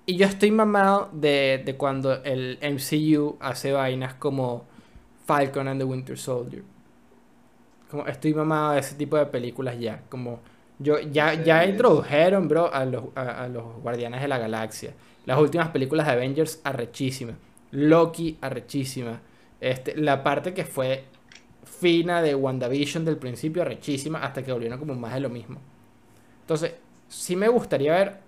[0.07, 4.66] Y yo estoy mamado de, de cuando el MCU hace vainas como
[5.27, 6.64] Falcon and the Winter Soldier.
[7.91, 10.03] Como estoy mamado de ese tipo de películas ya.
[10.09, 10.41] Como
[10.79, 14.95] yo ya, ya introdujeron, bro, a los, a, a los Guardianes de la Galaxia.
[15.24, 17.37] Las últimas películas de Avengers arrechísimas.
[17.70, 19.20] Loki arrechísima.
[19.60, 21.04] Este, la parte que fue
[21.64, 25.60] fina de WandaVision del principio, rechísima, hasta que volvieron como más de lo mismo.
[26.42, 26.74] Entonces,
[27.08, 28.20] sí me gustaría ver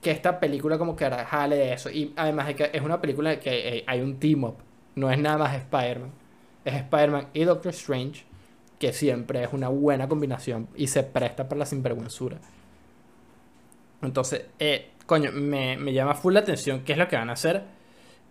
[0.00, 1.90] que esta película como que jale de eso.
[1.90, 4.56] Y además de que es una película que eh, hay un team up.
[4.94, 6.10] No es nada más Spider-Man.
[6.64, 8.24] Es Spider-Man y Doctor Strange.
[8.78, 10.68] Que siempre es una buena combinación.
[10.76, 12.38] Y se presta para la sinvergüenzura.
[14.02, 17.32] Entonces, eh, coño, me, me llama full la atención qué es lo que van a
[17.32, 17.64] hacer.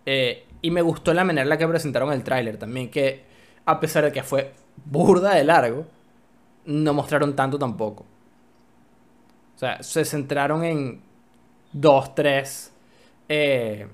[0.06, 2.90] Eh, y me gustó la manera en la que presentaron el tráiler también.
[2.90, 3.24] Que
[3.66, 4.54] a pesar de que fue
[4.86, 5.86] burda de largo,
[6.66, 8.06] no mostraron tanto tampoco.
[9.54, 11.00] O sea, se centraron en
[11.72, 12.72] dos, tres.
[13.28, 13.88] Eh,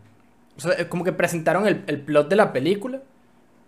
[0.56, 3.02] o sea, es como que presentaron el, el plot de la película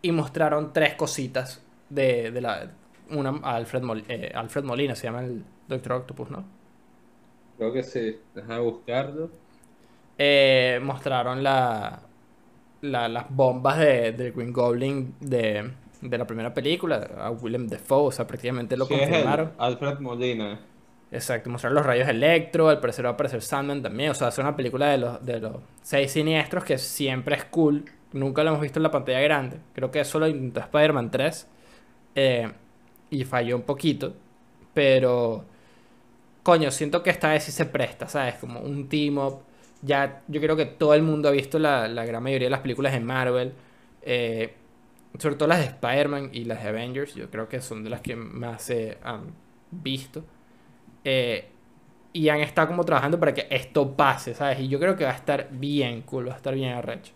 [0.02, 2.72] y mostraron tres cositas de, de la.
[3.10, 6.44] Una, Alfred, Mol- eh, Alfred Molina se llama el Doctor Octopus, ¿no?
[7.56, 8.22] Creo que sí.
[8.32, 9.32] Deja de buscarlo.
[10.18, 12.03] Eh, mostraron la,
[12.84, 18.08] la- las bombas de, de Green Goblin de, de la primera película, a Willem Dafoe,
[18.08, 19.52] o sea, prácticamente lo Sí, confirmaron.
[19.56, 20.60] Alfred Molina.
[21.10, 24.38] Exacto, mostraron los rayos Electro, al parecer va a aparecer Sandman también, o sea, es
[24.38, 28.60] una película de los, de los seis siniestros que siempre es cool, nunca lo hemos
[28.62, 31.46] visto en la pantalla grande, creo que eso lo intentó Spider-Man 3
[32.16, 32.52] eh,
[33.10, 34.14] y falló un poquito,
[34.74, 35.44] pero
[36.42, 38.36] coño, siento que esta vez sí se presta, ¿sabes?
[38.36, 39.42] Como un team up,
[39.84, 42.60] ya yo creo que todo el mundo ha visto la, la gran mayoría de las
[42.60, 43.54] películas de Marvel,
[44.02, 44.54] eh,
[45.18, 48.00] sobre todo las de Spider-Man y las de Avengers, yo creo que son de las
[48.02, 49.34] que más se han
[49.70, 50.24] visto.
[51.04, 51.50] Eh,
[52.12, 54.60] y han estado como trabajando para que esto pase, ¿sabes?
[54.60, 57.12] Y yo creo que va a estar bien cool, va a estar bien arrecho.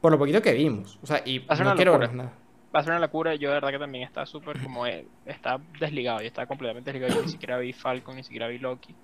[0.00, 0.98] Por lo poquito que vimos.
[1.02, 2.32] O sea, y Va a ser no una quiero ver nada.
[2.74, 3.34] Va a ser una locura.
[3.36, 4.86] Yo de verdad que también está súper como.
[4.86, 6.20] eh, está desligado.
[6.20, 7.14] Yo estaba completamente desligado.
[7.14, 8.96] Yo ni siquiera vi Falcon, ni siquiera vi Loki.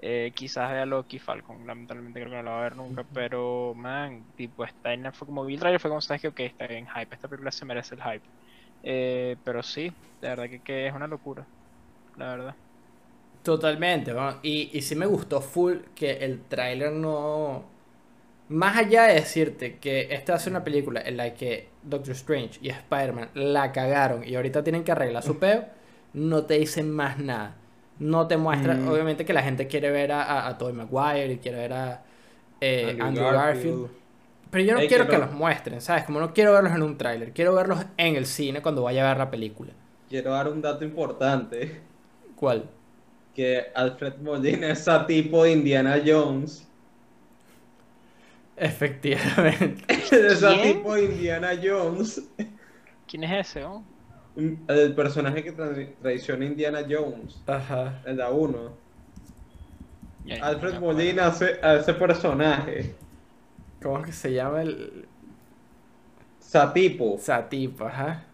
[0.00, 1.66] Eh, quizás vea Loki, Falcon.
[1.66, 3.04] Lamentablemente creo que no lo va a ver nunca.
[3.12, 5.12] Pero, man, tipo, está en.
[5.12, 7.14] Fue como vi el trailer, fue como sabes que, ok, está en hype.
[7.14, 8.22] Esta película se merece el hype.
[8.82, 11.46] Eh, pero sí, de verdad que, que es una locura.
[12.16, 12.54] La verdad.
[13.42, 14.14] Totalmente.
[14.42, 17.64] Y, y sí me gustó full que el tráiler no...
[18.48, 22.70] Más allá de decirte que esta ser una película en la que Doctor Strange y
[22.70, 25.66] Spider-Man la cagaron y ahorita tienen que arreglar su peo,
[26.14, 27.56] no te dicen más nada.
[27.98, 28.88] No te muestra, Mm.
[28.88, 32.02] obviamente que la gente quiere ver a, a, a Tobey Maguire y quiere ver a
[32.60, 33.80] eh, Andrew Andrew Garfield.
[33.82, 33.88] Garfield.
[34.50, 36.04] Pero yo no Ey, quiero que no- los muestren, ¿sabes?
[36.04, 39.08] Como no quiero verlos en un tráiler, quiero verlos en el cine cuando vaya a
[39.08, 39.72] ver la película.
[40.08, 41.80] Quiero dar un dato importante.
[42.36, 42.64] ¿Cuál?
[43.34, 46.66] Que Alfred Molina es a tipo de Indiana Jones.
[48.56, 49.84] Efectivamente.
[50.10, 52.22] Es a tipo de Indiana Jones.
[53.06, 53.82] ¿Quién es ese, oh?
[54.68, 57.42] El personaje que tra- traiciona a Indiana Jones.
[57.46, 58.00] Ajá.
[58.06, 58.70] El da uno.
[60.42, 60.78] Alfred.
[60.78, 62.94] Molina hace a ese personaje.
[63.82, 65.06] ¿Cómo es que se llama el
[66.40, 67.18] Satipo.
[67.18, 67.84] Satipo?
[67.86, 68.24] Ajá.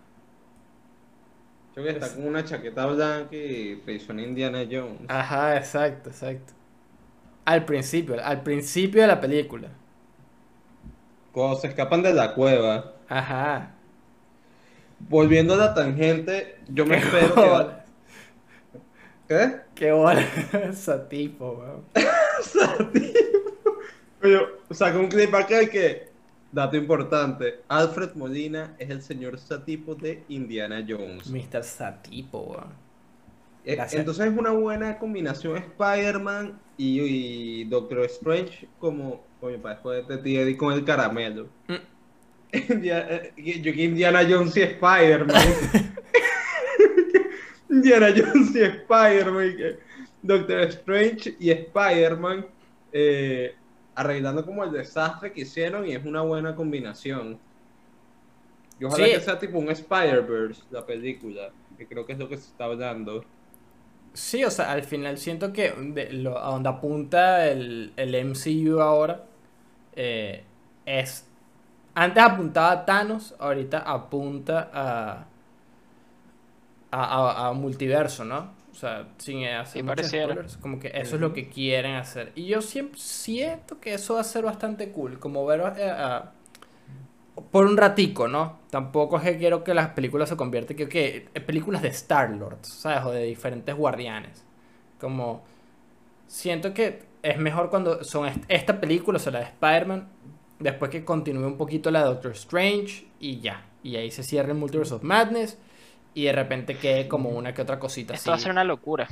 [1.75, 5.01] Creo que está con una chaqueta blanca y traiciona a Indiana Jones.
[5.09, 6.53] Ajá, exacto, exacto.
[7.45, 9.69] Al principio, al principio de la película.
[11.33, 12.93] Cuando se escapan de la cueva.
[13.09, 13.74] Ajá.
[15.09, 17.41] Volviendo a la tangente, yo me espero que...
[17.41, 17.85] bola.
[19.29, 19.57] ¿Qué?
[19.75, 20.27] Qué bola.
[20.73, 21.85] Satipo, weón.
[22.43, 23.79] Satipo.
[24.21, 26.09] Pero saca un clip acá que,
[26.53, 31.29] dato importante, Alfred Molina es el señor Satipo de Indiana Jones.
[31.31, 31.63] Mr.
[31.63, 32.85] Satipo, weón.
[33.65, 34.01] Eh, gracias.
[34.01, 40.19] Entonces es una buena combinación Spider-Man y, y Doctor Strange como, coño, para después de
[40.19, 41.49] Teddy con el caramelo.
[41.69, 41.94] Mm.
[42.57, 43.33] Eh,
[43.63, 45.43] yo que Indiana Jones y Spider-Man.
[47.71, 49.57] Indiana Jones y Spider-Man.
[50.23, 52.47] Doctor Strange y Spider-Man
[52.93, 53.55] eh,
[53.95, 57.39] arreglando como el desastre que hicieron y es una buena combinación.
[58.81, 59.13] Y ojalá Sí.
[59.13, 62.65] que sea tipo un Spider-Verse la película, que creo que es lo que se está
[62.65, 63.25] hablando.
[64.15, 68.81] Sí, o sea, al final siento que de lo- a donde apunta el, el MCU
[68.81, 69.25] ahora
[69.97, 70.45] eh,
[70.87, 71.29] es...
[71.95, 75.27] Antes apuntaba a Thanos, ahorita apunta a,
[76.91, 78.53] a, a- a multiverso, ¿no?
[78.73, 80.13] O sea, sin hacer Sí, muchos pareciera.
[80.13, 82.33] spoilers, como que eso es lo que quieren hacer.
[82.35, 86.33] Y yo siempre siento que eso va a ser bastante cool, como ver eh, a-
[87.51, 88.61] por un ratico, ¿no?
[88.71, 92.59] Tampoco es que quiero que las películas se conviertan que, que en películas de Star-Lord,
[92.63, 93.05] ¿sabes?
[93.05, 94.45] O de diferentes guardianes.
[95.01, 95.43] Como
[96.29, 100.09] siento que es mejor cuando son est- esta película, o sea, la de Spider-Man,
[100.59, 103.65] después que continúe un poquito la de Doctor Strange y ya.
[103.83, 105.59] Y ahí se cierra el Multiverse of Madness
[106.15, 109.09] y de repente quede como una que otra cosita Esto va a ser una locura.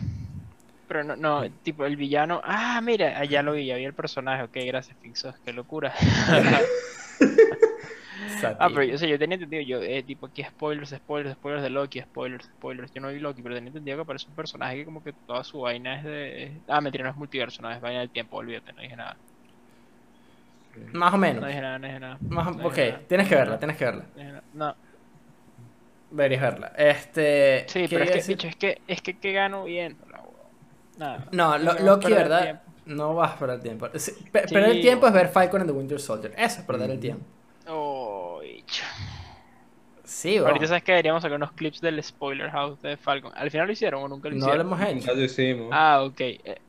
[0.89, 2.41] Pero no, no, tipo el villano.
[2.45, 4.43] Ah, mira, allá lo vi, ya vi el personaje.
[4.45, 5.35] Ok, gracias, Pixar.
[5.45, 5.93] Qué locura.
[8.59, 11.63] Ah, pero yo, o sea, yo tenía entendido, yo, eh, tipo, aquí spoilers, spoilers, spoilers
[11.63, 12.93] de Loki, spoilers, spoilers.
[12.93, 15.45] Yo no vi Loki, pero tenía entendido que aparece un personaje que como que toda
[15.45, 16.61] su vaina es de...
[16.69, 19.17] Ah, mentira, no es multiverso, no es vaina del tiempo, olvídate, no dije nada.
[20.93, 21.43] Más o menos.
[21.43, 22.19] No dije nada, no dije nada.
[22.29, 24.05] Más no ok, dije nada, tienes que no verla, tienes que verla.
[24.17, 24.43] no.
[24.55, 24.77] No,
[26.11, 26.73] Deberías verla.
[26.77, 27.65] Este.
[27.69, 28.37] sí, ¿qué pero es que, decir?
[28.37, 30.23] bicho, es que, es que, ¿qué gano viéndola?
[30.99, 31.27] Nada.
[31.33, 32.63] No, lo- no Loki, ¿verdad?
[32.85, 33.89] No vas a perder tiempo.
[33.95, 36.35] Sí, pe- perder el tiempo es ver Falcon and the Winter Soldier.
[36.37, 37.25] Eso es perder el tiempo.
[37.67, 38.85] Oh, bicho.
[40.05, 40.49] Sí, bro.
[40.49, 43.33] Ahorita sabes que deberíamos sacar unos clips del spoiler house de Falcon.
[43.35, 44.67] ¿Al final lo hicieron o nunca lo No lo hicieron?
[44.67, 45.15] hemos hecho.
[45.15, 45.69] Lo hicimos.
[45.73, 46.21] Ah, ok.
[46.21, 46.61] eh,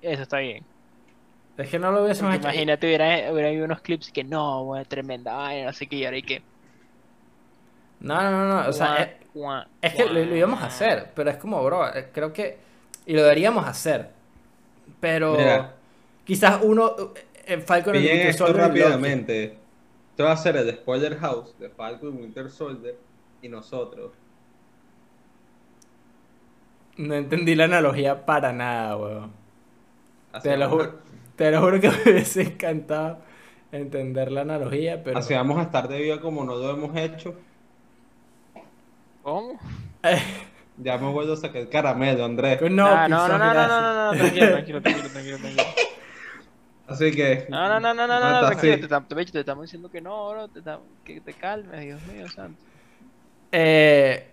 [0.00, 0.64] Eso está bien.
[1.56, 2.42] Es que no lo hubiésemos hecho.
[2.44, 6.04] imagínate, hubiera, hubiera habido unos clips que no, bueno, tremenda vaina, no sé qué, y
[6.04, 6.42] ahora hay que.
[8.00, 8.68] No, no, no, no.
[8.68, 11.12] O sea, es, Guau, es que lo, lo íbamos a hacer.
[11.14, 12.58] Pero es como, bro, eh, creo que.
[13.06, 14.10] Y lo deberíamos hacer.
[15.00, 15.36] Pero.
[15.36, 15.74] Mira.
[16.24, 16.94] Quizás uno.
[17.46, 19.58] eh, Falcon Pillen Winter esto rápidamente.
[20.10, 22.96] Esto va a ser el Spoiler House de Falcon y Winter Soldier
[23.42, 24.12] y nosotros.
[26.96, 29.32] No entendí la analogía para nada, weón.
[30.42, 31.00] Te lo, juro,
[31.36, 33.18] te lo juro que me hubiese encantado
[33.72, 35.18] entender la analogía, pero.
[35.18, 37.34] Así vamos a estar de vida como no lo hemos hecho.
[39.22, 39.58] ¿Cómo?
[40.78, 42.60] Ya me vuelvo a sacar el caramelo, Andrés.
[42.70, 45.62] No, Ah, no, no, no, no, no, no, no, tranquilo, tranquilo, tranquilo, tranquilo, tranquilo.
[46.86, 47.46] Así que.
[47.48, 48.86] No, no, no, no, no, no, tranquilo,
[49.32, 50.50] te, estamos diciendo que no, bro,
[51.02, 52.62] que te calmes, Dios mío, santo.
[53.52, 54.28] Eh,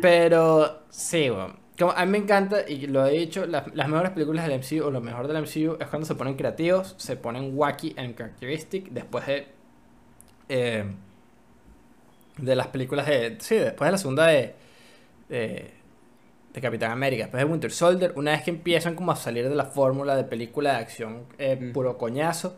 [0.00, 1.58] pero sí, weón.
[1.78, 4.86] Como a mí me encanta, y lo he dicho, las, las mejores películas del MCU
[4.86, 8.90] o lo mejor del MCU es cuando se ponen creativos, se ponen wacky and characteristic
[8.90, 9.46] después de.
[10.48, 10.84] eh,
[12.36, 13.36] de las películas de.
[13.40, 14.54] Sí, después de la segunda de.
[15.28, 15.70] de,
[16.52, 19.54] de Capitán América, después de Winter Soldier, una vez que empiezan como a salir de
[19.54, 21.72] la fórmula de película de acción eh, Mm.
[21.72, 22.56] puro coñazo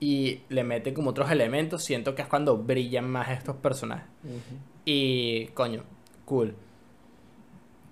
[0.00, 4.06] y le meten como otros elementos, siento que es cuando brillan más estos personajes.
[4.84, 5.82] Y coño,
[6.24, 6.54] cool.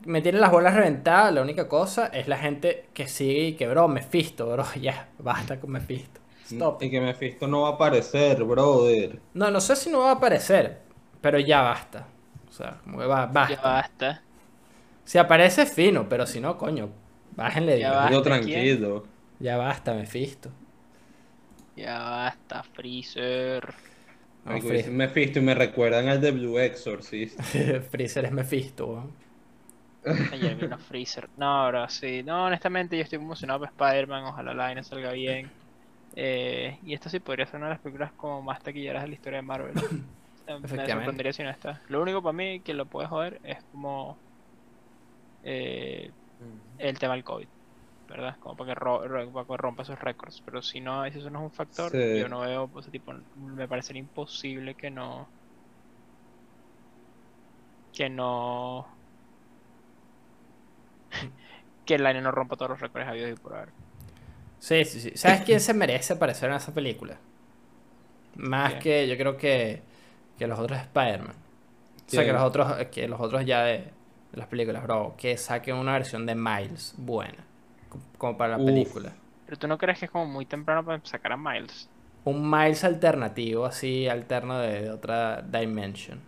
[0.07, 3.67] Me tienen las bolas reventadas, la única cosa es la gente que sigue y que,
[3.69, 6.21] bro, Mephisto, bro, ya, basta con Mephisto.
[6.45, 6.83] Stop.
[6.83, 9.21] Y que Mephisto no va a aparecer, brother.
[9.35, 10.81] No, no sé si no va a aparecer,
[11.21, 12.07] pero ya basta.
[12.49, 13.63] O sea, como que va, Ya basta.
[13.63, 14.23] basta.
[15.05, 16.91] Si aparece, fino, pero si no, coño,
[17.37, 17.79] bájenle.
[17.79, 18.79] Ya Ya, basta, Yo ¿quién?
[18.79, 19.07] tranquilo.
[19.41, 20.51] ya basta, Mephisto.
[21.77, 23.63] Ya basta, Freezer.
[24.45, 27.39] No, Marico, Fre- dicen Mephisto y me recuerdan al de Blue Exorcist.
[27.91, 29.26] Freezer es Mephisto, weón.
[30.31, 31.31] Ayer vino Freezer.
[31.37, 32.23] No, ahora sí.
[32.25, 34.25] No, honestamente yo estoy emocionado por Spider-Man.
[34.25, 35.53] Ojalá la vaina salga bien.
[36.17, 39.15] Eh, y esta sí podría ser una de las películas como más taquilleras de la
[39.15, 39.75] historia de Marvel.
[40.77, 41.83] Me sorprendería si no está.
[41.89, 44.21] Lo único para mí que lo puede joder es como
[45.43, 46.13] eh,
[46.79, 47.49] el tema del COVID.
[48.09, 48.37] ¿Verdad?
[48.41, 50.43] Como para que, ro- ro- para que rompa esos récords.
[50.45, 51.99] Pero si no, si eso no es un factor, Sí.
[52.11, 55.33] yo no veo, pues, tipo, me parecería imposible que no.
[57.93, 58.87] Que no.
[61.85, 63.75] Que el año no rompa todos los récords habidos y por haber.
[64.59, 65.13] Sí, sí, sí.
[65.15, 67.19] ¿Sabes quién se merece aparecer en esa película?
[68.37, 69.83] Más que yo creo que,
[70.39, 71.35] que los otros Spider-Man.
[72.07, 73.93] O sea, que los otros, que los otros ya de, de
[74.33, 75.15] las películas, bro.
[75.19, 77.45] Que saquen una versión de Miles buena.
[77.89, 78.65] co- Como para la Uf.
[78.65, 79.15] película.
[79.45, 81.91] Pero tú no crees que es como muy temprano para sacar a Miles.
[82.25, 86.21] Un Miles alternativo, así, alterno de, de otra dimension.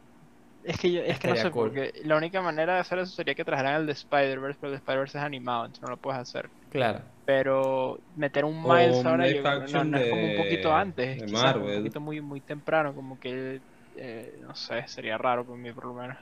[0.68, 1.68] Es que yo, es que no sé, cool.
[1.70, 4.72] porque la única manera de hacer eso sería que trajeran el de Spider-Verse, pero el
[4.72, 6.50] de Spider-Verse es animado, entonces no lo puedes hacer.
[6.70, 7.00] Claro.
[7.24, 9.42] Pero meter un Miles ahora yo
[9.84, 13.62] no, es como un poquito antes, como un poquito muy, muy temprano, como que
[13.96, 16.18] eh, no sé, sería raro para mí por lo menos.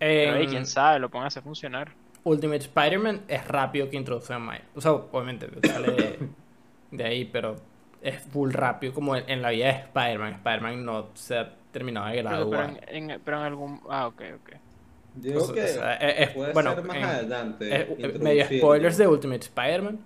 [0.00, 1.92] Pero ahí, En quién sabe, lo pongan a hacer funcionar.
[2.24, 4.62] Ultimate Spider-Man es rápido que introduce a Miles.
[4.74, 6.18] O sea, obviamente sale de,
[6.90, 7.54] de ahí, pero
[8.00, 10.32] es full rápido como en, en la vida de Spider-Man.
[10.32, 12.84] Spider-Man no se terminado de Pero, pero, graduar.
[12.88, 13.80] en, en- pero en algún...
[13.88, 14.50] Ah, ok, ok.
[15.14, 17.64] Digo O sea, que o sea, es- es- puede bueno, ser más en- adelante.
[17.82, 18.06] es- medio
[18.42, 18.58] introducirlo.
[18.58, 19.94] spoilers de Ultimate Spider-Man.
[19.94, 20.00] No,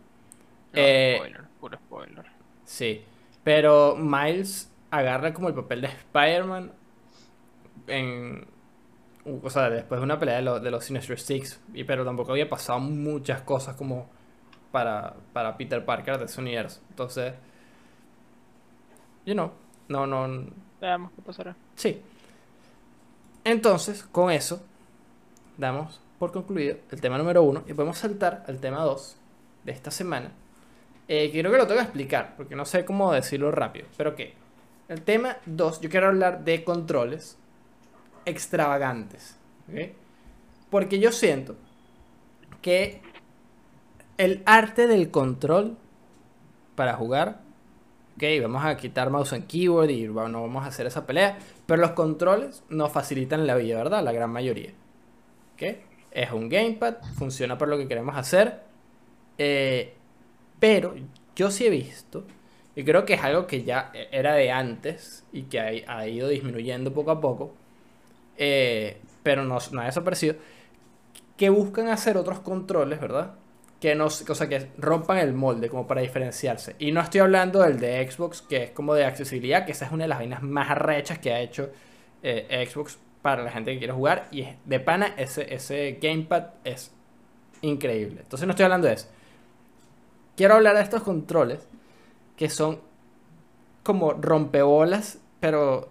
[0.75, 2.25] Eh, spoiler, puro spoiler.
[2.65, 3.05] Sí.
[3.45, 6.73] Pero Miles agarra como el papel de Spider-Man
[7.89, 8.47] en...
[9.43, 11.61] O sea, después de una pelea de, lo- de los Sinister Six.
[11.75, 14.09] Y, pero tampoco había pasado muchas cosas como
[14.73, 16.81] para, para Peter Parker de ese universo.
[16.91, 17.35] Entonces...
[19.25, 19.53] You know.
[19.89, 20.47] No, no...
[20.81, 21.57] Veamos qué pasará.
[21.75, 22.01] Sí.
[23.45, 24.63] Entonces, con eso,
[25.57, 29.17] damos por concluido el tema número uno y podemos saltar al tema dos
[29.65, 30.33] de esta semana.
[31.09, 33.87] Eh, que que lo tengo que explicar, porque no sé cómo decirlo rápido.
[33.97, 34.35] Pero que
[34.89, 37.37] el tema 2, yo quiero hablar de controles
[38.25, 39.37] extravagantes.
[40.71, 41.57] Porque yo siento
[42.63, 43.01] que
[44.17, 45.77] el arte del control
[46.75, 47.41] para jugar
[48.17, 51.81] ok, vamos a quitar mouse and keyboard y no vamos a hacer esa pelea, pero
[51.81, 54.03] los controles nos facilitan la vida, ¿verdad?
[54.03, 54.71] La gran mayoría.
[55.55, 55.63] ¿Ok?
[56.11, 58.63] Es un gamepad, funciona para lo que queremos hacer,
[59.37, 59.95] eh,
[60.59, 60.95] pero
[61.35, 62.25] yo sí he visto,
[62.75, 66.29] y creo que es algo que ya era de antes y que ha, ha ido
[66.29, 67.55] disminuyendo poco a poco,
[68.39, 70.37] eh, pero no, no ha desaparecido,
[71.37, 73.35] que buscan hacer otros controles, ¿verdad?
[73.81, 76.77] Que, no, o sea, que rompan el molde como para diferenciarse.
[76.79, 79.93] Y no estoy hablando del de Xbox, que es como de accesibilidad, que esa es
[79.93, 81.71] una de las vainas más arrechas que ha hecho
[82.23, 84.29] eh, Xbox para la gente que quiere jugar.
[84.33, 86.91] Y de pana, ese, ese gamepad es
[87.61, 88.21] increíble.
[88.23, 89.09] Entonces no estoy hablando de eso.
[90.37, 91.61] Quiero hablar de estos controles
[92.37, 92.81] que son
[93.83, 95.91] como rompebolas, pero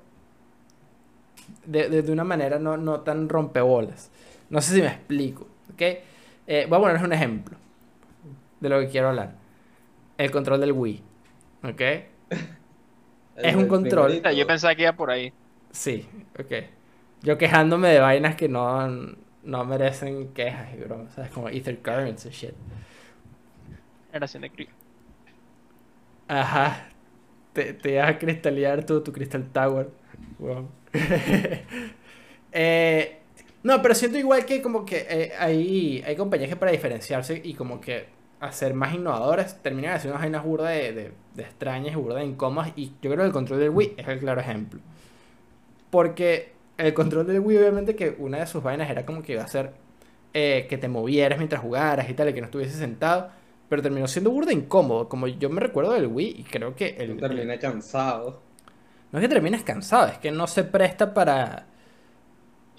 [1.65, 4.09] de, de- de una manera no, no tan rompebolas.
[4.49, 5.81] No sé si me explico, ¿ok?
[6.47, 7.57] Eh, voy a ponerles un ejemplo
[8.60, 9.36] de lo que quiero hablar.
[10.18, 11.03] El control del Wii,
[11.64, 11.82] ¿ok?
[13.36, 14.22] Es un control.
[14.36, 15.34] Yo pensaba que iba por ahí.
[15.72, 16.08] Sí,
[16.39, 16.51] ok.
[17.22, 18.88] Yo quejándome de vainas que no,
[19.43, 21.32] no merecen quejas y bromas, ¿sabes?
[21.32, 22.53] Como Ether Currents y shit.
[24.12, 24.70] Generación de cri-
[26.28, 26.89] Ajá.
[27.53, 29.89] Te, te a cristalear tu, tu Crystal Tower.
[30.39, 30.70] Wow.
[32.58, 33.20] Eh,
[33.64, 37.53] no, pero siento igual que como que eh, hay, hay compañías que para diferenciarse y
[37.53, 41.95] como que hacer más innovadoras terminan haciendo unas vainas burda de, de, de extrañas y
[41.95, 44.79] burda de incómodas y yo creo que el control del Wii es el claro ejemplo.
[45.89, 49.43] Porque el control del Wii obviamente que una de sus vainas era como que iba
[49.43, 49.73] a ser
[50.33, 53.29] eh, que te movieras mientras jugaras y tal, y que no estuvieses sentado.
[53.69, 57.17] Pero terminó siendo burda incómodo, como yo me recuerdo del Wii, y creo que el,
[57.17, 58.41] Terminé cansado.
[59.11, 61.67] no es que termines cansado, es que no se presta para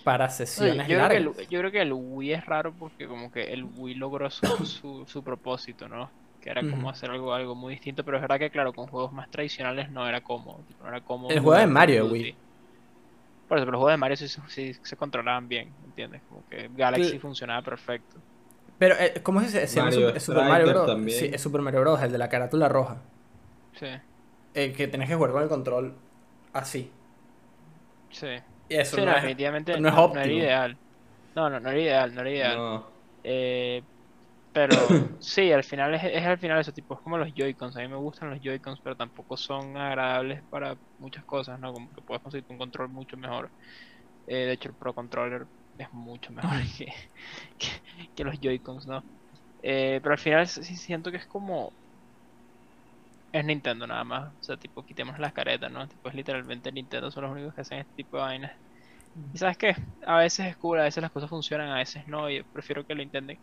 [0.07, 1.19] para Oye, sesiones yo, creo que largas.
[1.19, 4.65] el, yo creo que el Wii es raro porque como que el Wii logró su,
[4.65, 6.15] su, su propósito, ¿no?
[6.41, 9.13] Que era como hacer algo, algo muy distinto, pero es verdad que claro, con juegos
[9.13, 10.65] más tradicionales no era cómodo.
[10.65, 12.07] tipo, no era cómodo El juego de Mario.
[12.07, 12.39] Wii.
[13.47, 16.23] Por eso, pero los juegos de Mario sí, sí se controlaban bien, ¿entiendes?
[16.25, 18.23] Como que Galaxy funcionaba perfecto.
[18.79, 19.67] Pero, eh, ¿cómo se?
[19.81, 20.87] Mario Su- Super Mario Bros.
[20.87, 21.19] también.
[21.19, 22.03] Sí, es Super Mario Bros.
[22.03, 22.99] El de la carátula roja.
[23.73, 23.87] Sí,
[24.55, 25.95] El que tenés que jugar con el control
[26.53, 26.91] así.
[28.11, 28.27] sí.
[28.69, 30.21] Y eso Sí, no, no, definitivamente no es no, no óptimo.
[30.21, 30.81] era ideal.
[31.35, 32.65] No, no, no era ideal, no era ideal.
[32.65, 32.87] No.
[33.25, 33.85] Eh,
[34.53, 37.77] pero sí, al final es, es al final eso, tipo, es como los Joy-Cons.
[37.77, 41.73] A mí me gustan los Joy-Cons, pero tampoco son agradables para muchas cosas, ¿no?
[41.73, 43.53] Como que puedes conseguir un control mucho mejor.
[44.27, 45.47] Eh, de hecho, el Pro Controller
[45.79, 46.87] es mucho mejor que,
[47.59, 47.69] que,
[48.15, 49.07] que los Joy-Cons, ¿no?
[49.63, 51.77] Eh, pero al final sí siento que es como.
[53.37, 54.33] Es Nintendo nada más.
[54.35, 55.87] O sea, tipo, quitemos las caretas, ¿no?
[55.89, 58.53] Tipo, es literalmente Nintendo, son los únicos que hacen este tipo de vainas.
[59.33, 59.77] Y sabes qué,
[60.07, 62.95] a veces es cool, a veces las cosas funcionan, a veces no, y prefiero que
[62.95, 63.39] lo intenten.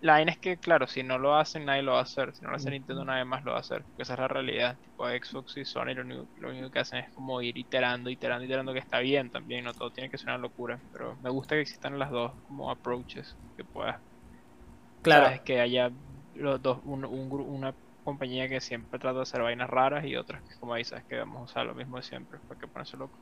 [0.00, 2.34] La vaina es que, claro, si no lo hacen, nadie lo va a hacer.
[2.34, 3.84] Si no lo hace Nintendo, nadie más lo va a hacer.
[3.86, 4.78] Porque esa es la realidad.
[4.82, 8.44] Tipo, Xbox y Sony lo único, lo único que hacen es como ir iterando, iterando,
[8.46, 9.64] iterando, que está bien también.
[9.64, 10.82] No todo tiene que ser una locura.
[10.92, 13.38] Pero me gusta que existan las dos como approaches.
[13.56, 14.02] Que puedas,
[15.02, 15.90] Claro, sabes, que haya
[16.34, 17.74] los dos, un, un una
[18.10, 21.40] compañía que siempre trata de hacer vainas raras y otras que, como sabes, que vamos
[21.40, 22.38] a usar lo mismo de siempre.
[22.48, 23.12] ¿Para qué ponerse loco?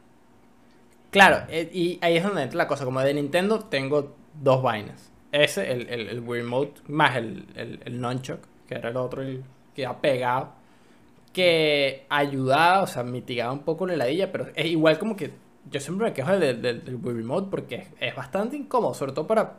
[1.11, 1.47] claro.
[1.49, 2.84] eh, y ahí es donde entra la cosa.
[2.84, 5.12] Como de Nintendo tengo dos vainas.
[5.30, 8.20] Ese, el, el, Wii Remote, más el, el, el
[8.66, 10.53] que era el otro el que ha pegado.
[11.32, 15.32] Que ayudaba, o sea, mitigaba un poco la heladilla, pero es igual como que
[15.70, 19.12] yo siempre me quejo del, del, del Wii Remote porque es, es bastante incómodo, sobre
[19.12, 19.55] todo para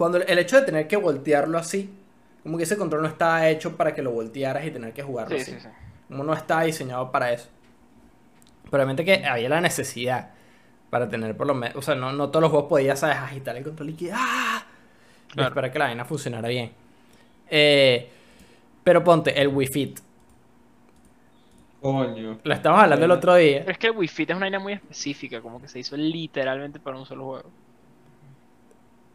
[0.00, 1.90] cuando el hecho de tener que voltearlo así,
[2.42, 5.36] como que ese control no estaba hecho para que lo voltearas y tener que jugarlo
[5.36, 5.52] Sí, así.
[5.52, 5.68] sí, sí.
[6.08, 7.48] Como no está diseñado para eso.
[8.64, 10.30] Probablemente que había la necesidad
[10.90, 13.16] para tener por lo menos, o sea, no, no todos los juegos podías, ¿sabes?
[13.16, 14.64] agitar el control y que ¡ah!
[15.28, 15.48] Y Claro.
[15.50, 16.72] esperar que la vaina funcionara bien.
[17.48, 18.08] Eh,
[18.82, 20.00] pero ponte el Wii Fit.
[21.80, 22.38] Coño.
[22.42, 23.60] Lo estamos hablando el otro día.
[23.60, 25.96] Pero es que el Wii Fit es una vaina muy específica, como que se hizo
[25.96, 27.50] literalmente para un solo juego.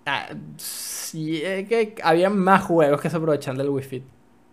[0.06, 4.04] Ah, sí, es que había más juegos que se aprovechan del Wii Fit.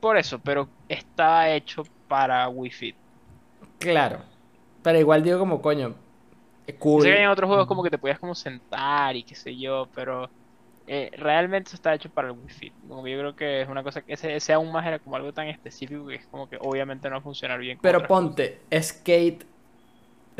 [0.00, 2.96] Por eso, pero estaba hecho para Wii Fit.
[3.78, 4.20] Claro.
[4.82, 5.94] Pero igual digo como, coño,
[6.66, 7.02] es cool.
[7.02, 9.88] Sé que hay otros juegos como que te podías como sentar y qué sé yo,
[9.94, 10.28] pero
[10.86, 12.72] eh, realmente eso está hecho para el Wii Fit.
[12.88, 15.16] Como que yo creo que es una cosa que ese, ese aún más era como
[15.16, 18.06] algo tan específico que es como que obviamente no va a funcionar bien con Pero
[18.06, 19.44] ponte, Skate.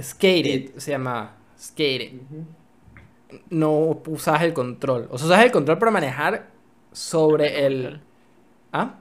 [0.01, 1.37] Skated se llama.
[1.59, 2.15] Skated.
[2.15, 2.47] Ujú.
[3.51, 5.09] No usas el control.
[5.11, 6.51] O sea, usas el control para manejar
[6.93, 8.01] sobre El.
[8.73, 8.97] ¿Ah?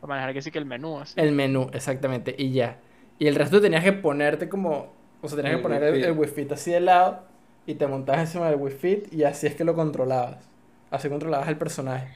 [0.00, 1.14] Para manejar que sí que el menú así.
[1.20, 2.34] El menú, exactamente.
[2.36, 2.78] Y ya.
[3.18, 4.92] Y el resto tenías que ponerte como.
[5.20, 7.24] O sea, tenías que poner el, el Wii Fit así de lado.
[7.66, 9.12] Y te montabas encima del Wii Fit.
[9.12, 10.48] Y así es que lo controlabas.
[10.90, 12.08] Así controlabas el personaje.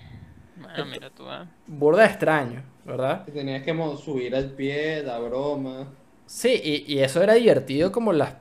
[0.57, 1.47] Bueno, mira tú, ah.
[1.67, 2.63] Burda extraño.
[2.85, 3.25] ¿verdad?
[3.33, 5.89] Tenías que subir al pie, la broma.
[6.27, 8.35] Sí, y, y eso era divertido como las...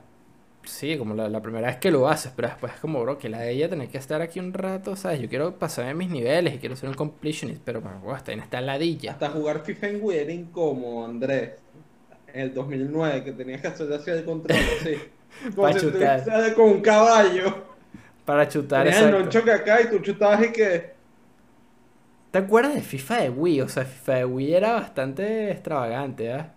[0.64, 3.28] Sí, como la, la primera vez que lo haces, pero después es como, bro, que
[3.28, 5.20] la de ella tener que estar aquí un rato, ¿sabes?
[5.20, 8.40] Yo quiero pasarme mis niveles y quiero ser un completionist, pero bueno, bro, está en
[8.40, 9.12] esta ladilla.
[9.12, 11.52] Hasta jugar FIFA en era incómodo, Andrés.
[12.32, 14.96] En el 2009, que tenías que hacer así el control, así.
[15.54, 16.54] Como Pa' si chutar.
[16.54, 17.64] con un caballo.
[18.24, 19.18] Para chutar, el exacto.
[19.18, 20.92] nonchoke acá y tú chutabas y que...
[22.30, 23.60] ¿Te acuerdas de FIFA de Wii?
[23.62, 26.54] O sea, FIFA de Wii era bastante extravagante, ¿ah?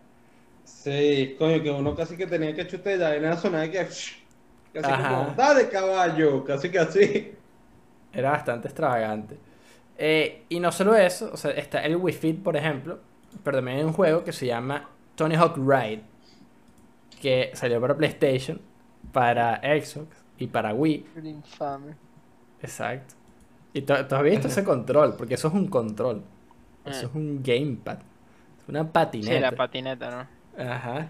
[0.65, 3.87] Sí, coño, que uno casi que tenía que chutar y la sonaba y que...
[4.73, 5.09] Casi Ajá.
[5.09, 7.37] como, dale caballo, casi que así.
[8.11, 9.39] Era bastante extravagante.
[9.97, 12.99] Eh, y no solo eso, o sea, está el Wii Fit, por ejemplo,
[13.43, 16.03] pero también hay un juego que se llama Tony Hawk Ride,
[17.21, 18.61] que salió para PlayStation,
[19.11, 21.05] para Xbox y para Wii.
[21.15, 21.97] El infame.
[22.61, 23.15] Exacto.
[23.73, 26.23] Y tú has visto ese control, porque eso es un control.
[26.85, 27.09] Eso Eh.
[27.09, 27.99] es un gamepad.
[28.61, 29.39] Es una Sí, patineta.
[29.39, 30.29] la patineta, ¿no?
[30.57, 31.09] Ajá.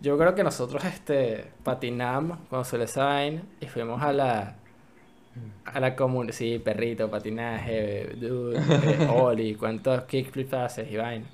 [0.00, 2.38] Yo creo que nosotros este patinamos
[2.82, 4.56] esa vaina y fuimos a la
[5.64, 11.26] a la comunidad, sí, perrito, patinaje, dude, eh, Oli, cuántos kickflips haces y vaina.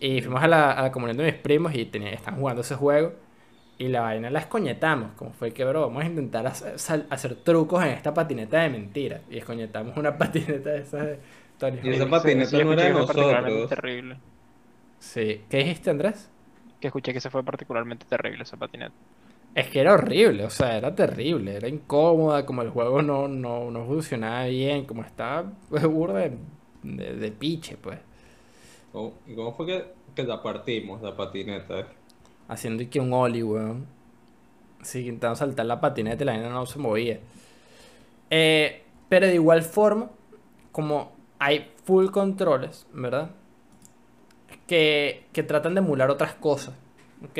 [0.00, 2.76] Y fuimos a la, a la comunidad de mis primos y tenía, están jugando ese
[2.76, 3.14] juego
[3.78, 7.36] y la vaina la escoñetamos, como fue que, bro, vamos a intentar hacer, sal- hacer
[7.36, 9.22] trucos en esta patineta de mentira.
[9.30, 11.20] Y escoñetamos una patineta de esas de
[11.58, 13.68] Tony Y esa patineta no era de nosotros.
[13.68, 14.18] terrible.
[14.98, 15.44] Sí.
[15.48, 16.30] ¿Qué dijiste, Andrés?
[16.80, 18.94] Que escuché que se fue particularmente terrible esa patineta.
[19.54, 23.70] Es que era horrible, o sea, era terrible, era incómoda, como el juego no, no,
[23.70, 26.38] no funcionaba bien, como estaba pues, burda de,
[26.82, 27.98] de, de piche, pues.
[28.92, 31.86] ¿Cómo- ¿Y cómo fue que, que la partimos, la patineta?
[32.48, 33.86] Haciendo que un ollie, weón.
[34.80, 37.20] Así, intentando saltar la patineta y la vaina no se movía.
[38.30, 40.10] Eh, pero de igual forma,
[40.72, 43.30] como hay full controles, ¿verdad?
[44.66, 46.74] Que, que tratan de emular otras cosas,
[47.22, 47.38] ¿ok?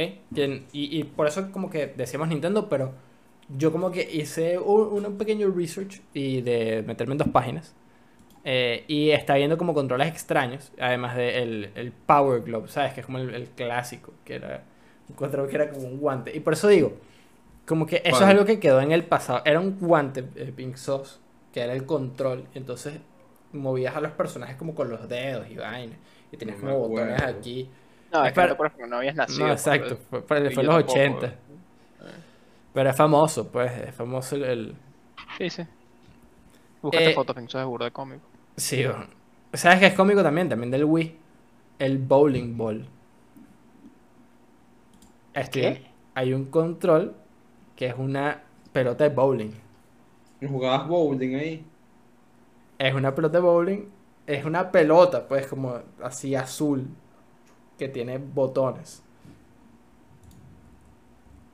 [0.73, 2.95] Y, y por eso como que decíamos Nintendo, pero
[3.49, 7.75] yo como que hice un, un pequeño research y de meterme en dos páginas.
[8.45, 12.95] eh, y está viendo como controles extraños, además del el Power Glove, ¿sabes?
[12.95, 14.65] Que es como el, el clásico, que era
[15.09, 16.37] un control que era como un guante.
[16.37, 16.95] Y por eso digo,
[17.67, 19.43] como que eso es algo que quedó en el pasado.
[19.45, 21.17] Era un guante, eh, Pink Sauce,
[21.53, 22.47] que era el control.
[22.55, 23.01] Entonces
[23.53, 25.97] movías a los personajes como con los dedos y vaina.
[26.33, 27.71] Y tenías No me como botones aquí.
[28.13, 29.47] No, es que te acuerdas porque no habías nacido.
[29.47, 29.97] No, exacto.
[30.11, 30.25] pues.
[30.27, 31.27] Fue, fue- fue los tampoco, 80.
[31.27, 31.39] eh.
[32.73, 33.73] Pero es famoso, pues.
[33.73, 34.45] Es famoso el...
[34.45, 34.77] el-
[35.39, 35.63] Sí, sí.
[36.83, 38.23] Búscate Eh, fotos, eso es burda de cómico.
[38.57, 39.07] Sí, bueno.
[39.53, 40.49] ¿Sabes qué es cómico también?
[40.49, 41.17] También del Wii.
[41.79, 42.87] El bowling ball.
[45.35, 45.87] Este, ¿Qué?
[46.15, 47.15] Hay un control
[47.77, 49.53] que es una pelota de bowling.
[50.41, 51.65] Jugabas bowling ahí.
[52.79, 53.89] Es una pelota de bowling.
[54.27, 56.87] Es una pelota, pues, como así azul.
[57.79, 59.03] Que tiene botones.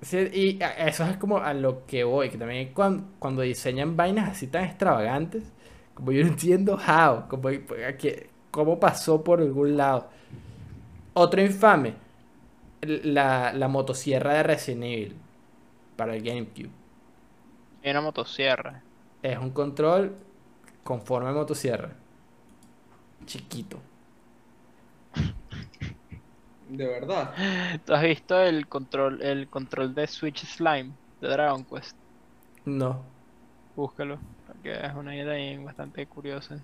[0.00, 2.30] Sí, y a- eso es como a lo que voy.
[2.30, 5.52] Que también cuando, cuando diseñan vainas así tan extravagantes.
[5.94, 7.28] Como yo no entiendo how.
[7.28, 7.48] Como,
[7.98, 10.08] que- cómo pasó por algún lado.
[11.14, 11.94] Otro infame.
[12.82, 15.16] La, la motosierra de Resident Evil.
[15.96, 16.70] Para el GameCube.
[17.82, 18.82] Hay una motosierra.
[19.22, 20.16] Es un control
[20.84, 21.96] con forma de motosierra.
[23.26, 23.78] Chiquito.
[26.68, 27.32] De verdad.
[27.84, 31.96] ¿Tú has visto el control, el control de Switch Slime de Dragon Quest?
[32.64, 33.02] No.
[33.76, 36.58] Búscalo, porque es una idea bastante curiosa.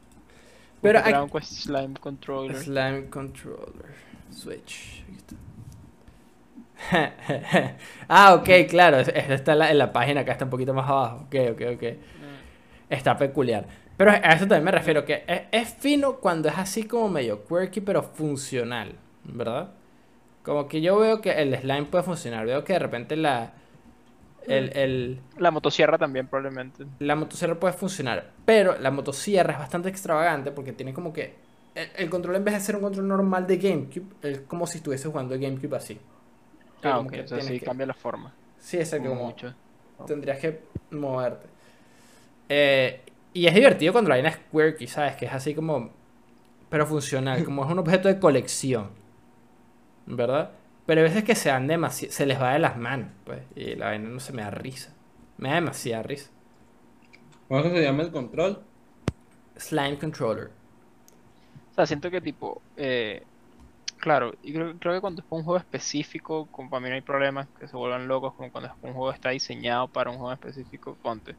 [0.81, 2.57] Pero Dragon Quest Slime Controller.
[2.57, 3.95] Slime Controller.
[4.31, 5.05] Switch.
[5.05, 5.37] Aquí está.
[8.09, 8.99] ah, ok, claro.
[8.99, 11.25] es- Eso está en la, en la página, acá está un poquito más abajo.
[11.27, 11.83] Ok, ok, ok.
[11.83, 12.89] Mm.
[12.89, 13.67] Está peculiar.
[13.99, 17.45] Pero a eso también me refiero, que es, es fino cuando es así como medio
[17.47, 18.95] quirky, pero funcional,
[19.25, 19.73] ¿verdad?
[20.45, 22.47] Como que yo veo que el slime puede funcionar.
[22.47, 23.55] Veo que de repente la...
[24.47, 26.87] El, el, La motosierra también probablemente.
[27.01, 31.37] la motosierra puede funcionar, pero la motosierra es bastante extravagante porque tiene como que
[31.75, 34.79] el, el control en vez de ser un control normal de GameCube, es como si
[34.79, 36.01] estuviese jugando GameCube así.
[36.83, 38.33] Ah, como ok, que o sea, sí que- cambia la forma.
[38.59, 39.55] Sí, exacto, como Mucho.
[40.07, 41.47] tendrías que moverte.
[42.49, 43.03] Eh,
[43.41, 45.17] y es divertido cuando la vaina es quirky, ¿sabes?
[45.17, 45.91] Que es así como,
[46.71, 48.91] pero funcional, como es un objeto de colección,
[50.07, 50.53] ¿verdad?
[50.87, 53.75] Pero hay veces que se, dan demasi- se les va de las manos, pues, y
[53.77, 54.95] la vaina no se me da risa.
[55.37, 56.31] Me da demasiada risa.
[57.49, 58.65] ¿Cómo es que se llama el control?
[59.59, 60.51] Slime Controller.
[61.71, 63.27] O sea, siento que tipo, eh,
[63.99, 67.03] claro, y creo, creo que cuando es un juego específico, como para mí no hay
[67.03, 70.33] problemas que se vuelvan locos, como cuando es un juego está diseñado para un juego
[70.35, 71.39] específico, ponte.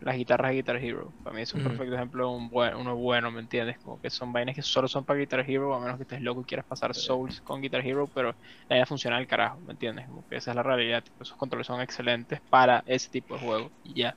[0.00, 1.12] Las guitarras de Guitar Hero.
[1.22, 3.78] Para mí es un perfecto ejemplo de un buen, uno bueno, ¿me entiendes?
[3.78, 6.42] Como que son vainas que solo son para Guitar Hero, a menos que estés loco
[6.42, 8.34] y quieras pasar Souls con Guitar Hero, pero
[8.68, 10.06] la idea funciona al carajo, ¿me entiendes?
[10.06, 13.40] Como que esa es la realidad, tipo, esos controles son excelentes para ese tipo de
[13.40, 14.16] juego y ya.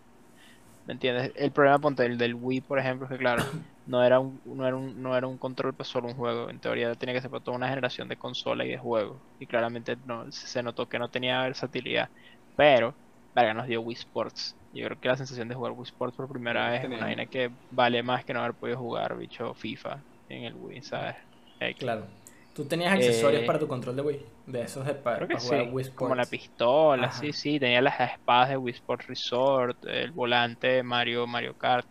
[0.85, 1.31] ¿Me entiendes?
[1.35, 3.43] El problema ponte, el del Wii, por ejemplo, es que claro,
[3.85, 6.49] no era un, no era un, no era un control para solo un juego.
[6.49, 9.21] En teoría tenía que ser para toda una generación de consola y de juegos.
[9.39, 12.09] Y claramente no, se se notó que no tenía versatilidad.
[12.55, 12.97] Pero,
[13.35, 14.60] verga, nos dio Wii Sports.
[14.71, 17.05] Yo creo que la sensación de jugar Wii Sports por primera Sí, vez es una
[17.05, 21.15] vaina que vale más que no haber podido jugar, bicho, FIFA en el Wii, ¿sabes?
[21.59, 21.91] X.
[21.93, 22.07] Claro.
[22.53, 24.25] ¿Tú tenías accesorios Eh, para tu control de Wii?
[24.45, 27.11] De esos de para, Creo que jugar sí, Wii como la pistola, Ajá.
[27.11, 31.87] sí, sí, tenía las espadas de Wii Sports Resort, el volante de Mario, Mario Kart.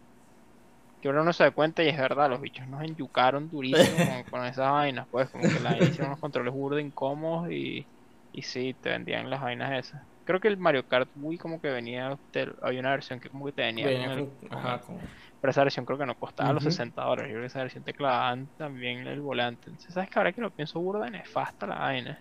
[1.01, 4.25] Que uno no se da cuenta y es verdad, los bichos nos enyucaron durísimo con,
[4.25, 7.89] con esas vainas, pues como que la hicieron unos controles burda incómodos y,
[8.33, 10.03] y sí, te vendían las vainas esas.
[10.31, 13.47] Creo que el Mario Kart Wii como que venía, te- había una versión que como
[13.47, 15.11] que te venía el- con- ajá, con-
[15.41, 16.65] pero esa versión creo que no costaba los Ujú.
[16.65, 19.71] 60 dólares, yo creo que esa versión te clavaban también el volante.
[19.71, 22.19] Entonces, ¿sabes que ahora que lo pienso burda de nefasta la vaina?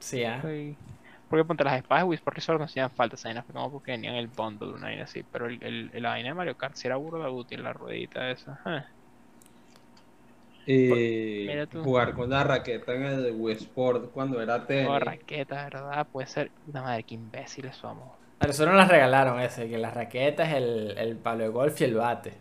[0.00, 0.42] Sí, ah.
[0.42, 0.78] Sí.
[1.28, 3.70] Porque ponte las espadas de Wii Sport Resort no hacían falta, esa vaina fue como
[3.72, 5.24] porque venían en el bundle, una vaina así.
[5.24, 8.60] Pero el, el, la vaina de Mario Kart sí era burda útil, la ruedita esa.
[11.70, 11.82] Tú.
[11.84, 14.86] jugar con la raqueta en el Wii Sport cuando era tenis.
[14.86, 16.06] Toda raqueta, ¿verdad?
[16.10, 16.50] Puede ser.
[16.66, 18.08] Puta madre, qué imbéciles somos.
[18.40, 21.84] A nosotros nos las regalaron ese, que las raquetas, el, el palo de golf y
[21.84, 22.32] el bate.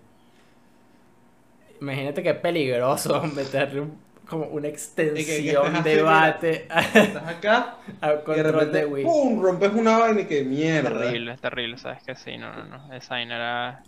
[1.82, 7.76] Imagínate qué peligroso meterle un- como una extensión de bate Estás acá
[8.28, 9.04] y de repente de Wii.
[9.04, 9.42] ¡pum!
[9.44, 10.90] rompes una vaina y que mierda.
[10.98, 12.94] Terrible, terrible, ¿sabes que Sí, no, no, no.
[12.94, 13.84] Esa vaina era.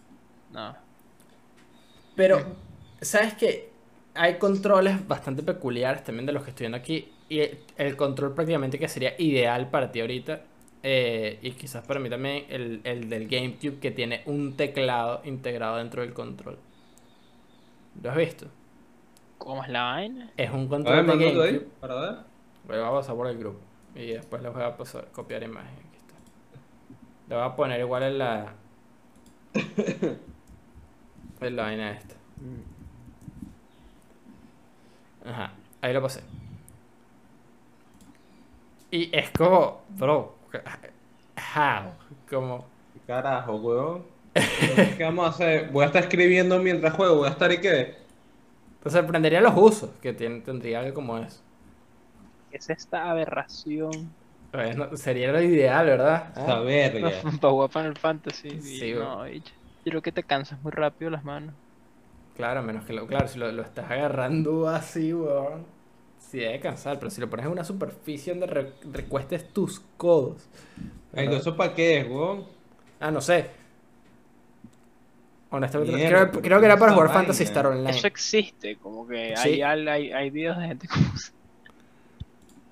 [0.52, 0.76] No.
[2.16, 2.46] Pero,
[3.02, 3.70] ¿sabes qué?
[4.16, 7.12] Hay controles bastante peculiares también de los que estoy viendo aquí.
[7.30, 7.42] Y
[7.78, 10.44] el, control prácticamente que sería ideal para ti ahorita.
[10.84, 15.78] eh, y quizás para mí también el, el del GameCube que tiene un teclado integrado
[15.78, 16.60] dentro del control.
[18.02, 18.48] ¿Lo has visto?
[19.38, 20.26] ¿Cómo es la vaina?
[20.26, 21.44] A Es un ver, control de mándalo GameCube.
[21.44, 22.16] ahí para ver.
[22.64, 23.60] Voy a pasar por el grupo.
[23.96, 25.80] Y después les voy a pasar, copiar imagen.
[25.80, 26.16] Aquí está.
[27.28, 28.56] Le voy a poner igual en la.
[31.40, 32.16] en la vaina esta.
[35.26, 35.52] Ajá,
[35.82, 36.22] ahí lo pasé.
[38.92, 40.36] Y es como, bro,
[41.56, 41.92] how,
[42.30, 44.04] como, ¿Qué Carajo, weón.
[44.98, 45.70] ¿Qué vamos a hacer?
[45.72, 47.18] Voy a estar escribiendo mientras juego.
[47.18, 47.96] Voy a estar y qué.
[48.84, 51.42] te sorprendería los usos que tiene, tendría algo como eso.
[52.50, 54.18] ¿Qué es esta aberración?
[54.52, 56.34] Bueno, sería lo ideal, ¿verdad?
[56.36, 57.12] Ah, Esa verga.
[57.42, 58.48] Para jugar Final Fantasy.
[58.50, 59.54] y Sí, no, bicho.
[59.84, 61.56] Yo creo que te cansas muy rápido las manos.
[62.36, 65.66] Claro, menos que lo, claro, si lo, lo estás agarrando así, weón.
[66.20, 70.48] Sí debe cansar, pero si lo pones en una superficie donde re- recuestes tus codos.
[71.16, 71.28] Ay.
[71.34, 72.46] ¿Eso para qué es, weón?
[73.00, 73.46] Ah, no sé.
[75.52, 77.22] Honestamente, Mierda, creo, ¿por creo qué que era para jugar vaina?
[77.22, 77.90] Fantasy Star Online.
[77.92, 79.50] Eso existe, como que Sí.
[79.50, 81.06] hay, al- hay, hay videos de gente como...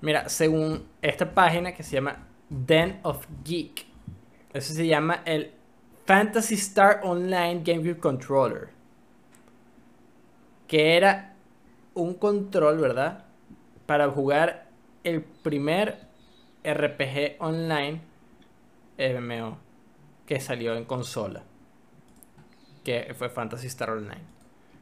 [0.02, 3.86] Mira, según esta página que se llama Den of Geek,
[4.52, 5.50] eso se llama el
[6.04, 8.68] Fantasy Star Online GameCube Controller.
[10.68, 11.34] Que era
[11.94, 13.24] un control, ¿verdad?
[13.86, 14.66] Para jugar
[15.04, 15.98] el primer
[16.64, 18.00] RPG online
[18.98, 19.58] MMO
[20.26, 21.42] que salió en consola.
[22.82, 24.22] Que fue Fantasy Star Online.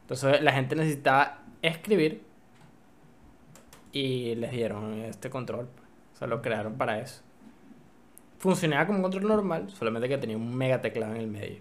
[0.02, 2.22] Entonces la gente necesitaba escribir
[3.92, 5.68] y les dieron este control.
[6.14, 7.22] O sea, lo crearon para eso.
[8.38, 11.60] Funcionaba como un control normal, solamente que tenía un mega teclado en el medio.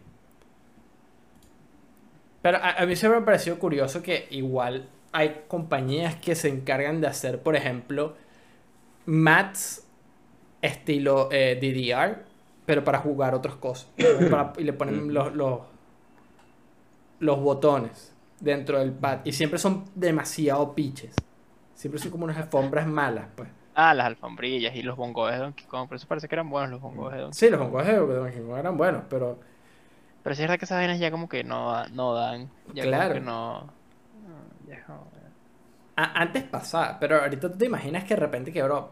[2.41, 6.47] Pero a, a mí siempre me ha parecido curioso que igual hay compañías que se
[6.49, 8.15] encargan de hacer, por ejemplo,
[9.05, 9.85] mats
[10.61, 12.23] estilo eh, DDR,
[12.65, 13.89] pero para jugar otras cosas.
[14.29, 15.59] Para- y le ponen los, los,
[17.19, 19.19] los botones dentro del pad.
[19.23, 21.15] Y siempre son demasiado pitches.
[21.75, 23.49] Siempre son como unas alfombras malas, pues.
[23.73, 25.87] Ah, las alfombrillas y los bongos de Donkey Kong.
[25.87, 28.41] Por eso parece que eran buenos los bongos de Donkey Sí, los bongos de Donkey
[28.41, 29.39] Kong eran buenos, pero
[30.23, 32.49] Pero sí es verdad que esas vainas ya como que no, no dan.
[32.73, 33.03] Ya Claro.
[33.09, 33.61] como que no...
[33.61, 35.07] no, ya es como-
[35.95, 36.97] a- antes pasaba.
[36.99, 38.91] Pero ahorita tú te imaginas que de repente quebró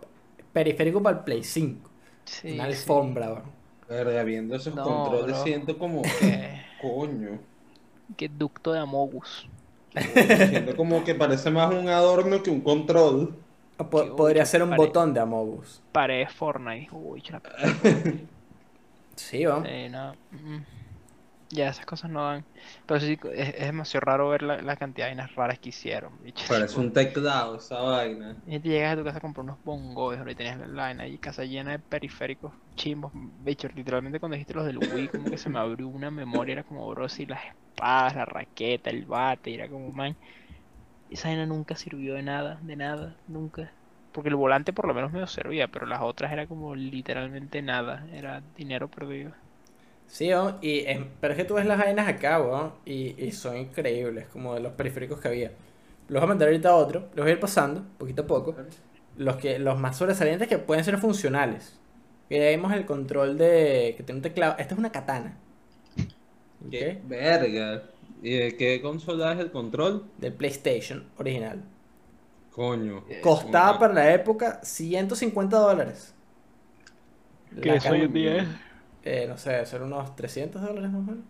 [0.53, 1.89] periférico para el Play 5.
[2.25, 2.71] Sí, una sí.
[2.71, 3.43] alfombra, bro.
[3.87, 5.43] Verga, viendo esos No, controles bro.
[5.43, 6.61] siento como ¿Qué?
[6.81, 7.39] coño.
[8.17, 9.47] Qué ducto de Amogus.
[10.15, 13.35] Siento como que parece más un adorno que un control.
[13.89, 15.81] Podría ser un pare- botón de Amogus.
[15.91, 16.89] Pared Fortnite.
[16.91, 17.41] Uy, chula.
[19.15, 19.67] Sí, vamos.
[19.69, 20.13] Eh, no.
[21.51, 22.47] Ya, esas cosas no dan.
[22.85, 26.19] Pero sí, es, es demasiado raro ver la, la cantidad de vainas raras que hicieron,
[26.21, 26.45] bicho.
[26.47, 28.41] Parece un teclado esa vaina.
[28.45, 31.19] Y te llegas a tu casa a comprar unos bongos, y tenías la vaina y
[31.19, 33.11] casa llena de periféricos chimbos.
[33.13, 36.63] Bicho, literalmente cuando dijiste los del Wii, como que se me abrió una memoria, era
[36.63, 40.17] como, bro, si las espadas, la raqueta, el bate, era como, man,
[41.09, 43.75] esa vaina nunca sirvió de nada, de nada, nunca.
[44.11, 48.07] Porque el volante por lo menos me servía, pero las otras era como literalmente nada,
[48.11, 49.35] era dinero perdido.
[50.09, 50.57] Sí, ¿no?
[50.61, 54.27] y es- pero es que tú ves las vainas acá, weón, y, y son increíbles,
[54.29, 55.51] como de los periféricos que había.
[56.09, 58.55] Los voy a mandar ahorita a otro, los voy a ir pasando, poquito a poco.
[59.17, 61.79] Los, que, los más sobresalientes que pueden ser funcionales.
[62.29, 63.93] Y ahí vemos el control de...
[63.97, 64.55] que tiene un teclado.
[64.59, 65.37] Esta es una katana.
[66.69, 67.83] Qué verga.
[68.21, 70.11] ¿Y de qué consola es el control?
[70.17, 71.63] Del PlayStation original.
[72.51, 73.03] Coño.
[73.21, 76.13] Costaba Una- para la época 150 dólares.
[77.61, 78.61] Que eso hoy en día.
[79.09, 81.25] Eh, no sé, son unos 300 dólares más o menos.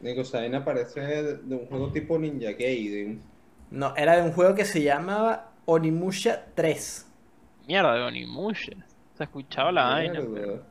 [0.00, 3.22] Digo, esa vaina parece de, un juego tipo Ninja Gaiden.
[3.70, 7.06] No, era de un juego que se llamaba Onimusha 3.
[7.66, 8.72] Mierda, de Onimusha.
[9.14, 10.62] Se escuchaba la vaina, pero.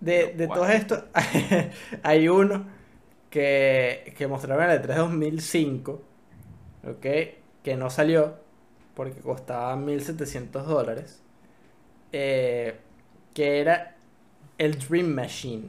[0.00, 1.04] De, de todos estos,
[2.02, 2.66] hay uno
[3.30, 6.02] que, que mostraron en el 3 2005,
[6.88, 7.06] ¿ok?
[7.62, 8.36] Que no salió
[8.94, 11.22] porque costaba 1700 dólares.
[12.12, 12.78] eh,
[13.34, 13.91] que era
[14.62, 15.68] el Dream Machine.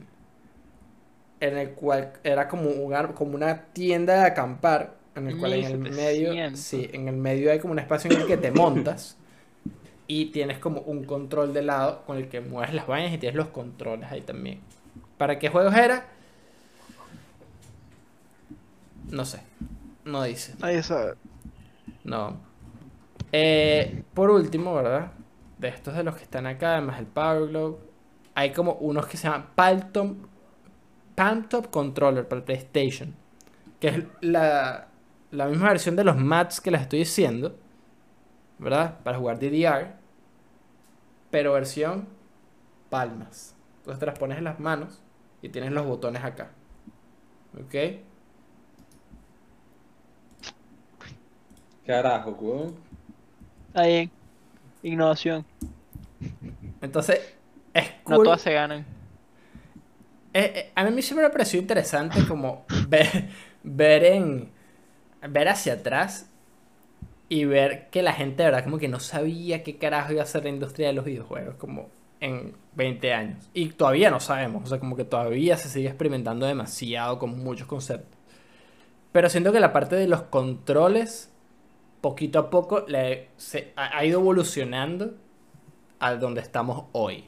[1.40, 4.96] En el cual era como, un como una tienda de acampar.
[5.16, 6.60] En el cual en el medio, 1700.
[6.60, 9.16] sí, en el medio hay como un espacio en el que te montas.
[10.06, 13.36] Y tienes como un control de lado con el que mueves las vainas y tienes
[13.36, 14.60] los controles ahí también.
[15.16, 16.04] ¿Para qué juegos era?
[19.10, 19.40] No sé.
[20.04, 20.56] No dice.
[20.58, 21.14] Nadie sabe.
[22.04, 22.36] No.
[23.32, 25.12] Eh, por último, ¿verdad?
[25.56, 27.78] De estos de los que están acá, además el Power Glove,
[28.34, 30.26] hay como unos que se llaman Palm
[31.14, 33.14] Palmtop Controller para el PlayStation.
[33.80, 34.88] Que es la,
[35.30, 37.56] la misma versión de los mats que les estoy diciendo.
[38.58, 38.98] ¿Verdad?
[39.04, 39.94] Para jugar DDR.
[41.30, 42.08] Pero versión
[42.90, 43.54] palmas.
[43.78, 45.00] Entonces te las pones en las manos
[45.42, 46.50] y tienes los botones acá.
[47.54, 47.74] ¿Ok?
[51.86, 52.74] Carajo, weón.
[53.68, 54.10] Está bien.
[54.82, 55.44] Innovación.
[56.80, 57.33] Entonces,
[57.74, 58.86] es No todas se ganan.
[60.32, 63.28] Eh, eh, a mí siempre me pareció interesante como ver,
[63.62, 64.50] ver en
[65.28, 66.30] ver hacia atrás
[67.28, 70.26] y ver que la gente de verdad como que no sabía qué carajo iba a
[70.26, 71.88] ser la industria de los videojuegos como
[72.20, 76.46] en 20 años y todavía no sabemos, o sea, como que todavía se sigue experimentando
[76.46, 78.18] demasiado con muchos conceptos.
[79.12, 81.30] Pero siento que la parte de los controles
[82.00, 85.14] poquito a poco le- se, ha, ha ido evolucionando
[86.00, 87.26] a donde estamos hoy.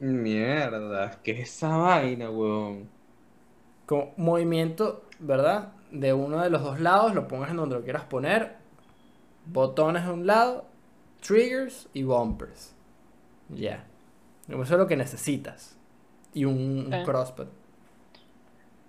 [0.00, 2.90] Mierda, ¿qué es esa vaina, weón?
[3.86, 5.72] con movimiento, ¿verdad?
[5.90, 8.56] De uno de los dos lados, lo pongas en donde lo quieras poner.
[9.46, 10.66] Botones de un lado,
[11.20, 12.74] triggers y bumpers.
[13.48, 13.84] Ya.
[14.48, 15.76] Eso es lo que necesitas.
[16.34, 16.96] Y un, un Sí.
[17.02, 17.48] crosspad.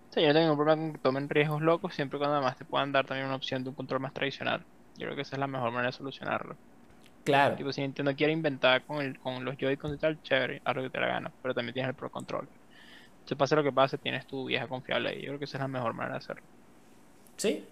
[0.10, 2.56] Sea, yo no tengo ningún problema con que tomen riesgos locos, siempre y cuando además
[2.58, 4.68] te puedan dar también una opción de un control más tradicional.
[4.96, 6.60] Yo creo que esa es la mejor manera de solucionarlo.
[7.24, 7.56] Claro.
[7.56, 10.84] Tipo, si Nintendo quiere inventar con, el, con los Joy-Con y tal, chévere, haz lo
[10.84, 12.50] que te la gana, pero también tienes el Pro Control.
[13.26, 15.22] Se pase lo que pase, tienes tu vieja confiable ahí.
[15.24, 16.44] Yo creo que esa es la mejor manera de hacerlo.
[17.38, 17.66] Sí.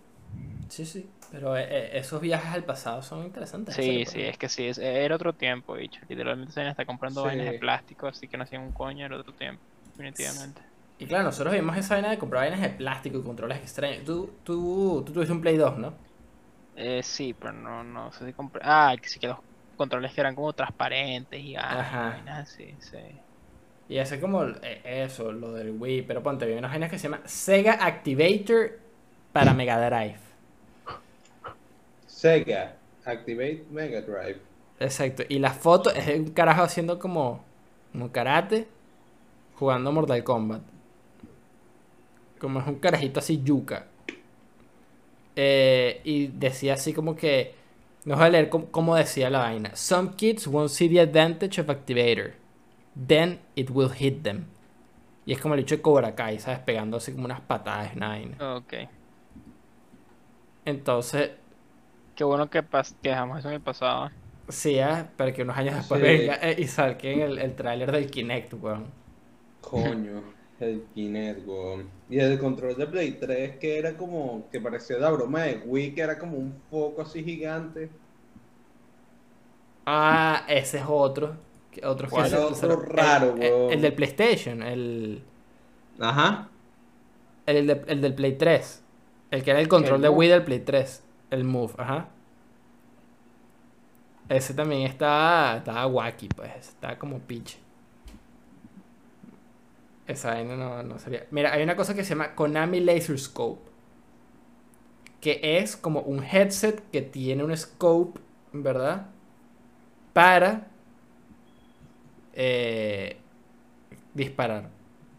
[0.69, 1.09] Sí, sí.
[1.31, 3.75] Pero eh, eh, esos viajes al pasado son interesantes.
[3.75, 6.01] Sí, sí, pero- es que sí, es- era otro tiempo, bicho.
[6.07, 9.33] Literalmente se está comprando vainas de plástico, así que no hacían un coño, era otro
[9.33, 9.63] tiempo,
[9.95, 10.61] definitivamente.
[10.97, 14.03] Y claro, nosotros vimos esa vaina de comprar vainas de plástico y controles extraños.
[14.03, 15.93] Tú, tú, tú tuviste un Play 2, ¿no?
[16.81, 18.61] Eh, sí, pero no, no sé si compré.
[18.63, 19.39] Ah, que sí que los
[19.75, 22.23] controles que eran como transparentes y Ajá.
[22.27, 22.97] así, sí.
[23.89, 26.03] Y hace como eh, eso, lo del Wii.
[26.03, 28.79] Pero ponte, había unas vainas que se llama Sega Activator
[29.33, 30.19] para Mega Drive.
[32.07, 32.75] Sega,
[33.05, 34.41] Activate Mega Drive.
[34.79, 35.23] Exacto.
[35.29, 37.43] Y la foto es un carajo haciendo como,
[37.91, 38.67] como karate
[39.55, 40.63] jugando Mortal Kombat.
[42.39, 43.88] Como es un carajito así yuca.
[45.35, 47.55] Eh, y decía así como que.
[48.05, 49.75] No voy a leer cómo, cómo decía la vaina.
[49.75, 52.33] Some kids won't see the advantage of Activator.
[52.95, 54.47] Then it will hit them.
[55.25, 56.59] Y es como el hecho de Cobra Kai, ¿sabes?
[56.59, 58.37] Pegando así como unas patadas en la vaina.
[58.39, 58.73] Ok.
[60.65, 61.31] Entonces,
[62.15, 64.11] Qué bueno que, pas que dejamos eso en el pasado.
[64.49, 66.01] sí, ah, para que unos años después Sí.
[66.01, 68.93] venga eh, y salquen el, el tráiler del Kinect, weón.
[69.61, 70.21] Coño,
[70.59, 71.89] el Kinect, weón.
[72.09, 75.93] Y el control de Play 3 que era como, que parecía la broma de Wii,
[75.93, 77.89] que era como un foco así gigante.
[79.85, 81.35] Ah, ese es otro.
[81.83, 85.23] Otro que ¿Cuál se- otro el- raro, el, el del PlayStation, el...
[85.99, 86.49] Ajá.
[87.45, 88.83] El, de- el del Play 3.
[89.31, 90.09] El que era el control ¿El de?
[90.09, 91.03] Wii del Play 3.
[91.29, 92.09] El Move, ajá.
[94.27, 96.51] Ese también estaba, estaba wacky, pues.
[96.69, 97.57] Estaba como pitch.
[100.09, 101.27] Esa vaina no, no sería.
[101.29, 103.61] Mira, hay una cosa que se llama Konami Laser Scope.
[105.21, 108.19] Que es como un headset que tiene un scope,
[108.51, 109.05] ¿verdad?
[110.11, 110.65] Para
[112.33, 113.17] eh,
[114.15, 114.71] disparar.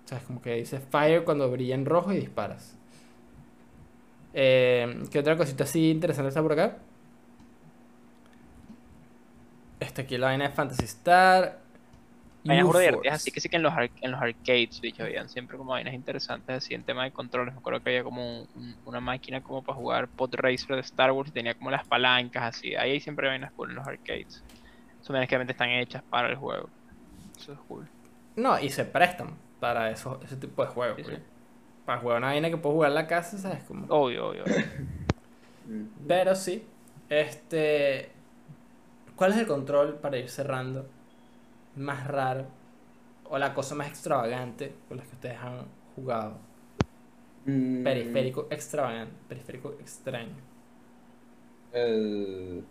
[0.04, 2.76] O sea, es como que dice fire cuando brilla en rojo y disparas.
[4.34, 6.78] Eh, ¿Qué otra cosita así interesante está por acá?
[9.78, 11.69] Esta aquí la vaina de Fantasy Star.
[12.42, 15.72] Vainas divertidas, así que sí que en los, en los arcades, bicho, habían siempre como
[15.72, 17.52] vainas interesantes así en tema de controles.
[17.54, 20.80] Me acuerdo que había como un- un- una máquina como para jugar Pod Racer de
[20.80, 22.74] Star Wars y tenía como las palancas así.
[22.74, 24.42] Ahí hay siempre vainas cool en los arcades.
[25.02, 26.70] Son vainas que realmente están hechas para el juego.
[27.36, 27.86] Eso es cool.
[28.36, 30.96] No, y se prestan para eso, ese tipo de juegos.
[30.96, 31.18] Sí, sí.
[31.84, 33.64] Para jugar una vaina que puedes jugar en la casa, ¿sabes?
[33.64, 33.86] Como...
[33.88, 34.44] Obvio, obvio.
[34.44, 34.64] obvio.
[36.08, 36.64] Pero sí,
[37.08, 38.10] este...
[39.16, 40.88] ¿Cuál es el control para ir cerrando?
[41.76, 42.46] Más raro.
[43.24, 46.38] O la cosa más extravagante con la que ustedes han jugado.
[47.44, 49.14] Mm, Periférico extravagante.
[49.28, 50.36] Periférico extraño.
[51.72, 52.64] el-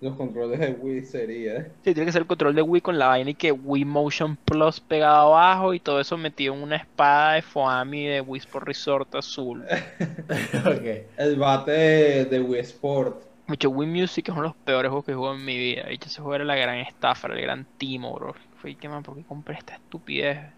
[0.00, 1.64] Los controles de Wii sería.
[1.82, 4.36] Sí, tiene que ser el control de Wii con la vaina y que Wii Motion
[4.36, 8.66] Plus pegado abajo y todo eso metido en una espada de Foami de Wii Sport
[8.66, 9.64] Resort azul.
[11.16, 13.22] El bate de Wii Sport.
[13.48, 15.56] De hecho, Wii Music es uno de los peores juegos que he jugado en mi
[15.58, 15.84] vida.
[15.84, 18.34] De hecho, ese juego era la gran estafa, era el gran timo, bro.
[18.60, 20.54] Fue que man, ¿por qué compré esta estupidez?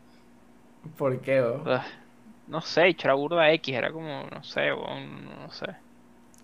[0.97, 1.41] ¿Por qué?
[1.43, 1.81] Ugh,
[2.47, 5.67] no sé, hecho, era burda X, era como, no sé, weón, no sé.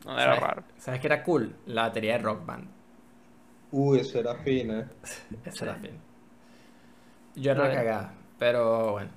[0.05, 0.41] No era ¿Sabes?
[0.41, 0.65] raro.
[0.79, 1.63] ¿Sabes qué era cool?
[1.67, 2.69] La batería de Rock Band.
[3.71, 4.91] Uy, eso era fina.
[5.45, 6.03] Esa era fin.
[7.35, 7.75] Yo era una Bueno.
[7.75, 9.11] cagada, pero bueno.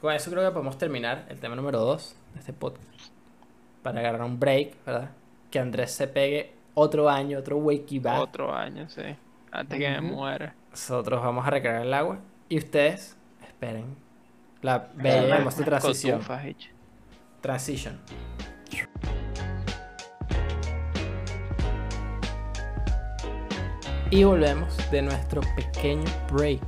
[0.00, 2.88] Con eso creo que podemos terminar el tema número 2 de este podcast.
[3.82, 5.10] Para agarrar un break, ¿verdad?
[5.50, 8.20] Que Andrés se pegue otro año, otro wakey back.
[8.20, 9.02] Otro año, sí.
[9.50, 10.54] Antes que me muera.
[10.70, 12.20] Nosotros vamos a recargar el agua.
[12.48, 13.96] Y ustedes esperen
[14.62, 16.20] la bella y hermosa transición.
[17.40, 17.98] Transition.
[24.10, 26.60] Y volvemos de nuestro pequeño break.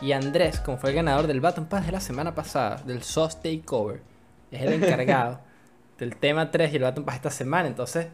[0.00, 3.40] Y Andrés, como fue el ganador del Baton Pass de la semana pasada, del SOS
[3.40, 4.02] Takeover,
[4.50, 5.45] es el encargado
[5.98, 7.68] del tema 3 y el Baton Pass esta semana.
[7.68, 8.08] Entonces,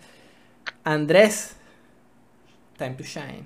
[0.85, 1.57] Andrés,
[2.79, 3.45] time to shine.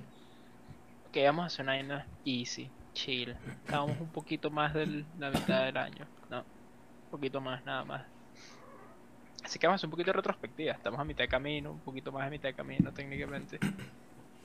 [1.09, 3.35] Ok, vamos a hacer una vaina easy, chill.
[3.65, 6.05] Estábamos un poquito más de la mitad del año.
[6.29, 8.03] No, un poquito más, nada más.
[9.43, 10.73] Así que vamos a hacer un poquito de retrospectiva.
[10.73, 13.59] Estamos a mitad de camino, un poquito más de mitad de camino técnicamente.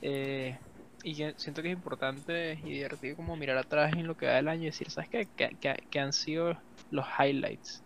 [0.01, 0.57] Eh,
[1.05, 4.49] y siento que es importante y divertido como mirar atrás en lo que va del
[4.49, 5.27] año y decir, ¿sabes qué?
[5.37, 6.57] Que, que- que han sido
[6.93, 7.83] los highlights.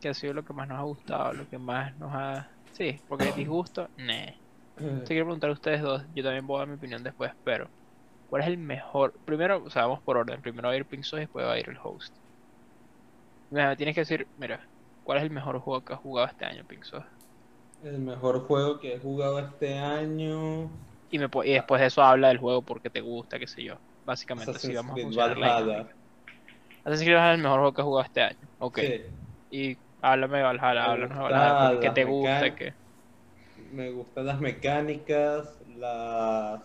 [0.00, 2.48] Que ha sido lo que más nos ha gustado, lo que más nos ha...
[2.72, 4.32] Sí, porque disgusto, nah.
[4.76, 7.68] Te quiero preguntar a ustedes dos, yo también voy a dar mi opinión después, pero
[8.30, 9.12] ¿cuál es el mejor?
[9.26, 10.40] Primero, o sea, vamos por orden.
[10.40, 12.14] Primero va a ir Pinxos y después va a ir el host.
[13.50, 14.60] Mira, tienes que decir, mira,
[15.04, 17.04] ¿cuál es el mejor juego que has jugado este año, Pinxos?
[17.84, 20.70] El mejor juego que he jugado este año.
[21.10, 23.76] Y, me, y después de eso habla del juego porque te gusta, qué sé yo.
[24.06, 25.88] Básicamente así vamos a funcionar la Valhalla.
[26.84, 28.48] Assassin's Creed es el mejor juego que has jugado este año.
[28.58, 28.78] Ok.
[28.78, 29.02] Sí,
[29.50, 32.54] Y háblame de Valhalla, Me háblanos de gusta Valhalla, ¿por ¿qué las te gusta?
[32.54, 32.74] ¿Qué?
[33.56, 36.62] me gustan las mecánicas, las.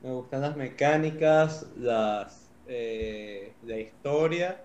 [0.00, 2.54] Me gustan las mecánicas, las.
[2.66, 4.62] eh, la historia.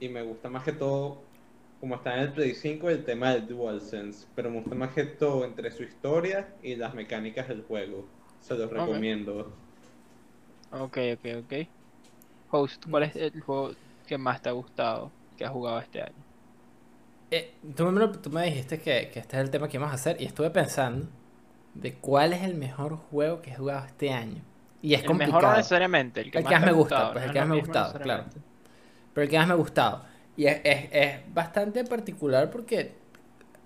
[0.00, 1.32] Y me gusta más que todo,
[1.78, 4.28] como está en el Play 5, el tema del DualSense.
[4.34, 8.14] Pero me gusta más que todo entre su historia y las mecánicas del juego.
[8.40, 9.62] Se los recomiendo.
[10.70, 11.52] Ok, ok, ok.
[12.48, 13.72] Host, ¿cuál es el juego
[14.06, 16.25] que más te ha gustado que has jugado este año?
[17.30, 19.96] Eh, tú, me, tú me dijiste que, que este es el tema que íbamos a
[19.96, 21.08] hacer y estuve pensando
[21.74, 24.42] de cuál es el mejor juego que he jugado este año.
[24.82, 25.40] Y es el complicado.
[25.40, 27.48] mejor necesariamente, el que El más que más me gusta, gustado, pues, el que más
[27.48, 28.24] me ha gustado, claro.
[29.12, 30.02] Pero el que más me ha gustado.
[30.36, 32.94] Y es, es, es bastante particular porque,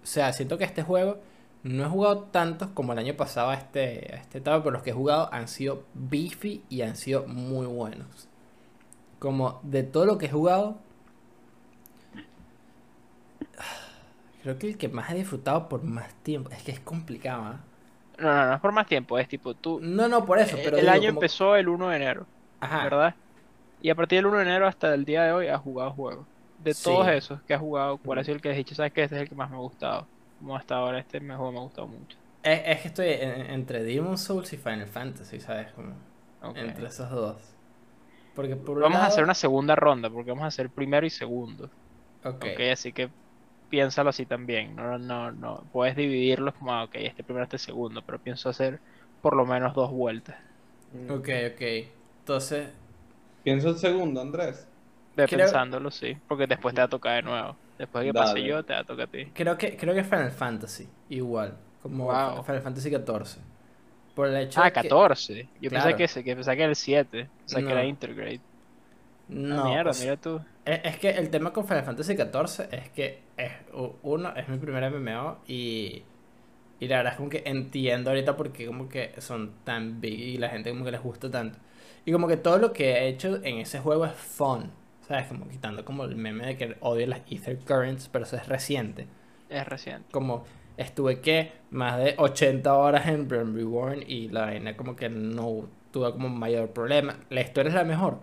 [0.03, 1.19] o sea, siento que este juego
[1.63, 4.91] no he jugado tantos como el año pasado a este, a etapa, pero los que
[4.91, 8.29] he jugado han sido beefy y han sido muy buenos.
[9.19, 10.79] Como de todo lo que he jugado,
[14.43, 17.61] creo que el que más he disfrutado por más tiempo, es que es complicado, ¿ah?
[18.19, 19.81] No, no, no es por más tiempo, es tipo tú.
[19.83, 22.27] No, no, por eso, pero el digo, año como- empezó el 1 de enero,
[22.61, 22.85] Ajá.
[22.85, 23.15] ¿verdad?
[23.81, 26.27] Y a partir del 1 de enero hasta el día de hoy has jugado juegos.
[26.63, 26.85] De Sí.
[26.85, 28.75] todos esos que has jugado, ¿cuál ha sido el que has dicho?
[28.75, 30.07] ¿Sabes que Este es el que más me ha gustado.
[30.39, 32.19] Como hasta ahora este me- juego me ha gustado mucho.
[32.43, 35.69] Es, es que estoy en- entre Demon's Souls y Final Fantasy, ¿sabes?
[35.73, 35.95] Como
[36.55, 37.37] entre esos dos.
[38.35, 41.71] Porque por Vamos a hacer una segunda ronda, porque vamos a hacer primero y segundo.
[42.23, 42.45] Ok.
[42.55, 43.09] Ok, así que
[43.71, 44.77] piénsalo así también.
[44.77, 45.65] No, no, no.
[45.73, 48.81] Puedes dividirlos como, ah, ok, este primero, este segundo, pero pienso hacer
[49.23, 50.37] por lo menos dos vueltas.
[50.93, 51.11] Mm.
[51.13, 51.63] Ok, ok.
[52.21, 52.69] Entonces,
[53.43, 54.67] Piensa el segundo, Andrés.
[55.17, 57.57] Creo- pensándolo, sí, porque después te va a tocar de nuevo.
[57.79, 59.27] Después de que pase yo, te va a tocar a ti.
[59.35, 61.57] creo que, creo que Final Fantasy, igual.
[61.83, 62.45] Como Wow.
[62.45, 63.41] Final Fantasy XIV.
[64.15, 65.49] Por el hecho Ah, de que- 14.
[65.61, 65.85] Yo Claro.
[65.85, 67.29] pensé que, ese- que pensé que era el 7.
[67.41, 67.71] Pensé que No.
[67.71, 68.41] era Intergrade.
[69.29, 70.41] No, ah, mierda, o sea, mira tú.
[70.65, 73.53] Es, es que el tema con Final Fantasy XIV es que es,
[74.03, 76.03] uno, es mi primer MMO y,
[76.79, 80.21] y la verdad es como que entiendo ahorita por qué como que son tan big
[80.21, 81.59] y la gente como que les gusta tanto.
[82.05, 84.71] Y como que todo lo que he hecho en ese juego es fun,
[85.07, 85.27] ¿sabes?
[85.27, 89.07] Como quitando como el meme de que odio las Ether Currents, pero eso es reciente.
[89.49, 90.11] Es reciente.
[90.11, 90.45] Como
[90.77, 95.69] estuve que más de 80 horas en Realm Reborn y la vaina como que no
[95.91, 97.17] tuve como mayor problema.
[97.29, 98.19] ¿La historia es la mejor?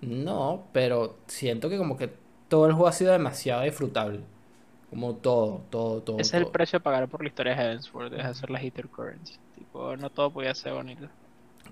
[0.00, 2.12] No, pero siento que como que
[2.48, 4.20] todo el juego ha sido demasiado disfrutable.
[4.90, 6.18] Como todo, todo, todo.
[6.18, 8.88] Ese es el precio a pagar por la historia de Heavensward, es hacer las Ether
[8.88, 9.38] Currents.
[9.54, 11.08] Tipo, no todo podía ser bonito.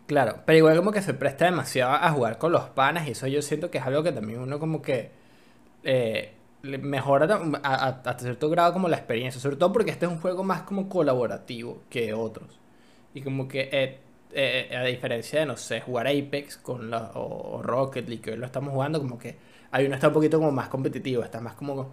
[0.06, 3.26] Claro, pero igual como que se presta demasiado a jugar con los panas y eso
[3.26, 5.10] yo siento que es algo que también uno como que
[5.82, 6.32] eh,
[6.62, 10.62] mejora hasta cierto grado como la experiencia, sobre todo porque este es un juego más
[10.62, 12.58] como colaborativo que otros.
[13.14, 13.98] Y como que eh,
[14.32, 18.36] eh, a diferencia de, no sé, jugar Apex con la, o, Rocket League, que hoy
[18.36, 19.36] lo estamos jugando, como que
[19.70, 21.92] hay uno está un poquito como más competitivo, está más como,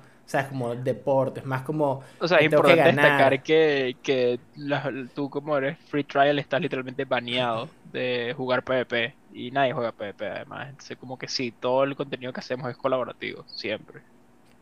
[0.49, 2.01] Como deporte, es más como...
[2.19, 6.61] O sea, es que importante destacar que, que la- tú como eres free trial estás
[6.61, 10.69] literalmente baneado de jugar PvP y nadie juega PvP además.
[10.69, 14.03] Entonces como que sí, todo el contenido que hacemos es colaborativo, siempre.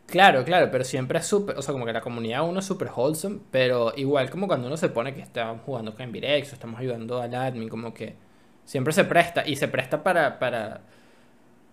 [0.05, 2.89] Claro, claro, pero siempre es súper, o sea, como que la comunidad uno es súper
[2.93, 6.79] wholesome, pero igual como cuando uno se pone que estamos jugando con Virex o estamos
[6.81, 8.17] ayudando al admin, como que
[8.65, 10.81] siempre se presta, y se presta para, para,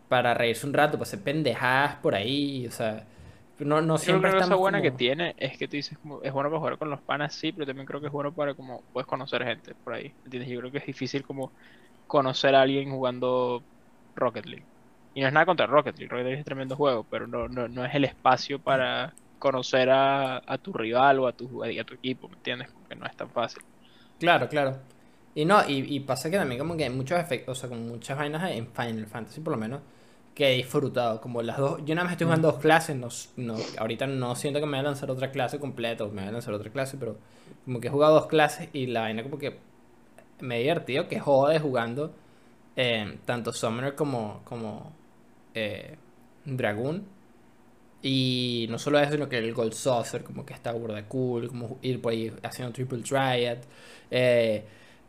[0.09, 3.07] para reírse un rato, para hacer pendejadas por ahí, o sea,
[3.59, 6.23] no, no Yo creo siempre que estamos buena que tiene es que tú dices como
[6.23, 8.55] es bueno para jugar con los panas, sí, pero también creo que es bueno para
[8.55, 10.51] como puedes conocer gente por ahí, ¿entiendes?
[10.51, 11.53] Yo creo que es difícil como
[12.07, 13.63] conocer a alguien jugando
[14.17, 14.67] Rocket League.
[15.15, 17.49] Y no es nada contra Rocket League, Rocket League es un tremendo juego, pero no,
[17.49, 21.85] no, no es el espacio para conocer a, a tu rival o a tu, a
[21.85, 22.69] tu equipo, ¿me entiendes?
[22.73, 23.63] Porque no es tan fácil.
[24.19, 24.79] Claro, claro.
[25.35, 27.83] Y no, y, y pasa que también como que hay muchos efectos, o sea, como
[27.83, 29.81] muchas vainas en Final Fantasy por lo menos,
[30.39, 33.57] que he disfrutado, como las dos, yo nada más estoy jugando dos clases, no, no,
[33.77, 36.33] ahorita no siento que me voy a lanzar otra clase completa, o me voy a
[36.33, 37.19] lanzar otra clase, pero
[37.65, 39.59] como que he jugado dos clases y la vaina como que
[40.41, 42.13] me he divertido, que jode jugando
[42.77, 44.93] eh, tanto Summoner como, como
[45.55, 45.97] eh,
[46.45, 47.05] Dragoon.
[48.01, 51.79] Y no solo eso, sino que el Gold Saucer, como que está burda cool, como
[51.83, 53.59] ir por ahí haciendo Triple Triad.
[54.11, 54.65] eh,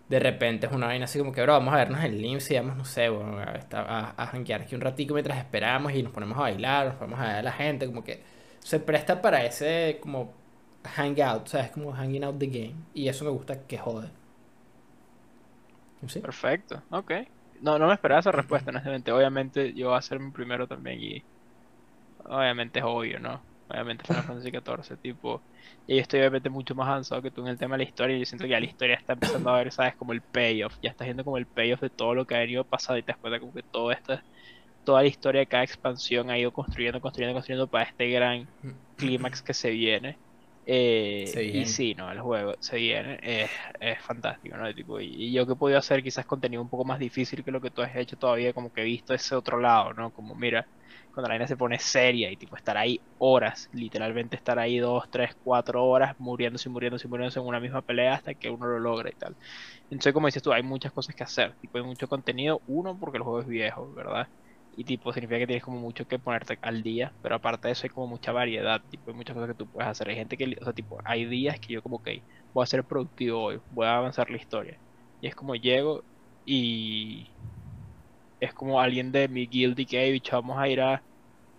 [0.09, 2.55] de repente es una vaina así como que, bro, vamos a vernos en Limps y
[2.55, 6.11] vamos, no sé, bueno, a, a, a janguear aquí un ratico mientras esperamos y nos
[6.11, 8.23] ponemos a bailar, nos ponemos a ver a la gente, como que
[8.59, 10.33] se presta para ese como
[10.83, 11.71] hangout, ¿sabes?
[11.71, 12.75] Como hanging out the game.
[12.93, 14.09] Y eso me gusta que jode.
[16.07, 16.21] ¿Sí?
[16.21, 17.11] Perfecto, ok.
[17.61, 19.11] No, no me esperaba esa respuesta, honestamente.
[19.11, 21.25] Obviamente yo voy a ser mi primero también y
[22.25, 23.41] obviamente es obvio, ¿no?
[23.69, 25.45] Obviamente Final Fantasy XIV, tipo,
[25.85, 28.15] y yo estoy obviamente mucho más avanzado que tú en el tema de la historia
[28.17, 29.95] y yo siento que ya la historia está empezando a ver, ¿sabes?
[29.95, 32.65] Como el payoff, ya estás viendo como el payoff de todo lo que ha venido
[32.67, 34.25] pasado y te das cuenta como que todo esta,
[34.83, 38.49] toda la historia de cada expansión ha ido construyendo, construyendo, construyendo para este gran
[38.95, 40.19] clímax que se viene.
[40.65, 44.71] Eh, Se y sí, no, el juego se viene, es, es fantástico, ¿no?
[44.73, 47.51] Tipo, y, y yo que he podido hacer quizás contenido un poco más difícil que
[47.51, 50.11] lo que tú has hecho todavía, como que he visto ese otro lado, ¿no?
[50.13, 50.67] Como mira,
[51.19, 55.05] cuando la vaina se pone seria y tipo estar ahí horas, literalmente estar ahí dos,
[55.11, 58.67] tres, cuatro horas muriéndose y muriéndose y muriéndose en una misma pelea hasta que uno
[58.67, 59.37] lo logra y tal.
[59.89, 63.17] Entonces, como dices tú, hay muchas cosas que hacer, tipo, hay mucho contenido, uno, porque
[63.17, 64.27] el juego es viejo, ¿verdad?
[64.71, 67.85] Y tipo, significa que tienes como mucho que ponerte al día, pero aparte de eso
[67.85, 70.09] hay como mucha variedad, tipo, hay muchas cosas que tú puedes hacer.
[70.09, 72.09] Hay gente que, o sea, tipo, hay días que yo como, ok,
[72.53, 74.79] voy a ser productivo hoy, voy a avanzar la historia.
[75.19, 76.05] Y es como llego
[76.45, 77.35] y
[78.39, 81.03] es como alguien de mi guild y que, "Hey, bicho, vamos a ir a,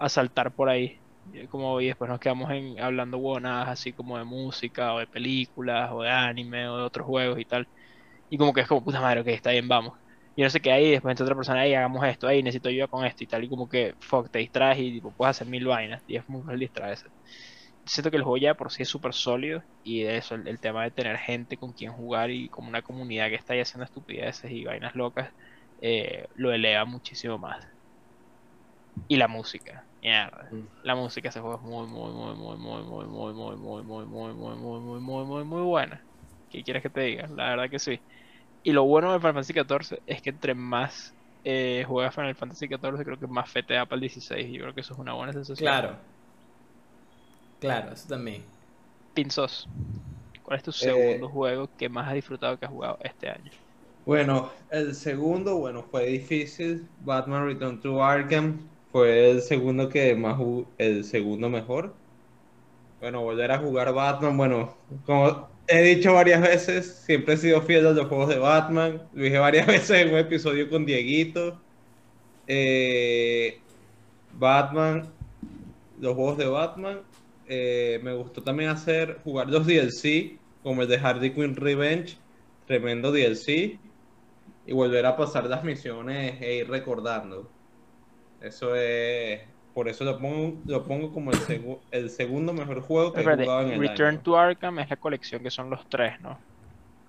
[0.00, 1.02] a saltar por ahí.
[1.50, 5.90] Como, y después nos quedamos en, hablando huevonadas así como de música o de películas
[5.92, 7.68] o de anime o de otros juegos y tal.
[8.28, 9.98] Y como que es como, puta madre, ok, está bien, vamos.
[10.34, 12.88] Y no sé qué ahí, después entra otra persona, ahí hagamos esto, ahí necesito ayuda
[12.88, 15.66] con esto y tal, y como que, fuck, te distraes y tipo, puedes hacer mil
[15.66, 17.08] vainas, y es muy fácil distraerse.
[17.84, 20.60] Siento que el juego ya por sí es súper sólido, y de eso, el, el
[20.60, 23.84] tema de tener gente con quien jugar y como una comunidad que está ahí haciendo
[23.84, 25.32] estupideces y vainas locas,
[25.80, 27.66] eh, lo eleva muchísimo más.
[29.08, 30.50] Y la música, mierda.
[30.50, 30.68] Mm.
[30.82, 33.84] La música de ese juego es muy, muy, muy, muy, muy, muy, muy, muy, muy,
[33.84, 36.06] muy, muy, muy, muy, muy, muy, muy, muy buena.
[36.48, 37.26] ¿Qué quieres que te diga?
[37.28, 38.02] La verdad que sí.
[38.62, 42.68] Y lo bueno de Final Fantasy XIV es que entre más eh, juegas Final Fantasy
[42.68, 44.48] XIV, creo que más fe te da para el 16.
[44.48, 45.80] Y yo creo que eso es una buena sensación.
[45.80, 46.00] Claro.
[47.58, 48.52] Claro, eso también.
[49.14, 49.70] Pinzos,
[50.42, 53.52] ¿cuál es tu Eh, segundo juego que más has disfrutado que has jugado este año?
[54.04, 56.90] Bueno, el segundo, bueno, fue difícil.
[56.98, 60.40] Batman Return to Arkham fue el segundo que más
[60.78, 61.94] el segundo mejor.
[63.00, 64.76] Bueno, volver a jugar Batman, bueno,
[65.06, 69.02] como he dicho varias veces, siempre he sido fiel a los juegos de Batman.
[69.12, 71.58] Lo dije varias veces en un episodio con Dieguito.
[72.46, 73.60] Eh,
[74.38, 75.12] Batman,
[76.00, 77.00] los juegos de Batman.
[77.48, 82.16] Eh, me gustó también hacer, jugar los DLC, como el de Harley Quinn Revenge,
[82.66, 83.78] tremendo DLC
[84.66, 87.50] y volver a pasar las misiones e ir recordando.
[88.40, 89.42] Eso es.
[89.72, 93.26] Por eso lo pongo, lo pongo como el, segu- el segundo mejor juego que he
[93.26, 94.22] jugado en el Return año.
[94.22, 96.44] to Arkham es la colección que son los tres, ¿no?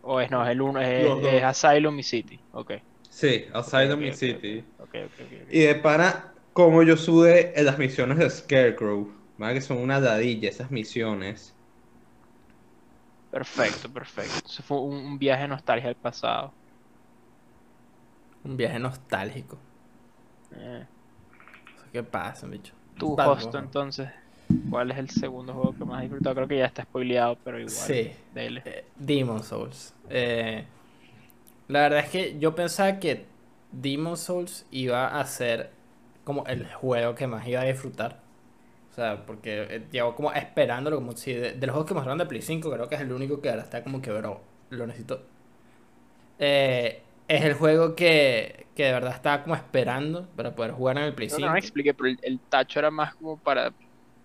[0.02, 0.90] O es no, es el uno, es,
[1.22, 2.46] es Asylum y City.
[2.52, 2.74] Ok.
[3.10, 4.66] Sí, Asylum Ok, y ok, City.
[4.78, 5.50] Ok, ok, ok, ok.
[5.50, 9.14] Y de pana, como yo sudé en las misiones de Scarecrow.
[9.38, 11.58] Más que son una ladilla esas misiones.
[13.30, 14.48] Perfecto, perfecto.
[14.50, 16.56] Eso fue un, un viaje de nostalgia al pasado.
[18.44, 19.60] Un viaje nostálgico.
[20.52, 20.88] Eh,
[21.92, 22.74] ¿Qué pasa, bicho?
[23.00, 23.30] Batman.
[23.30, 24.10] Hosto, entonces,
[24.70, 26.36] ¿cuál es el segundo juego que más has disfrutado?
[26.36, 27.74] Creo que ya está spoileado, pero igual.
[27.74, 28.12] Sí.
[28.34, 28.62] Dele.
[28.66, 29.94] Eh, Demon Souls.
[30.10, 30.66] Eh,
[31.68, 33.26] la verdad es que yo pensaba que
[33.72, 35.72] Demon Souls iba a ser
[36.24, 38.20] como el juego que más iba a disfrutar.
[38.92, 42.18] O sea, porque eh, llevo como esperándolo, como si de, de los juegos que mostraron
[42.20, 44.86] de Play 5, creo que es el único que ahora está como que, bro, lo
[44.86, 45.24] necesito.
[46.40, 47.02] Eh,
[47.36, 51.16] es el juego que, que de verdad estaba como esperando para poder jugar en el
[51.16, 51.48] Play 5.
[51.48, 53.74] no me expliqué, pero el, el tacho era más como para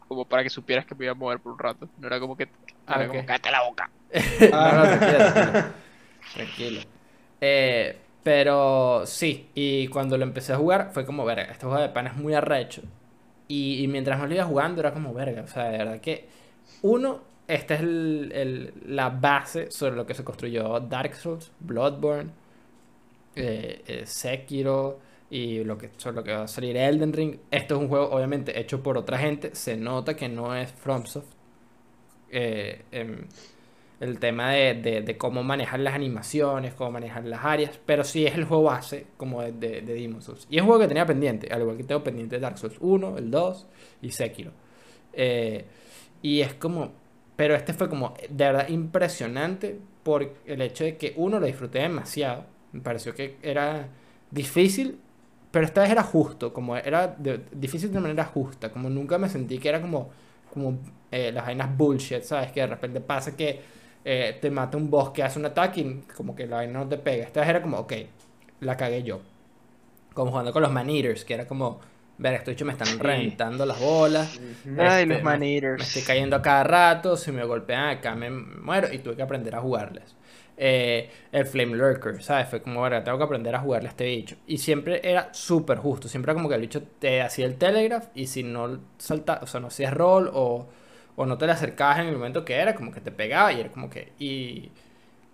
[0.08, 1.90] como para que supieras que me iba a mover por un rato.
[1.96, 2.48] No era como que
[2.86, 3.08] Ah, era ok.
[3.08, 3.90] como cállate la boca.
[4.50, 5.56] No, no, tranquilo, tranquilo.
[6.32, 6.82] Tranquilo.
[7.40, 11.88] Eh, pero sí, y cuando lo empecé a jugar fue como, verga, este juego de
[11.90, 12.82] pan es muy arrecho.
[13.48, 16.28] Y, y mientras más lo iba jugando era como, verga, o sea, de verdad que,
[16.82, 22.30] uno, esta es el- el- la base sobre lo que se construyó Dark Souls, Bloodborne,
[23.36, 25.00] eh, eh, Sekiro
[25.30, 27.36] y lo que, lo que va a salir Elden Ring.
[27.50, 31.28] Esto es un juego, obviamente, hecho por otra gente, se nota que no es FromSoft.
[32.30, 33.26] Eh, em,
[34.00, 38.34] el tema de, de- cómo manejar las animaciones, cómo manejar las áreas, pero sí es
[38.34, 40.46] el juego base como de, de, de Demon's Souls.
[40.50, 43.16] Y es un juego que tenía pendiente, al igual que tengo pendiente Dark Souls 1,
[43.18, 43.66] el 2
[44.02, 44.52] y Sekiro.
[46.22, 46.92] Y es como,
[47.36, 51.80] pero este fue como de verdad impresionante por el hecho de que uno lo disfruté
[51.80, 53.88] demasiado, me pareció que era
[54.30, 54.98] difícil,
[55.50, 57.16] pero esta vez era justo, como era
[57.52, 60.10] difícil de manera justa, como nunca me sentí que era como,
[60.52, 60.78] como
[61.10, 62.52] eh, las vainas bullshit, ¿sabes?
[62.52, 63.60] Que de repente pasa que
[64.04, 66.88] eh, te mata un boss que hace un ataque y como que la vaina no
[66.88, 67.24] te pega.
[67.24, 67.92] Esta vez era como, ok,
[68.60, 69.20] la cagué yo.
[70.14, 71.80] Como jugando con los man eaters, que era como,
[72.18, 72.98] ver, esto hecho me están Sí.
[72.98, 74.38] reventando las bolas.
[74.78, 75.82] Ay, Este, los me- man Me eaters.
[75.88, 79.54] estoy cayendo a cada rato, si me golpean acá me muero y tuve que aprender
[79.54, 80.14] a jugarles.
[80.58, 82.48] Eh, el Flame Lurker, ¿sabes?
[82.48, 84.36] Fue como, ahora tengo que aprender a jugarle a este bicho.
[84.46, 88.06] Y siempre era súper justo, siempre era como que el bicho te hacía el telegraph
[88.14, 90.66] y si no salta, o sea, no hacías roll o,
[91.16, 93.60] o no te le acercabas en el momento que era, como que te pegaba y
[93.60, 94.12] era como que...
[94.18, 94.70] Y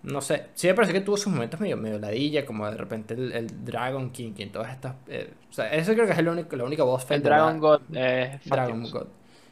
[0.03, 3.13] no sé, sí me pareció que tuvo sus momentos medio, medio ladilla, como de repente
[3.13, 4.95] el, el Dragon King y todas estas...
[5.07, 7.81] eh, o sea, eso creo que es el único, la única voz El Dragon God
[7.93, 8.83] eh, Dragon.
[8.83, 9.07] God.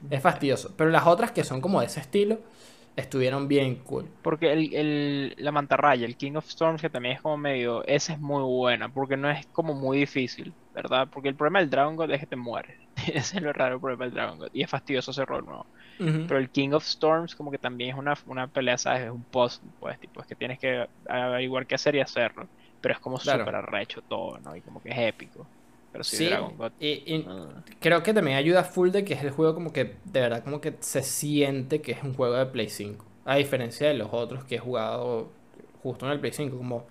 [0.10, 0.73] Es fastidioso.
[0.76, 2.40] Pero las otras que son como de ese estilo
[2.95, 4.11] estuvieron bien cool.
[4.22, 7.84] Porque el, el- la mantarraya, el King of Storms, que también es como medio.
[7.85, 11.07] Esa es muy buena, porque no es como muy difícil, ¿verdad?
[11.11, 12.77] Porque el problema del Dragon God es que te mueres.
[13.07, 14.49] Ese es lo raro el problema del Dragon God.
[14.51, 15.68] Y es fastidioso ese rol nuevo.
[16.26, 19.03] Pero el King of Storms, como que también es una, una pelea, ¿sabes?
[19.03, 22.49] Es un puzzle, pues, tipo, es que tienes que averiguar qué hacer y hacerlo.
[22.81, 23.45] Pero es como Claro.
[23.45, 24.55] súper arrecho todo, ¿no?
[24.55, 25.51] Y como que es épico.
[25.91, 26.72] Pero sí, Sí, Dragon God.
[26.80, 27.63] y, y ah.
[27.80, 30.61] creo que también ayuda full de que es el juego como que de verdad como
[30.61, 33.05] que se siente que es un juego de Play 5.
[33.26, 35.30] A diferencia de los otros que he jugado
[35.84, 36.85] justo en el Play 5, como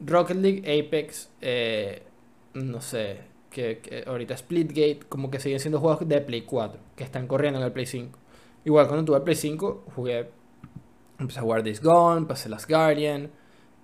[0.00, 2.02] Rocket League, Apex, eh,
[2.54, 3.18] no sé,
[3.50, 7.58] que, que ahorita Splitgate, como que siguen siendo juegos de Play 4, que están corriendo
[7.60, 8.18] en el Play 5.
[8.64, 10.30] Igual cuando tuve el Play 5, jugué,
[11.18, 13.30] empecé a jugar Days Gone, pasé Last Guardian,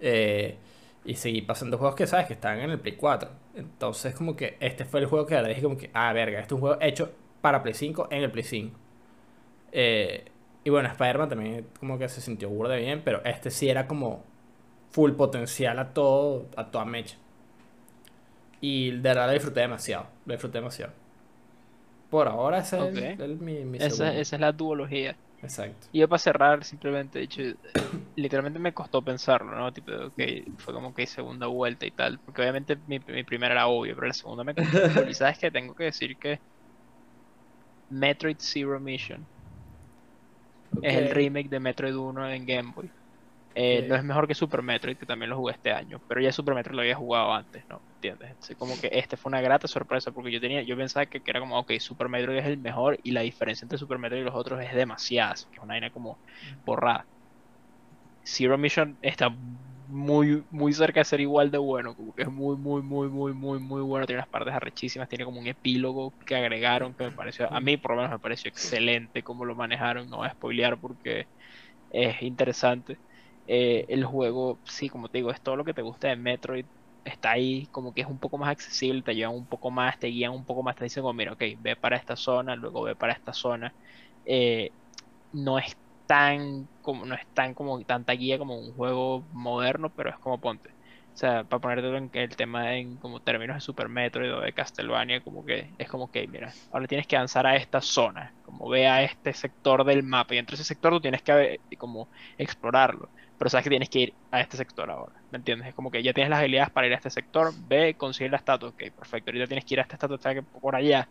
[0.00, 0.56] eh,
[1.04, 3.30] y seguí pasando juegos que sabes que estaban en el Play 4.
[3.56, 6.48] Entonces como que este fue el juego que ahora dije como que, ah, verga, este
[6.54, 8.78] es un juego hecho para Play 5 en el Play 5.
[9.72, 10.24] Eh,
[10.64, 13.86] y bueno, Spider-Man también como que se sintió burda de bien, pero este sí era
[13.88, 14.24] como
[14.90, 17.16] full potencial a todo, a toda mecha.
[18.60, 20.92] Y de verdad lo disfruté demasiado, lo disfruté demasiado.
[22.10, 25.16] Por ahora ese es el- mi, mi Esa, esa es la duología.
[25.42, 25.88] Exacto.
[25.92, 27.42] Y yo para cerrar, simplemente, de hecho,
[28.16, 29.72] literalmente me costó pensarlo, ¿no?
[29.72, 30.14] Tipo, ok,
[30.58, 34.08] fue como que segunda vuelta y tal, porque obviamente mi, mi primera era obvio, pero
[34.08, 34.78] la segunda me costó.
[35.08, 36.40] y sabes que tengo que decir que
[37.90, 39.28] Metroid Zero Mission
[40.80, 42.90] Es el remake de Metroid 1 en Game Boy.
[43.58, 43.86] Eh.
[43.88, 46.54] No es mejor que Super Metroid, que también lo jugué este año, pero ya Super
[46.54, 47.82] Metroid lo había jugado antes, ¿no?
[47.94, 48.28] ¿Entiendes?
[48.32, 51.30] Entonces, como que este fue una grata sorpresa porque yo tenía, yo pensaba que, que
[51.30, 54.24] era como, ok, Super Metroid es el mejor y la diferencia entre Super Metroid y
[54.24, 56.20] los otros es demasiada, que es una vaina como
[56.66, 57.08] borrada.
[58.24, 59.30] Zero Mission está
[59.88, 63.32] muy, muy cerca de ser igual de bueno, como que es muy, muy, muy, muy,
[63.32, 67.12] muy, muy bueno, tiene unas partes arrechísimas, tiene como un epílogo que agregaron que me
[67.12, 70.32] pareció, a mí por lo menos me pareció excelente cómo lo manejaron, no voy a
[70.32, 71.26] spoilear porque
[71.90, 72.98] es interesante.
[73.46, 76.66] Eh, el juego, sí, como te digo, es todo lo que te gusta de Metroid.
[77.04, 80.08] Está ahí, como que es un poco más accesible, te llevan un poco más, te
[80.08, 82.96] guían un poco más, te dicen como, mira, ok, ve para esta zona, luego ve
[82.96, 83.74] para esta zona.
[84.24, 84.72] Eh,
[85.32, 90.10] no es tan como, no es tan como tanta guía como un juego moderno, pero
[90.10, 90.70] es como ponte.
[90.70, 94.52] O sea, para ponerte en el tema en como términos de Super Metroid o de
[94.52, 98.68] Castlevania, como que es como que, mira, ahora tienes que avanzar a esta zona, como
[98.68, 102.10] ve a este sector del mapa, y entre ese sector tú tienes que eh, como
[102.36, 105.68] explorarlo pero sabes que tienes que ir a este sector ahora, ¿me entiendes?
[105.68, 108.38] Es como que ya tienes las habilidades para ir a este sector, ve, consigue la
[108.38, 111.10] estatua, ok, perfecto, ahorita tienes que ir a esta estatua, está que por allá,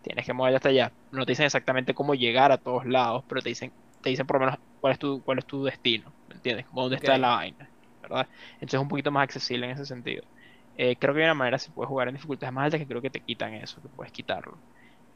[0.00, 3.42] tienes que moverte hasta allá, no te dicen exactamente cómo llegar a todos lados, pero
[3.42, 6.34] te dicen, te dicen por lo menos cuál es tu, cuál es tu destino, ¿me
[6.36, 6.66] entiendes?
[6.66, 7.70] Como dónde está la vaina,
[8.02, 8.28] ¿verdad?
[8.54, 10.22] Entonces es un poquito más accesible en ese sentido.
[10.74, 13.00] Eh, creo que hay una manera si puedes jugar en dificultades más altas que creo
[13.02, 14.62] que te quitan eso, que puedes quitarlo.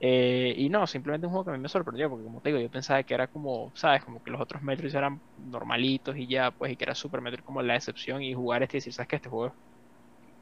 [0.01, 2.61] Eh, y no, simplemente un juego que a mí me sorprendió, porque como te digo,
[2.61, 4.05] yo pensaba que era como, ¿sabes?
[4.05, 7.43] Como que los otros Metroids eran normalitos y ya, pues, y que era Super Metroid
[7.45, 9.17] como la excepción, y jugar este y decir, ¿sabes qué?
[9.17, 9.55] Este juego es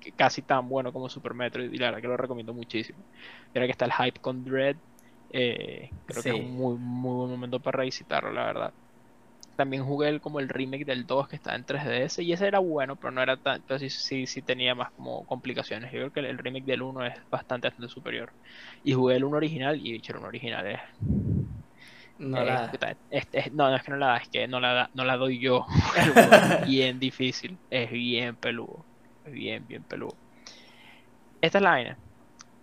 [0.01, 3.07] que- casi tan bueno como Super Metroid, y la verdad que lo recomiendo muchísimo.
[3.55, 4.79] Y ahora que está el hype con Dread,
[5.31, 8.75] eh, creo que es un muy, muy buen momento para revisitarlo, la verdad.
[9.57, 12.59] También jugué el, como el remake del 2 que está en 3DS y ese era
[12.61, 15.93] bueno, pero no era tan, pero sí, sí, sí tenía más como complicaciones.
[15.93, 18.33] Yo creo que el, el remake del 1 es bastante, bastante superior.
[18.83, 20.81] Y jugué el 1 original y el 1 original es,
[22.19, 22.67] No es- la...
[22.71, 24.91] puta, es- es- no, no es que no la da, es que no la da-
[24.95, 25.65] no la doy yo.
[25.95, 28.89] Es bien difícil, es bien peludo,
[29.25, 30.19] es bien, bien peludo.
[31.41, 31.99] Esta es la vaina.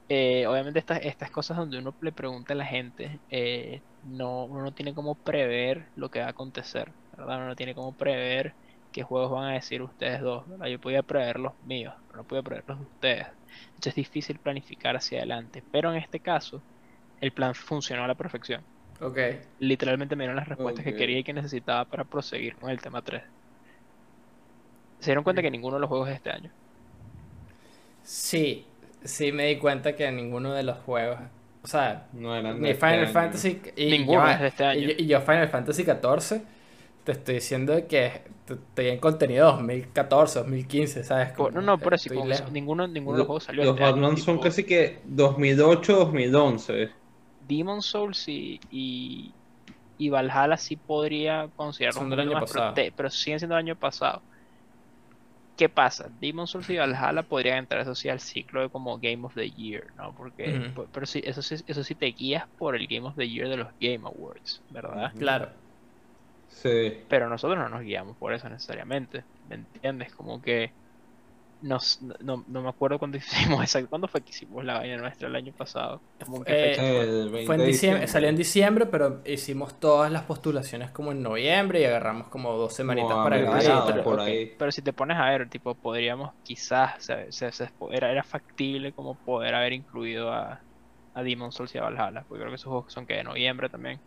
[0.10, 4.63] Eh, obviamente estas, estas cosas donde uno le pregunta a la gente, eh, no, uno
[4.63, 7.38] no tiene como prever lo que va a acontecer, ¿verdad?
[7.38, 8.53] Uno no tiene como prever
[8.91, 10.67] qué juegos van a decir ustedes dos, ¿verdad?
[10.67, 13.27] Yo podía prever los míos, pero no podía prever los de ustedes.
[13.67, 16.61] Entonces es difícil planificar hacia adelante, pero en este caso
[17.19, 18.61] el plan funcionó a la perfección.
[19.01, 19.17] Ok.
[19.59, 23.01] Literalmente me dieron las respuestas que quería y que necesitaba para proseguir con el tema
[23.01, 23.23] 3.
[24.99, 26.51] Se dieron cuenta que ninguno de los juegos es de este año.
[28.03, 28.65] Sí,
[29.03, 31.19] sí me di cuenta que ninguno de los juegos,
[31.64, 33.07] o sea, No eran ni este Final año.
[33.07, 34.88] Fantasy y, Ninguno es de este y año.
[34.88, 36.44] yo, y yo Final Fantasy 14
[37.03, 41.31] te estoy diciendo que t- estoy en contenido 2014, 2015, ¿sabes?
[41.35, 42.52] Por- Como no, no, que pero sí, estoy con lejos.
[42.52, 44.03] ninguno, ninguno de los juegos salió Los este año.
[44.03, 46.91] Batman son tipo, casi que 2008-2011.
[47.40, 49.35] Demon Souls y, y,
[49.98, 52.73] y Valhalla sí podría considerarlos Son un del año más, pero, pasado.
[52.73, 54.23] te- pero siguen siendo del año pasado.
[55.64, 56.10] ¿Qué pasa?
[56.19, 59.49] Demon Souls y Valhalla podrían entrar, eso sí, al ciclo de como Game of the
[59.49, 60.14] Year, ¿no?
[60.14, 63.30] Porque, pues, pero sí, eso sí, eso sí te guías por el Game of the
[63.30, 65.14] Year de los Game Awards, ¿verdad?
[65.18, 65.53] Claro.
[66.48, 67.06] Sí.
[67.07, 70.14] Pero nosotros no nos guiamos por eso necesariamente, ¿me entiendes?
[70.14, 70.73] Como que
[71.64, 75.27] nos, no, no me acuerdo cuándo hicimos exacto, ¿cuándo fue que hicimos la vaina nuestra
[75.30, 76.03] el año pasado?
[76.45, 77.14] Eh, fecha fue.
[77.22, 81.22] El 20 Fue en diciembre, salió en diciembre, pero hicimos todas las postulaciones como en
[81.23, 83.65] noviembre y agarramos como dos semanitas Como para grabar.
[83.65, 84.03] y mediados, tal.
[84.03, 84.52] por ok, ahí.
[84.57, 88.94] pero si te pones a ver, tipo, podríamos quizás, se- se- se- era, era factible
[88.94, 90.64] como poder haber incluido a,
[91.14, 93.69] a Demon Souls y a Valhalla, porque creo que esos juegos son que de noviembre
[93.69, 94.02] también.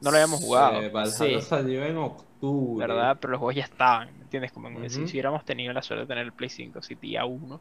[0.00, 1.40] No lo habíamos jugado, Eh, Valhalla Sí.
[1.40, 2.86] salió en octubre.
[2.86, 3.16] ¿verdad?
[3.20, 4.52] Pero los juegos ya estaban, ¿me entiendes?
[4.52, 7.60] Como en- si, hubiéramos tenido la suerte de tener el Play 5 City día 1,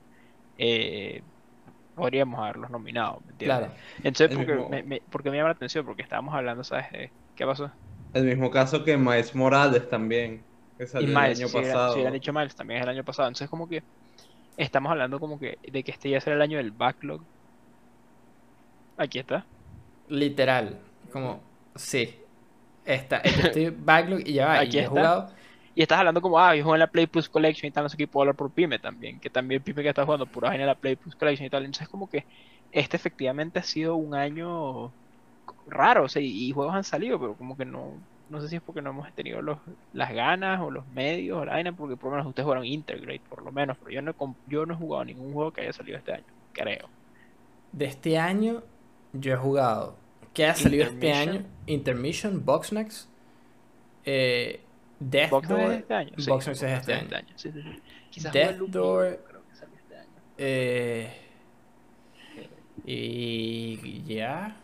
[0.58, 1.22] eh,
[1.96, 3.58] podríamos haberlos nominado, ¿me entiendes?
[3.58, 3.74] Claro.
[4.04, 6.92] Entonces, porque mismo- me, me- porque me llama la atención, porque estábamos hablando, ¿sabes?
[6.92, 7.72] de- ¿Qué pasó?
[8.14, 10.42] El mismo caso que Miles Morales también,
[10.78, 11.90] que Y salió Miles, el año si pasado.
[11.90, 13.28] si hubieran dicho Miles, también es el año pasado.
[13.30, 13.82] Entonces, como que
[14.58, 17.22] estamos hablando como que de que este ya será el año del backlog.
[18.98, 19.46] Aquí está.
[20.10, 20.78] Literal.
[21.12, 21.42] Como,
[21.76, 22.16] sí.
[22.86, 24.60] Esta, yo estoy backlog y ya va.
[24.60, 24.92] Aquí y he está.
[24.92, 25.32] jugado.
[25.76, 27.90] Y estás hablando como, ah, yo juego en la Play Plus Collection y tal, no
[27.90, 30.66] sé qué, puedo hablar por Pyme también, que también Pyme que está jugando pura en
[30.66, 31.66] la Play Plus Collection y tal.
[31.66, 32.26] Entonces, como que
[32.72, 34.94] este efectivamente ha sido un año
[35.68, 37.94] raro, o sea, y, y juegos han salido, pero como que no,
[38.30, 39.60] no sé si es porque no hemos tenido los,
[39.94, 43.22] las ganas o los medios o la vaina, porque por lo menos ustedes jugaron Integrate,
[43.30, 44.14] por lo menos, pero yo no,
[44.48, 46.90] yo no he jugado ningún juego que haya salido este año, creo.
[47.72, 48.64] De este año,
[49.14, 50.05] yo he jugado.
[50.36, 51.44] ¿Qué ha salido este año?
[51.66, 53.10] Intermission, Boxnax,
[54.04, 54.62] eh,
[55.00, 56.12] Death ¿Box Door, es este año?
[56.18, 57.34] Sí, Box Night es este Night año.
[57.36, 57.82] Sí, sí, sí.
[58.12, 59.06] Quizás Death Door.
[59.08, 60.10] Hero, creo que salió este año.
[60.38, 61.10] eh,
[62.86, 64.58] y ya.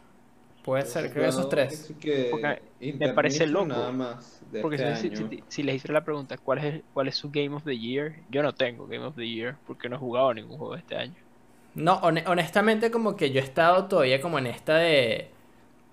[0.64, 1.92] Puede ser, creo que esos tres.
[2.00, 2.32] que
[3.00, 3.66] me parece loco.
[3.66, 5.30] Nada más de Porque este si, si- año.
[5.32, 8.14] si- si les hice la pregunta, ¿cuál es, ¿cuál es su Game of the Year?
[8.30, 11.16] Yo no tengo Game of the Year porque no he jugado ningún juego este año.
[11.74, 15.32] No, hone- honestamente como que yo he estado todavía como en esta de,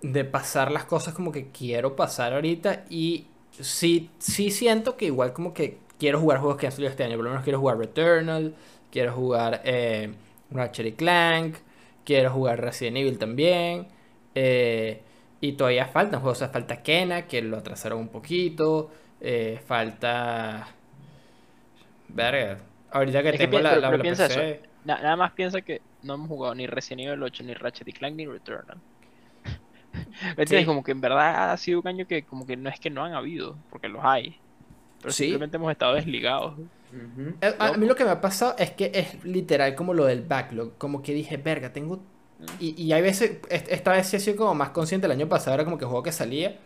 [0.02, 5.32] de pasar las cosas como que quiero pasar ahorita y sí, sí siento que igual
[5.32, 7.78] como que quiero jugar juegos que han salido este año, por lo menos quiero jugar
[7.78, 8.54] Returnal,
[8.92, 10.12] quiero jugar eh,
[10.50, 11.56] Ratchet y Clank,
[12.04, 13.88] quiero jugar Resident Evil también,
[14.34, 15.02] eh,
[15.40, 20.68] y todavía faltan juegos, o sea, falta Kena, que lo atrasaron un poquito, eh, falta...
[22.08, 22.58] Verga,
[22.90, 24.62] ahorita que Es tengo la, pero- la- pero la piensa PC, eso.
[24.84, 27.92] Na- nada más piensa que no hemos jugado ni Resident Evil 8, ni Ratchet y
[27.92, 28.82] Clank, ni Returnal.
[30.22, 30.60] ¿Me entiendes?
[30.60, 30.66] Sí.
[30.66, 33.04] Como que en verdad ha sido un año que como que no es que no
[33.04, 34.36] han habido, porque los hay.
[35.00, 35.24] Pero Sí.
[35.24, 36.54] simplemente hemos estado desligados.
[37.40, 40.04] Eh, A, a mí lo que me ha pasado es que es literal como lo
[40.06, 40.76] del backlog.
[40.78, 42.00] Como que dije, verga, tengo.
[42.58, 45.06] Y, y hay veces, est- esta vez sí he sido como más consciente.
[45.06, 46.56] El año pasado era como que juego que salía.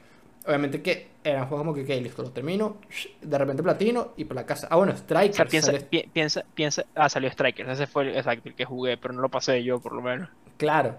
[0.47, 2.77] Obviamente que eran juegos como que, ok, listo, los termino.
[3.21, 4.67] De repente platino y por la casa.
[4.71, 5.51] Ah, bueno, O sea, Strikers.
[5.51, 8.97] piensa, sale- pi- piensa, piensa, ah, salió Strikers, ese fue el, exacto, el que jugué,
[8.97, 10.29] pero no lo pasé yo por lo menos.
[10.57, 10.97] Claro.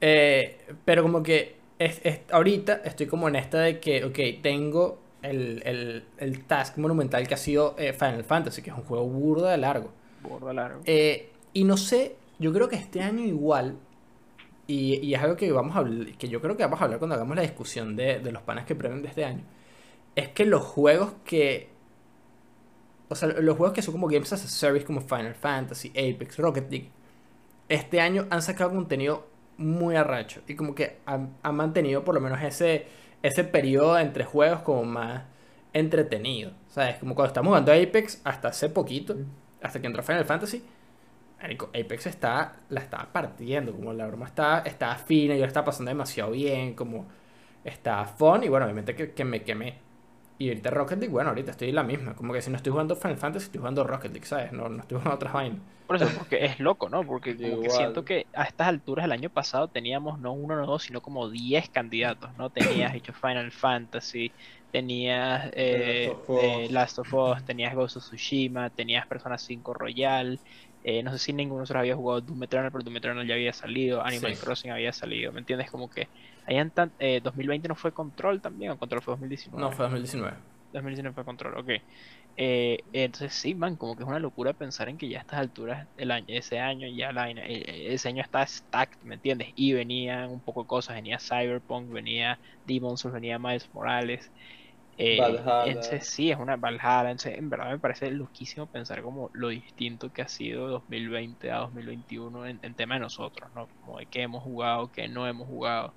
[0.00, 5.00] Eh, pero como que es, es- ahorita estoy como en esta de que, ok, tengo
[5.22, 9.06] el, el, el task monumental que ha sido eh, Final Fantasy, que es un juego
[9.06, 9.92] burda de largo.
[10.22, 10.80] Bordo largo.
[10.84, 13.78] Eh, y no sé, yo creo que este año igual,
[14.66, 16.98] y, y es algo que vamos a hablar, que yo creo que vamos a hablar
[16.98, 19.42] cuando hagamos la discusión de, de los panas que premian de este año,
[20.16, 21.70] es que los juegos que,
[23.08, 26.36] o sea, los juegos que son como Games as a Service como Final Fantasy, Apex,
[26.38, 26.90] Rocket League,
[27.68, 29.27] este año han sacado contenido
[29.58, 32.86] muy arracho y como que han, han mantenido por lo menos ese,
[33.22, 35.24] ese periodo entre juegos como más
[35.72, 36.96] entretenido, ¿sabes?
[36.96, 39.16] Como cuando estamos jugando Apex hasta hace poquito,
[39.62, 40.64] hasta que entró Final Fantasy,
[41.40, 45.90] Apex está, la estaba partiendo, como la broma está, está fina, yo la estaba pasando
[45.90, 47.06] demasiado bien, como
[47.64, 49.87] está fun, y bueno, obviamente que, que me quemé.
[50.38, 52.70] Y ahorita Rocket League, bueno, ahorita estoy en la misma, como que si no estoy
[52.72, 54.52] jugando Final Fantasy, estoy jugando Rocket League, ¿sabes?
[54.52, 55.62] No, no estoy jugando otras vainas.
[55.86, 57.06] Por eso, porque es loco, ¿no?
[57.06, 60.66] Porque como que siento que a estas alturas del año pasado teníamos no uno, no
[60.66, 62.50] dos, sino como 10 candidatos, ¿no?
[62.50, 64.34] Tenías hecho Final Fantasy,
[64.70, 66.66] tenías eh, Last of Us.
[66.66, 70.42] eh, Last of Us, tenías Ghost of Tsushima, tenías Persona 5 Royal,
[70.82, 73.34] eh, no sé si ninguno de nosotros había jugado Doom Eternal, pero Doom Eternal ya
[73.34, 74.38] había salido, Animal Sí.
[74.38, 75.70] Crossing había salido, ¿me entiendes?
[75.70, 76.10] Como que
[76.48, 79.60] hayan tan, eh, 2020 no fue Control también, o Control fue 2019.
[79.60, 80.36] No, fue 2019.
[80.72, 81.70] 2019 fue control, ok.
[82.40, 85.40] Eh, entonces sí, man, como que es una locura pensar en que ya a estas
[85.40, 89.50] alturas del año, ese año ya la eh, eh, ese año está stacked, ¿me entiendes?
[89.56, 94.30] Y venían un poco de cosas, venía Cyberpunk, venía Demon's Souls, venía Miles Morales.
[94.96, 95.66] eh, Valhalla.
[95.70, 100.12] entonces sí, es una Valhalla, entonces en verdad me parece loquísimo pensar como lo distinto
[100.12, 103.68] que ha sido 2020 a 2021 en, en tema de nosotros, ¿no?
[103.80, 105.94] Como de qué hemos jugado, qué no hemos jugado.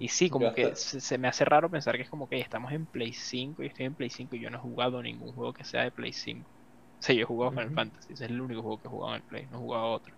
[0.00, 2.40] Y sí, como Yo que se, se me hace raro pensar que es como que
[2.40, 5.32] estamos en Play 5 y estoy en Play 5 y yo no he jugado ningún
[5.34, 6.50] juego que sea de Play 5.
[6.52, 7.74] O sea, yo he jugado Final Ujú.
[7.74, 10.16] Fantasy, ese es el único juego que he jugado en Play, no he jugado otro.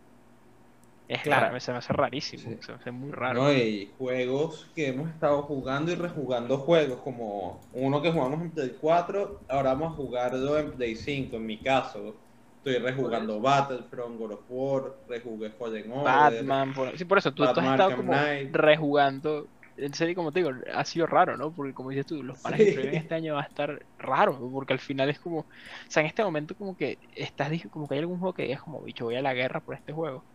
[1.07, 1.47] Es Claro.
[1.47, 2.59] raro, se me hace rarísimo, Sí.
[2.61, 3.41] se me hace muy raro.
[3.41, 8.53] No, y juegos que hemos estado jugando y rejugando juegos, como uno que jugamos en
[8.53, 12.23] Play 4, ahora vamos a jugarlo en Play 5, en mi caso.
[12.59, 16.47] Estoy rejugando Battlefront, God of War, rejugué Fallen Order.
[16.47, 16.97] Batman, por...
[16.99, 19.51] sí, por eso tú, tú has estado como rejugando.
[19.77, 21.55] En serio, como te digo, ha sido raro, ¿no?
[21.55, 22.73] Porque como dices tú, los panes Sí.
[22.73, 25.47] que este año va a estar raro, porque al final es como, o
[25.89, 28.82] sea, en este momento como que estás, como que hay algún juego que digas como,
[28.82, 30.27] bicho, voy a la guerra por este juego.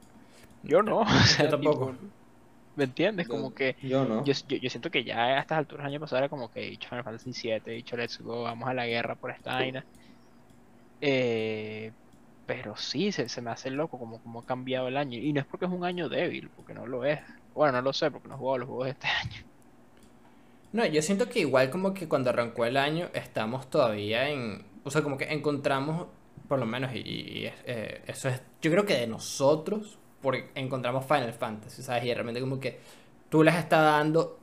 [0.61, 1.55] Yo no, o sea, tampoco.
[1.55, 1.93] tipo,
[2.75, 3.27] ¿me entiendes?
[3.27, 4.19] Yo- Como que Yo no.
[4.19, 6.69] yo, yo, siento que ya a estas alturas del año pasado era como que he
[6.71, 9.85] dicho Final Fantasy 7, he dicho Let's Go, vamos a la guerra por esta vaina.
[11.01, 11.93] Eh,
[12.45, 15.19] pero sí, se, se me hace loco como, como ha cambiado el año.
[15.19, 17.19] Y no es porque es un año débil, porque no lo es.
[17.57, 19.43] Bueno, no lo sé, porque no he jugado los juegos de este año.
[20.73, 24.65] No, yo siento que igual como que cuando arrancó el año estamos todavía en...
[24.83, 26.07] O sea, como que encontramos,
[26.47, 31.33] por lo menos, y, eh, eso es, yo creo que de nosotros, porque encontramos Final
[31.33, 32.05] Fantasy, ¿sabes?
[32.05, 32.79] Y realmente como que
[33.29, 34.39] tú les estás dando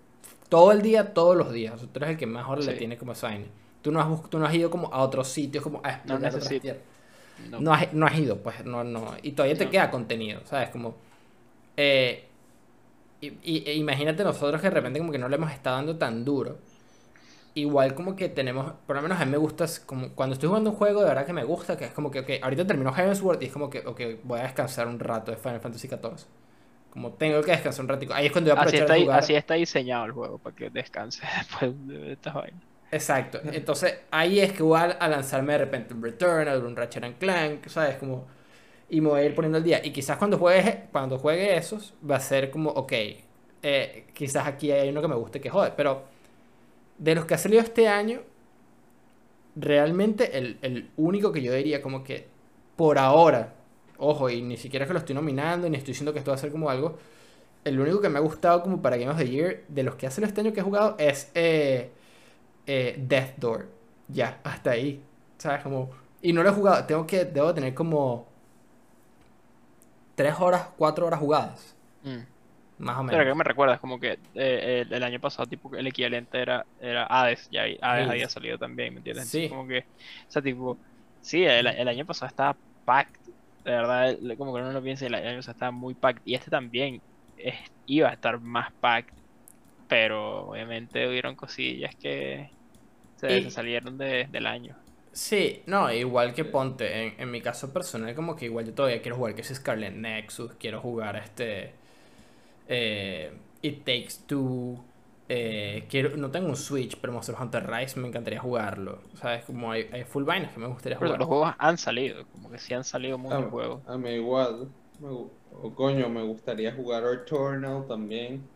[0.49, 1.75] todo el día, todos los días.
[1.75, 2.79] O sea, tú eres el que mejor le Sí.
[2.79, 3.47] tiene como vaina.
[3.83, 6.35] Tú no has, tú no has ido como a otros sitios, como a explorar otras
[6.35, 6.63] necesito.
[6.63, 6.83] tierras.
[7.51, 9.15] No, No has, no has ido, pues, no, no.
[9.23, 9.71] Y todavía te No.
[9.71, 10.71] queda contenido, ¿sabes?
[10.71, 10.97] Como.
[11.77, 12.29] eh,
[13.25, 15.99] y, y- e imagínate nosotros que de repente como que no le hemos estado dando
[15.99, 16.59] tan duro.
[17.55, 20.71] Igual como que tenemos, por lo menos a mí me gusta, como cuando estoy jugando
[20.71, 23.41] un juego de verdad que me gusta, que es como que, ok, ahorita terminó Heavensward
[23.43, 26.27] y es como que, ok, voy a descansar un rato de Final Fantasy XIV.
[26.91, 28.15] Como tengo que descansar un ratico.
[28.15, 29.13] Ahí es cuando voy a así, aprovechar está, de di- jugar.
[29.13, 32.65] así está diseñado el juego, para que descanse después de estas vainas.
[32.91, 33.41] Exacto.
[33.51, 37.19] Entonces ahí es que voy a, a lanzarme de repente un Returnal, un Ratchet and
[37.19, 37.97] Clank, ¿sabes?
[37.97, 38.29] Como,
[38.89, 39.81] y me voy a ir poniendo al día.
[39.85, 42.93] Y quizás cuando juegue, cuando juegue esos, va a ser como, ok,
[43.63, 46.05] eh, quizás aquí hay uno que me guste que jode, pero
[46.99, 48.21] de los que ha salido este año,
[49.57, 52.27] realmente el, el único que yo diría como que
[52.77, 53.55] por ahora,
[53.99, 56.39] ojo, y ni siquiera que lo estoy nominando, ni estoy diciendo que esto va a
[56.39, 56.99] ser como algo,
[57.65, 60.07] el único que me ha gustado como para Game of the Year de los que
[60.07, 61.91] ha salido este año que he jugado es eh,
[62.67, 63.69] eh, Death Door.
[64.09, 65.03] Ya, hasta ahí.
[65.39, 65.63] ¿Sabes?
[65.63, 65.91] Como...
[66.23, 68.27] Y no lo he jugado, tengo que, debo tener como
[70.15, 71.77] 3 horas, 4 horas jugadas.
[72.03, 72.19] Mm.
[72.79, 73.37] Más o Pero que menos.
[73.37, 77.49] me recuerdas, como que eh, el, el año pasado, tipo, el equivalente era, era Hades,
[77.51, 78.11] ya ahí- Hades Sí.
[78.11, 79.29] había salido también, ¿me entiendes?
[79.29, 79.49] Sí.
[79.49, 80.77] Como que, o sea, tipo,
[81.21, 83.21] sí, el, el año pasado estaba packed,
[83.65, 86.51] de verdad, como que uno lo piensa, el año pasado estaba muy packed, y este
[86.51, 87.01] también
[87.39, 87.55] es-
[87.87, 89.15] iba a estar más packed,
[89.89, 92.51] pero obviamente hubieron cosillas que
[93.17, 94.77] se, Y- se salieron de- del año.
[95.15, 99.01] Sí, no, igual que ponte, en, en mi caso personal, como que igual yo todavía
[99.01, 101.75] quiero jugar que es Scarlet Nexus, quiero jugar este
[102.69, 103.33] eh,
[103.63, 104.85] It Takes Two,
[105.29, 109.45] eh, quiero, no tengo un Switch, pero Monster Hunter Rise me encantaría jugarlo, ¿sabes?
[109.45, 111.19] Como hay, hay full vainas que me gustaría Pero jugar.
[111.19, 113.85] los juegos han salido, como que sí han salido muchos A, juegos.
[113.85, 114.73] a mí igual.
[114.99, 118.51] Me gu- o coño, me gustaría jugar Returnal también.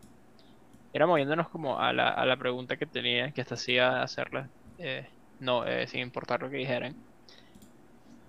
[0.93, 5.07] Era moviéndonos como a la, a la pregunta que tenía, que hasta hacía hacerla, eh,
[5.39, 6.97] no, eh, sin importar lo que dijeran.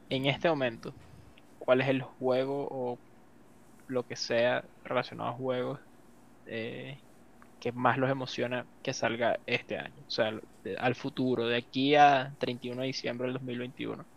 [0.09, 0.97] En este momento,
[1.59, 3.03] ¿cuál es el juego o
[3.89, 5.81] lo que sea relacionado a juegos
[6.47, 7.03] eh,
[7.61, 10.05] que más los emociona que salga este año?
[10.07, 10.33] O sea,
[10.65, 14.09] de- al futuro, de aquí a 31 de diciembre del 2021.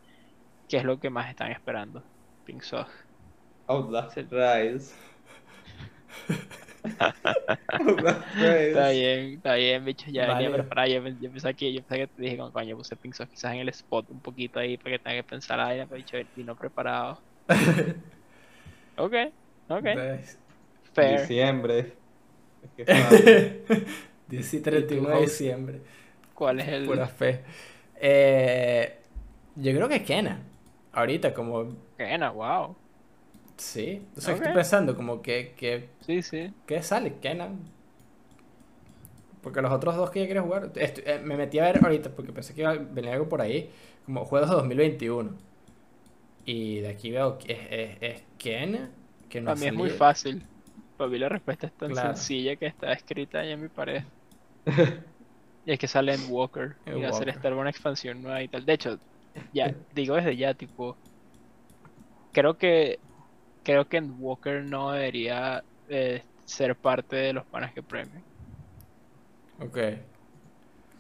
[0.68, 2.06] ¿Qué es lo que más están esperando?
[2.46, 2.92] Pink Sauce.
[3.68, 4.16] Outlast.
[4.32, 4.94] Rise.
[8.60, 8.92] Está Rise.
[8.92, 10.52] bien, está bien, bicho, ya venía Vale.
[10.52, 13.54] preparado, yo, yo pensé que, yo pensé que te dije, como, coño, puse Sauce quizás
[13.54, 16.18] en el spot un poquito ahí para que tenga que pensar la vaina, pero bicho,
[16.36, 17.24] vino preparado.
[18.98, 19.14] Ok,
[19.70, 19.86] ok,
[20.94, 21.36] fair.
[21.36, 21.94] Diciembre.
[22.62, 23.44] Es que fácil.
[24.28, 25.82] 10 y 31 de diciembre,
[26.34, 27.44] ¿Cuál es el pura fe.
[27.96, 29.02] Eh,
[29.56, 30.42] yo creo que Kena,
[30.92, 32.32] ahorita como, Kena?
[32.32, 32.78] Wow.
[33.58, 34.36] Sí, o sea, Ok.
[34.36, 36.54] estoy pensando como que, que Sí, sí.
[36.68, 37.20] ¿Qué sale?
[37.20, 37.50] Kena.
[39.42, 40.72] Porque los otros dos que ya quería jugar.
[40.76, 43.72] eh, me metí a ver ahorita porque pensé que iba a venir algo por ahí.
[44.06, 45.38] Como juegos de 2021.
[46.46, 47.60] Y de aquí veo que es,
[48.02, 48.92] es, es Kena.
[49.30, 50.50] Que no Para mí es muy fácil.
[50.98, 51.94] Para mí la respuesta es tan Claro.
[51.94, 54.04] sencilla que está escrita ahí en mi pared.
[55.66, 56.78] Y es que sale en Walker.
[56.86, 57.30] Y va a ser Walker.
[57.30, 58.66] esta una expansión nueva y tal.
[58.66, 59.00] De hecho,
[59.52, 61.00] ya, digo desde ya, tipo.
[62.32, 63.02] Creo que.
[63.64, 68.26] Creo que Walker no debería eh, ser parte de los panas que premian.
[69.60, 69.78] Ok.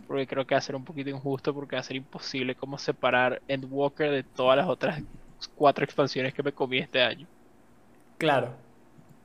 [0.05, 2.77] Porque creo que va a ser un poquito injusto porque va a ser imposible como
[2.77, 5.03] separar Endwalker de todas las otras
[5.53, 7.27] cuatro expansiones que me comí este año.
[8.17, 8.55] Claro.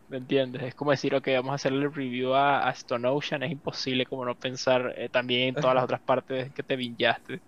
[0.07, 0.63] ¿Me entiendes?
[0.63, 3.43] Es como decir, ok, vamos a hacerle review a, a Stone Ocean.
[3.43, 7.43] Es imposible como no pensar eh, también en todas las otras partes que te vinyaste.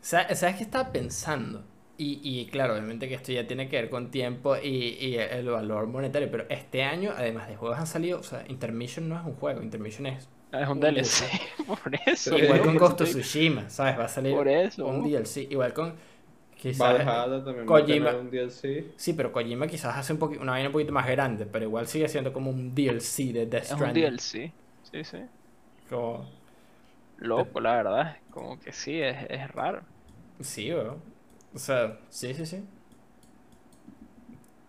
[0.00, 1.64] Sa- ¿Sabes qué estaba pensando?
[2.00, 4.68] Y, y claro, obviamente que esto ya tiene que ver con tiempo y,
[5.00, 6.30] y el valor monetario.
[6.30, 8.20] Pero este año, además de juegos, han salido.
[8.20, 9.60] O sea, Intermission no es un juego.
[9.62, 10.28] Intermission es.
[10.52, 11.24] Ah, Es un DLC.
[11.66, 12.38] Por eso.
[12.38, 13.98] Igual con Ghost of Tsushima, ¿sabes?
[13.98, 14.86] Va a salir Por eso.
[14.86, 15.48] un DLC.
[15.50, 15.94] Igual con.
[16.56, 16.78] Quizás.
[16.78, 18.06] Valhalla también va a Kojima.
[18.06, 18.84] tener un DLC.
[18.96, 22.08] Sí, pero Kojima quizás hace un una vaina un poquito más grande, pero igual sigue
[22.08, 24.04] siendo como un DLC de Death Es un Stranding.
[24.04, 24.52] DLC.
[24.90, 25.18] Sí, sí.
[25.90, 26.28] Como-
[27.18, 28.16] Loco, la verdad.
[28.30, 29.82] Como que sí, es, es raro.
[30.40, 31.17] Sí, weón.
[31.58, 32.64] O sea, sí, sí, sí.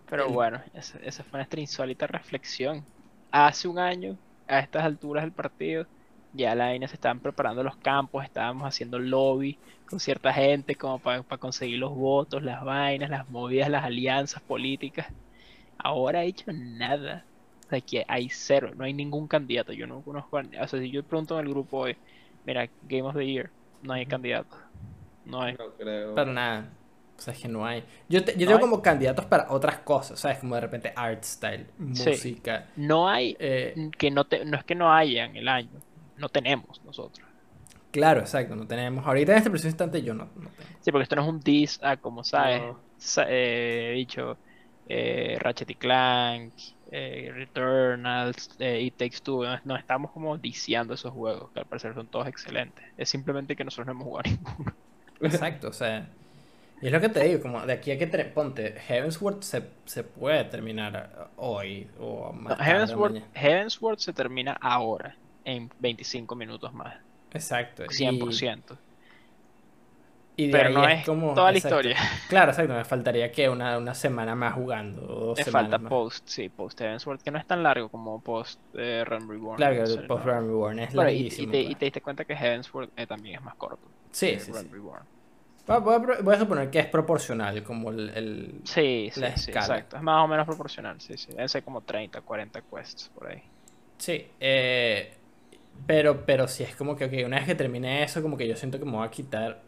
[0.05, 2.87] Pero El- bueno, esa, esa fue nuestra insólita reflexión.
[3.31, 5.87] Hace un año, a estas alturas del partido,
[6.31, 10.99] ya la vaina se estaban preparando los campos, estábamos haciendo lobby con cierta gente como
[11.01, 15.07] para conseguir los votos, las vainas, las movidas, las alianzas políticas.
[15.77, 17.27] Ahora he hecho nada.
[17.67, 19.73] O sea, que hay cero, no hay ningún candidato.
[19.73, 21.97] Yo no conozco a O sea, si yo pregunto en el grupo hoy,
[22.45, 24.57] mira, Game of the Year, no hay candidato.
[25.25, 25.57] No hay.
[25.57, 26.13] No creo.
[26.13, 26.78] Pero nada.
[27.19, 27.83] O sea, es que no hay.
[28.07, 28.61] Yo, te- yo No tengo hay.
[28.61, 30.39] como candidatos para otras cosas, ¿sabes?
[30.39, 32.09] Como de repente art style, Sí.
[32.09, 32.67] música.
[32.77, 35.79] No hay, eh, que no, te, no es que no haya en el año,
[36.17, 37.27] no tenemos nosotros.
[37.91, 39.05] claro, exacto, no tenemos.
[39.05, 40.69] Ahorita en este preciso instante yo no, no tengo.
[40.79, 42.79] Sí, porque esto no es un diss a, como sabes, No.
[42.97, 44.37] sa- eh, dicho,
[44.87, 46.53] eh, Ratchet y Clank,
[46.91, 51.65] eh, Returnals, eh, It Takes Two, no, no estamos como diciando esos juegos, que al
[51.65, 52.83] parecer son todos excelentes.
[52.97, 54.75] Es simplemente que nosotros no hemos jugado ninguno.
[55.21, 56.09] Exacto, o sea.
[56.81, 59.63] Y es lo que te digo, como de aquí a que tre- ponte, Heavensward se,
[59.85, 63.31] se puede terminar hoy o más No, Heavensward, mañana.
[63.33, 66.95] Heavensward se termina ahora, en 25 minutos más,
[67.31, 67.83] Exacto.
[67.85, 68.77] y- 100%.
[70.37, 71.33] Y Pero no es como.
[71.33, 71.97] toda la historia.
[72.29, 72.73] Claro, exacto.
[72.73, 75.01] Me faltaría que una, una semana más jugando.
[75.03, 75.89] O dos Me semanas falta más.
[75.89, 79.57] post, sí, post Heavensward, que no es tan largo como post eh, Realm Reborn.
[79.57, 80.23] Claro que Post.
[80.25, 81.51] Realm Reborn es Bueno, y, y larguísimo.
[81.51, 81.77] te, y pues.
[81.79, 83.91] te diste cuenta que Heavensward eh, también es más corto.
[84.11, 84.73] Sí, sí, Realm sí.
[84.73, 85.03] Reborn.
[85.69, 88.09] Voy a, voy suponer que es proporcional, como el.
[88.09, 89.75] el- Sí, sí, La sí, escala.
[89.75, 89.97] exacto.
[89.97, 91.31] Es más o menos proporcional, sí, sí.
[91.31, 93.43] Deben ser como 30, 40 quests por ahí.
[93.97, 95.13] Sí, eh,
[95.85, 98.55] pero, pero sí es como que, ok, una vez que termine eso, como que yo
[98.55, 99.61] siento que me voy a quitar,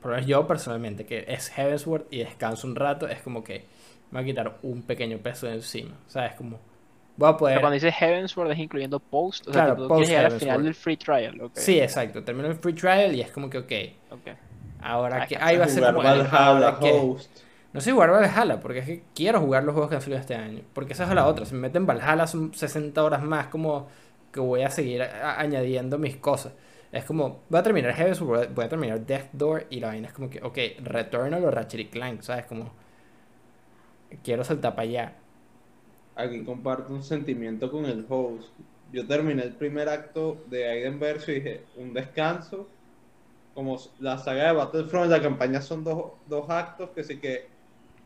[0.00, 3.64] por lo menos yo personalmente, que es Heavensward y descanso un rato, es como que
[4.10, 6.60] me voy a quitar un pequeño peso de encima, o sea, es como,
[7.16, 7.54] voy a poder...
[7.54, 10.24] Pero cuando dices Heavensward es incluyendo post, o sea, Claro, tipo, tú post quieres llegar
[10.26, 11.58] al final del free trial, ok.
[11.58, 13.72] Sí, exacto, termino el free trial y es como que, ok,
[14.10, 14.28] ok.
[14.80, 15.36] Ahora Ah, que...
[15.36, 16.02] que Ahí va a ser como...
[16.02, 17.30] Valhalla, que- Host.
[17.72, 20.34] No sé jugar Valhalla, porque es que quiero jugar los juegos que han salido este
[20.34, 20.62] año.
[20.72, 21.44] Porque esa es la otra.
[21.46, 23.88] Si me meten Valhalla son 60 horas más, como
[24.32, 26.54] que voy a seguir a- a- añadiendo mis cosas.
[26.92, 29.88] Es como, voy a terminar Heaven's voy a- voy a terminar Death Door y la
[29.88, 32.46] vaina es como que, ok, Returnal o Ratchet y Clank, ¿sabes?
[32.46, 32.72] Como,
[34.22, 35.14] quiero saltar para allá.
[36.14, 38.58] Aquí comparto un sentimiento con el host.
[38.92, 42.68] Yo terminé el primer acto de Aiden Verso y dije, un descanso.
[43.58, 47.48] Como la saga de Battlefront, la campaña son dos, dos actos que sí que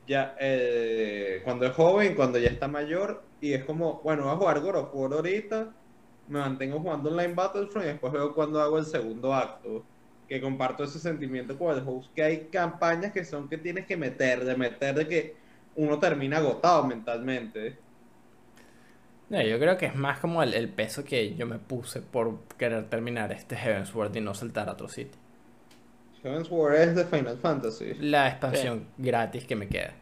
[0.07, 4.37] ya eh, cuando es joven, cuando ya está mayor, y es como, bueno, voy a
[4.37, 5.69] jugar God of ahorita,
[6.29, 9.85] me mantengo jugando online Battlefront y después veo cuando hago el segundo acto.
[10.27, 13.99] Que comparto ese sentimiento con el host, que hay campañas que son que tienes que
[13.99, 15.37] meter, de meter, de que
[15.77, 17.77] uno termina agotado mentalmente.
[19.29, 22.89] Yo creo que es más como el, el peso que yo me puse por querer
[22.89, 25.22] terminar este Heavensward y no saltar a otro sitio.
[26.23, 27.94] Heaven's War es de Final Fantasy.
[27.94, 29.94] La expansión gratis que me queda.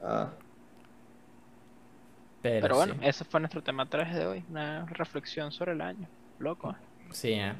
[0.00, 0.30] Ah,
[2.40, 4.44] Pero, Pero bueno, sí, ese fue nuestro tema 3 de hoy.
[4.50, 6.08] Una reflexión sobre el año.
[6.38, 6.72] Loco.
[6.72, 6.76] ¿eh?
[7.10, 7.54] sí, eh.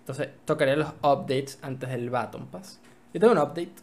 [0.00, 2.80] Entonces, tocaré los updates antes del Baton Pass.
[3.12, 3.74] Yo tengo un update,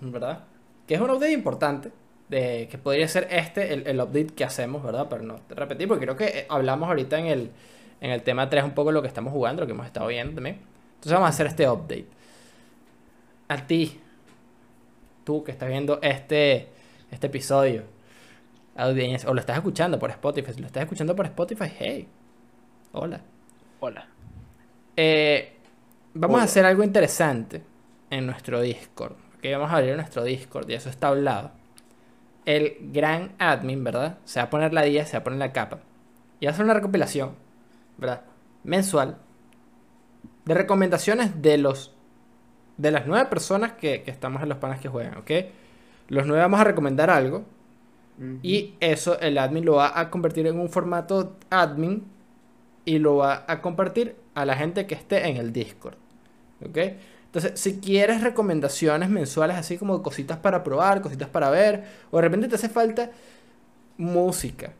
[0.00, 0.44] ¿verdad?
[0.86, 1.92] Que es un update importante.
[2.28, 5.08] De, que podría ser este, el, el update que hacemos, ¿verdad?
[5.10, 7.50] Pero no te repetir, porque creo que eh, hablamos ahorita en el,
[8.00, 10.06] en el tema 3 un poco de lo que estamos jugando, lo que hemos estado
[10.08, 10.58] viendo también.
[11.00, 12.06] Entonces vamos a hacer este update.
[13.48, 13.98] A ti,
[15.24, 16.68] tú que estás viendo este,
[17.10, 17.84] este episodio,
[18.76, 22.08] audiencia, o lo estás escuchando por Spotify, si lo estás escuchando por Spotify, hey,
[22.92, 23.22] hola.
[23.80, 24.06] Hola.
[24.94, 25.56] Eh,
[26.12, 26.42] vamos Hola.
[26.42, 27.62] a hacer algo interesante
[28.10, 29.12] en nuestro Discord.
[29.38, 31.52] Ok, vamos a abrir nuestro Discord y eso está hablado.
[32.44, 34.18] El gran admin, ¿verdad?
[34.26, 35.78] Se va a poner la 10, se va a poner la capa.
[36.40, 37.36] Y va a hacer una recopilación,
[37.96, 38.20] ¿verdad?
[38.64, 39.16] Mensual.
[40.50, 41.94] De recomendaciones de los.
[42.76, 45.30] De las nueve personas que, que estamos en los panas que juegan, ¿ok?
[46.08, 47.44] Los nueve vamos a recomendar algo.
[48.42, 52.04] Y eso el admin lo va a convertir en un formato admin
[52.84, 55.94] y lo va a compartir a la gente que esté en el Discord.
[56.68, 56.78] ¿Ok?
[57.26, 62.22] Entonces, si quieres recomendaciones mensuales, así como cositas para probar, cositas para ver, o de
[62.22, 63.12] repente te hace falta
[63.98, 64.72] música,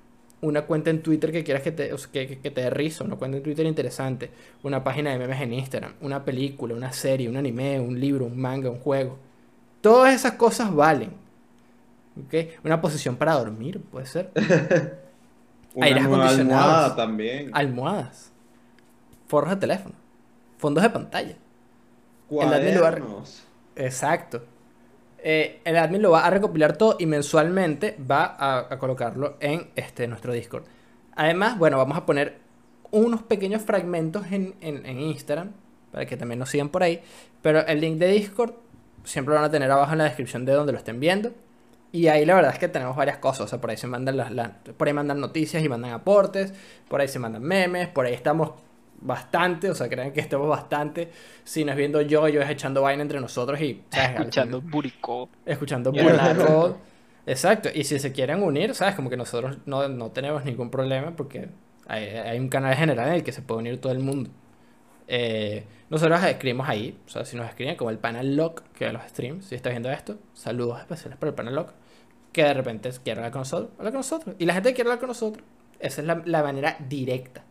[0.43, 3.17] una cuenta en Twitter que quieras que te, o sea, que, te dé risa, una
[3.17, 4.31] cuenta en Twitter interesante,
[4.63, 8.39] una página de memes en Instagram, una película, una serie, un anime, un libro, un
[8.39, 9.19] manga, un juego.
[9.81, 11.13] Todas esas cosas valen.
[12.25, 12.35] ¿Ok?
[12.65, 14.31] Una posición para dormir, puede ser.
[15.75, 16.65] Una aires acondicionados.
[16.65, 17.51] almohada también.
[17.53, 18.33] Almohadas.
[19.29, 19.95] Forros de teléfono.
[20.59, 21.37] Fondos de pantalla.
[22.29, 23.45] Cuadernos.
[23.77, 24.43] Exacto.
[25.23, 30.07] Eh, el admin lo va a recopilar todo y mensualmente va a, colocarlo en este,
[30.09, 30.65] nuestro Discord.
[31.15, 32.39] Además, bueno, vamos a poner
[32.91, 35.53] unos pequeños fragmentos en, en- en Instagram
[35.93, 37.01] para que también nos sigan por ahí.
[37.43, 38.53] Pero el link de Discord
[39.05, 41.33] siempre lo van a tener abajo en la descripción de donde lo estén viendo.
[41.93, 43.41] Y ahí la verdad es que tenemos varias cosas.
[43.43, 46.53] O sea, por ahí se mandan las, las- por ahí mandan noticias y mandan aportes.
[46.89, 47.89] Por ahí se mandan memes.
[47.89, 48.53] Por ahí estamos
[49.01, 49.71] bastante.
[49.71, 51.11] O sea, crean que estamos bastante.
[51.45, 54.11] Si nos viendo yo, yo es echando vaina entre nosotros y ¿sabes?
[54.19, 55.29] Escuchando Buricó.
[55.45, 56.75] escuchando Code.
[57.27, 58.95] Exacto, y si se quieren unir, ¿sabes?
[58.95, 61.49] Como que nosotros no, no tenemos ningún problema porque
[61.87, 64.31] hay, hay un canal general en el que se puede unir todo el mundo.
[65.07, 68.93] Eh, nosotros escribimos ahí, o sea, si nos escriben como el panel lock que ve
[68.93, 71.73] los streams, si estás viendo esto, saludos especiales para el panel lock,
[72.33, 74.37] que de repente quiere hablar con nosotros, habla con nosotros.
[74.39, 75.45] Y la gente quiere hablar con nosotros,
[75.81, 77.45] esa es la, la manera directa.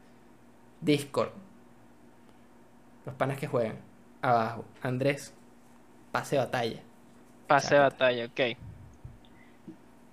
[0.82, 1.32] Discord.
[3.06, 3.78] Los panas que juegan.
[4.22, 4.66] Abajo.
[4.82, 5.34] Andrés.
[6.12, 6.82] Pase batalla.
[7.48, 8.06] Pase de Chácata.
[8.06, 8.58] batalla, ok.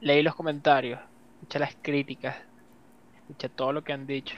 [0.01, 1.01] Leí los comentarios,
[1.35, 2.37] escuché las críticas,
[3.17, 4.37] escuché todo lo que han dicho,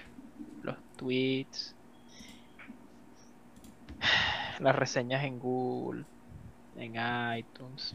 [0.63, 1.75] los tweets,
[4.61, 6.05] las reseñas en Google,
[6.77, 6.95] en
[7.39, 7.95] iTunes.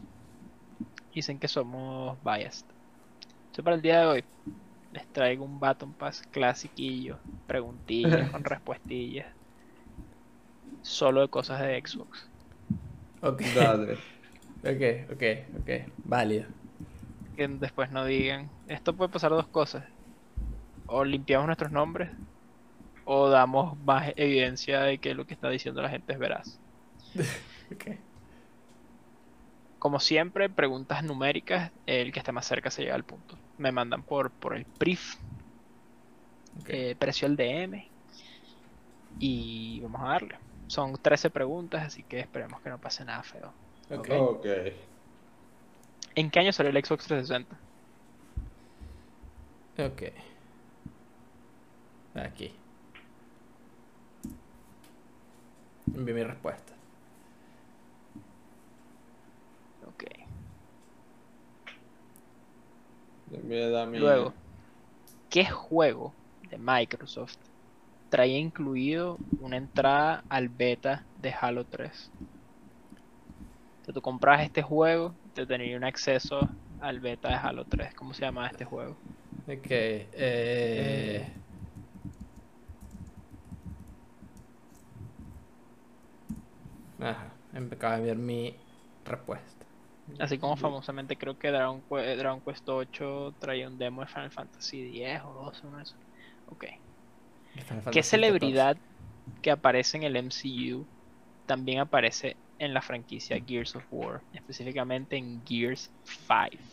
[1.14, 2.66] Dicen que somos biased.
[3.46, 4.24] Entonces para el día de hoy
[4.94, 9.26] les traigo un Baton Pass clasiquillo, preguntillas con respuestillas,
[10.82, 12.30] solo de cosas de Xbox.
[13.20, 13.42] Ok.
[14.66, 15.22] Ok, ok,
[15.60, 15.70] ok.
[16.04, 16.46] Válido.
[17.36, 18.50] Que después no digan.
[18.66, 19.84] Esto puede pasar dos cosas.
[20.86, 22.10] O limpiamos nuestros nombres,
[23.04, 26.60] o damos más evidencia de que lo que está diciendo la gente es veraz.
[27.72, 27.98] Ok.
[29.78, 33.38] Como siempre, preguntas numéricas, el que esté más cerca se llega al punto.
[33.58, 35.16] Me mandan por, por el brief,
[36.60, 36.68] ok.
[36.68, 37.88] eh, precio al DM,
[39.18, 40.38] y vamos a darle.
[40.66, 43.52] Son 13 preguntas, así que esperemos que no pase nada feo.
[43.90, 44.08] ok.
[44.10, 44.46] Ok.
[46.16, 47.56] ¿En qué año salió el Xbox 360?
[49.78, 50.02] Ok.
[52.14, 52.52] Aquí.
[55.94, 56.73] Envié mi respuesta.
[63.30, 64.32] Luego,
[65.30, 66.14] ¿qué juego
[66.50, 67.36] de Microsoft
[68.08, 72.10] traía incluido una entrada al beta de Halo 3?
[73.84, 76.48] Si tú compras este juego, te tenía un acceso
[76.80, 77.94] al beta de Halo 3.
[77.94, 78.96] ¿Cómo se llama este juego?
[79.46, 79.66] Ok.
[79.68, 81.26] Eh...
[87.00, 87.26] Ajá.
[87.70, 88.54] Acabo de enviar mi
[89.04, 89.63] respuesta.
[90.18, 94.30] Así como famosamente creo que Dragon, Que- Dragon Quest 8 traía un demo de Final
[94.30, 95.98] Fantasy 10 o 12, uno de esos.
[96.46, 96.64] Ok.
[97.90, 98.76] ¿Qué celebridad
[99.42, 100.88] que aparece en el MCU
[101.46, 104.22] también aparece en la franquicia Gears of War?
[104.32, 106.64] Específicamente en Gears 5.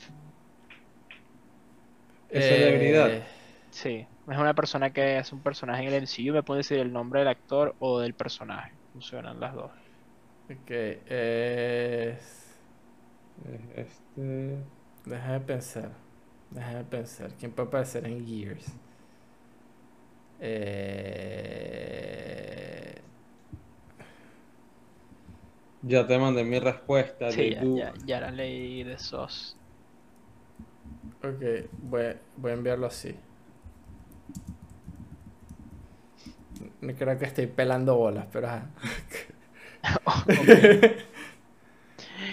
[2.28, 3.10] ¿Qué celebridad?
[3.10, 3.24] Eh,
[3.74, 6.34] Sí, es una persona que es un personaje en el MCU.
[6.34, 8.78] Me puede decir el nombre del actor o del personaje.
[8.92, 9.72] Funcionan las dos.
[10.50, 10.70] ok.
[11.08, 12.41] Es...
[13.76, 14.58] Este.
[15.06, 15.92] Déjame pensar.
[16.52, 17.32] Déjame pensar.
[17.40, 18.66] ¿Quién puede aparecer en Gears?
[20.40, 21.42] Eh...
[25.84, 27.32] Ya te mandé mi respuesta.
[27.32, 29.58] Sí, de ya, ya, ya la leí de SOS.
[31.24, 33.16] Ok, voy, voy a enviarlo así.
[36.82, 38.70] No creo que estoy pelando bolas, pero ajá.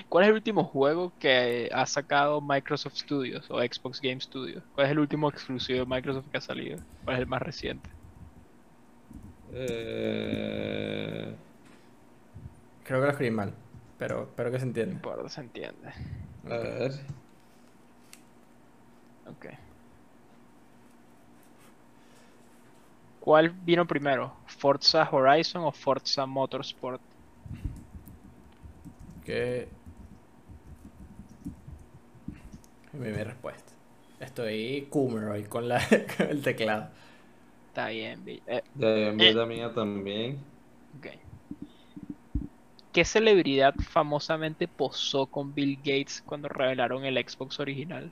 [0.09, 4.65] ¿Cuál es el último juego que ha sacado Microsoft Studios o Xbox Game Studios?
[4.73, 6.85] ¿Cuál es el último exclusivo de Microsoft que ha salido?
[7.05, 7.97] ¿Cuál es el más reciente?
[9.51, 11.39] Eh,
[12.83, 13.55] Creo que lo escribí mal,
[13.99, 14.93] pero espero que se No entienda.
[14.93, 15.93] importa, se entiende.
[16.45, 16.93] a ver.
[19.27, 19.47] Ok.
[23.21, 24.43] ¿Cuál vino primero?
[24.47, 27.01] ¿Forza Horizon o Forza Motorsport?
[29.25, 29.69] Que...
[32.88, 33.73] Envié mi respuesta.
[34.20, 35.81] Estoy Coomer hoy con, la,
[36.16, 36.89] con el teclado.
[37.69, 39.47] Está bien, vi- eh, envié Eh.
[39.47, 40.39] mía también.
[40.99, 41.07] ok.
[42.93, 48.11] ¿Qué celebridad famosamente posó con Bill Gates cuando revelaron el Xbox original?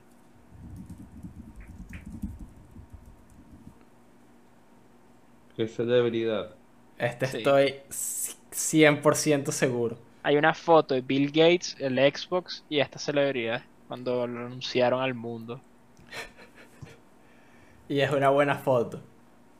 [5.55, 6.55] ¿Qué celebridad?
[6.97, 7.37] Este Sí.
[7.37, 7.75] estoy
[8.51, 9.97] 100% seguro.
[10.23, 15.13] Hay una foto de Bill Gates, el Xbox y esta celebridad cuando lo anunciaron al
[15.13, 15.61] mundo.
[17.89, 19.01] Y es una buena foto.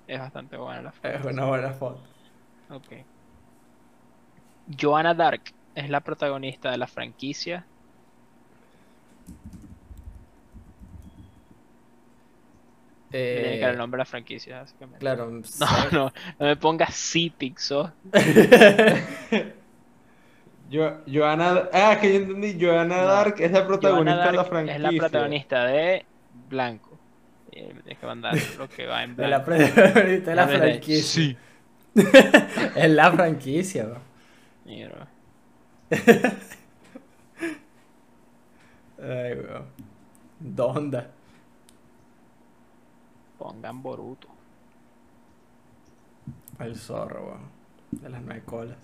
[0.05, 1.07] Es bastante buena la foto.
[1.07, 2.01] Es una buena foto.
[2.69, 2.91] Ok.
[4.77, 5.43] Joanna Dark
[5.75, 7.65] es la protagonista de la franquicia.
[13.09, 14.99] Tiene que dar el Eh, nombre de la franquicia, básicamente.
[14.99, 15.29] claro,
[15.59, 17.93] No, no, no me pongas Cipixo.
[20.69, 21.69] Yo, Joana.
[21.71, 22.57] Ah, es que yo entendí.
[22.59, 23.07] Joana No.
[23.07, 24.75] Dark es la protagonista de la franquicia.
[24.75, 26.05] es la protagonista de
[26.49, 26.97] Blanco.
[27.51, 29.73] Eh, tienes que mandar lo que va en De la, blanco.
[29.73, 31.03] protagonista de la de franquicia.
[31.23, 31.37] Sí.
[32.75, 33.99] Es la franquicia, bro.
[34.65, 35.07] Mira,
[38.99, 39.65] Ay, weón.
[40.39, 41.07] Donda.
[43.37, 44.27] pongan Boruto.
[46.59, 47.41] El zorro, weón.
[47.91, 48.77] De las nueve colas.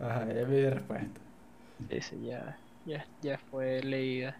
[0.00, 1.20] Ajá, ya vi mi respuesta.
[1.88, 4.36] Ese ya, ya, ya fue leída.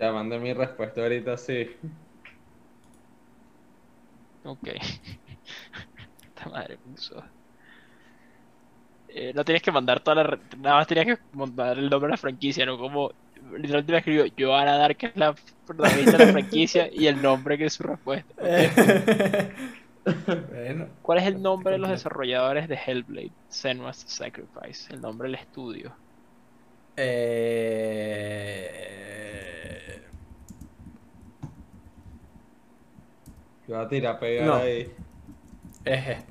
[0.00, 1.68] Ya mandé mi respuesta ahorita, sí.
[4.44, 4.68] Ok.
[6.22, 7.22] Esta madre puso.
[9.08, 10.22] Eh, no tienes que mandar toda la.
[10.24, 12.78] re- Nada más tenías que mandar el nombre de la franquicia, ¿no?
[12.78, 13.12] Como.
[13.34, 15.34] Literalmente me escribió Johanna Dark, que es la
[15.64, 18.34] protagonista de la franquicia, y el nombre que es su respuesta.
[20.04, 20.88] bueno.
[21.02, 23.32] ¿Cuál es el nombre de los desarrolladores de Hellblade?
[23.48, 24.92] Senua's Sacrifice.
[24.92, 25.92] El nombre del estudio.
[28.70, 30.02] Eh...
[33.66, 34.54] Yo voy a tirar a pegar No.
[34.56, 34.92] ahí.
[35.84, 36.24] Es este.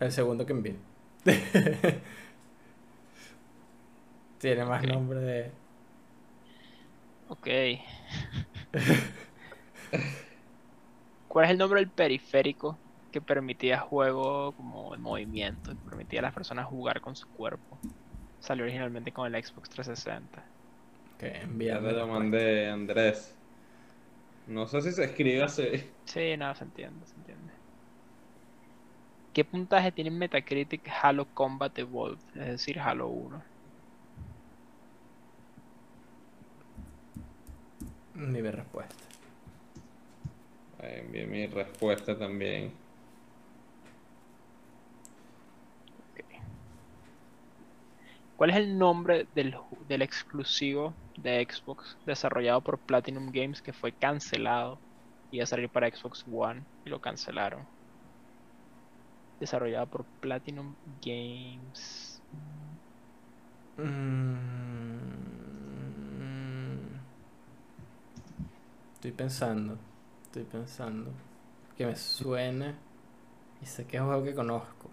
[0.00, 0.76] El segundo que envié.
[4.38, 5.52] Tiene más nombre de.
[7.28, 7.46] Ok.
[11.28, 12.76] ¿Cuál es el nombre del periférico
[13.10, 17.78] que permitía juego como en movimiento, que permitía a las personas jugar con su cuerpo?
[18.40, 20.42] Salió originalmente con el Xbox 360.
[21.18, 23.34] Que te lo mandé, Andrés.
[24.46, 25.88] No sé si se escribe así.
[26.04, 27.52] Sí, nada, se entiende, se entiende.
[29.32, 32.18] ¿Qué puntaje tiene en Metacritic Halo Combat Evolved?
[32.34, 33.42] Es decir, Halo 1.
[38.16, 39.11] Ni mi respuesta.
[40.82, 42.72] Envié mi respuesta también.
[48.36, 49.54] ¿Cuál es el nombre del,
[49.88, 54.78] del exclusivo de Xbox desarrollado por Platinum Games que fue cancelado?
[55.30, 57.64] Iba a salir para Xbox One y lo cancelaron.
[59.38, 62.20] Desarrollado por Platinum Games.
[63.76, 64.32] Mm.
[68.94, 69.78] Estoy pensando.
[70.32, 71.10] Estoy pensando.
[71.76, 72.74] Que me suene.
[73.60, 74.88] Y sé que es un juego que conozco.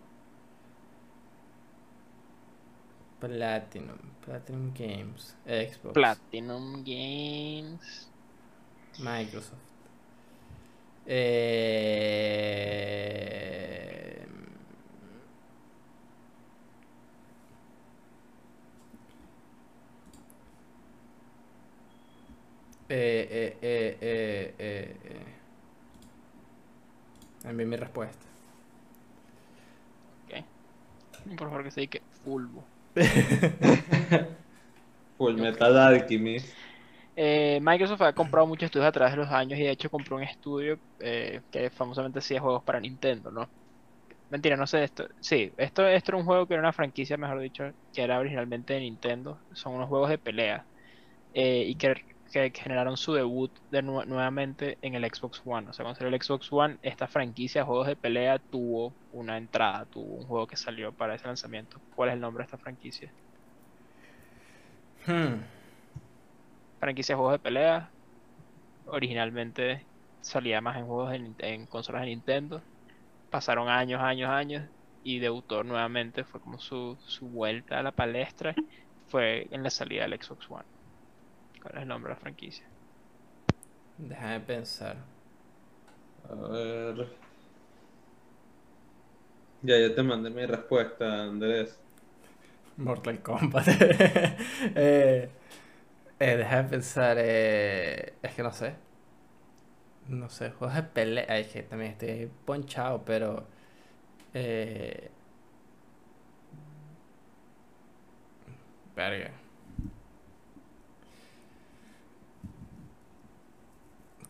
[3.21, 3.95] Platinum.
[4.25, 5.37] Platinum Games.
[5.45, 5.93] Xbox.
[5.93, 8.11] Platinum Games.
[8.99, 9.55] Microsoft.
[11.05, 11.69] Eh...
[22.89, 25.25] Eh, eh, eh, eh, eh, eh.
[27.43, 28.29] Envié mi respuesta.
[31.37, 32.63] Por favor que se diga Fulbo.
[35.17, 36.55] Full Metal Alchemist.
[37.15, 40.15] Eh, Microsoft ha comprado muchos estudios a través de los años y de hecho compró
[40.15, 43.51] un estudio eh, que famosamente hacía juegos para Nintendo, ¿no?
[44.29, 45.07] Mentira, no sé esto.
[45.19, 48.73] Sí, esto, esto era un juego que era una franquicia, mejor dicho, que era originalmente
[48.73, 49.41] de Nintendo.
[49.53, 50.67] Son unos juegos de pelea
[51.33, 51.95] eh, y que,
[52.30, 55.69] que generaron su debut de nue- nuevamente en el Xbox One.
[55.69, 59.38] O sea, cuando salió el Xbox One, esta franquicia de juegos de pelea tuvo una
[59.38, 61.81] entrada, tuvo un juego que salió para ese lanzamiento.
[61.89, 63.14] ¿Cuál es el nombre de esta franquicia?
[65.06, 65.43] Hmm.
[66.80, 67.95] franquicia de juegos de pelea.
[68.85, 69.89] Originalmente
[70.22, 72.65] salía más en juegos en consolas de Nintendo.
[73.30, 74.72] Pasaron años, años, años
[75.03, 76.26] y debutó nuevamente.
[76.26, 78.60] Fue como su, su vuelta a la palestra.
[79.07, 80.65] Fue en la salida del Xbox One.
[81.61, 82.65] ¿Cuál es el nombre de la franquicia?
[83.99, 84.98] Déjame pensar.
[86.30, 87.19] A ver.
[89.61, 91.81] Ya, ya te mandé mi respuesta, Andrés.
[92.77, 93.68] Mortal Kombat.
[94.76, 95.30] eh,
[96.19, 97.18] eh, déjame pensar.
[97.19, 98.76] eh, es que no sé.
[100.07, 101.26] No sé, juegos de pelea.
[101.30, 103.48] Ay, es que también estoy ponchado, pero.
[104.34, 105.11] Eh,
[108.95, 109.31] verga.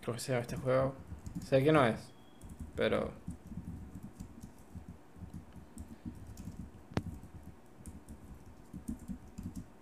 [0.10, 0.96] ¿Cómo se llama este juego?
[1.46, 2.00] Sé que no es,
[2.76, 3.14] pero.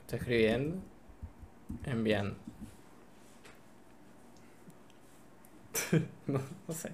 [0.01, 0.81] Estoy escribiendo.
[1.85, 2.35] Enviando.
[6.27, 6.91] no, no sé.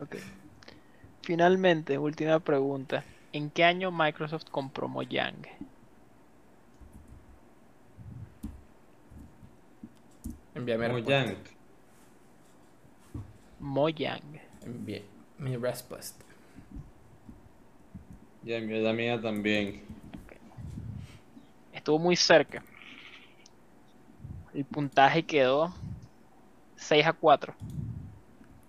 [0.00, 0.18] Ok.
[1.22, 3.02] Finalmente, última pregunta.
[3.32, 5.44] ¿En qué año Microsoft compró Mojang?
[10.54, 11.26] Envíame Mojang.
[11.26, 11.59] respuesta.
[13.60, 14.40] Mojang.
[14.64, 15.04] Envié
[15.38, 16.24] mi respuesta.
[18.42, 19.82] Ya la mía también.
[21.72, 22.62] Estuvo muy cerca.
[24.54, 25.72] El puntaje quedó
[26.76, 27.54] 6 a 4.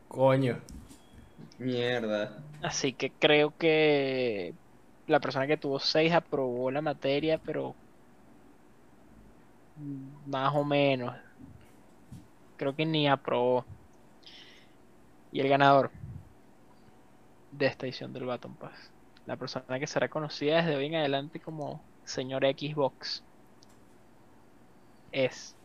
[0.07, 0.59] Coño.
[1.57, 2.37] Mierda.
[2.61, 4.53] Así que creo que
[5.07, 7.75] la persona que tuvo 6 aprobó la materia, pero
[10.27, 11.15] más o menos.
[12.57, 13.65] Creo que ni aprobó.
[15.31, 15.91] Y el ganador
[17.51, 18.91] de esta edición del Baton Pass,
[19.25, 23.23] la persona que será conocida desde hoy en adelante como señor Xbox,
[25.11, 25.55] es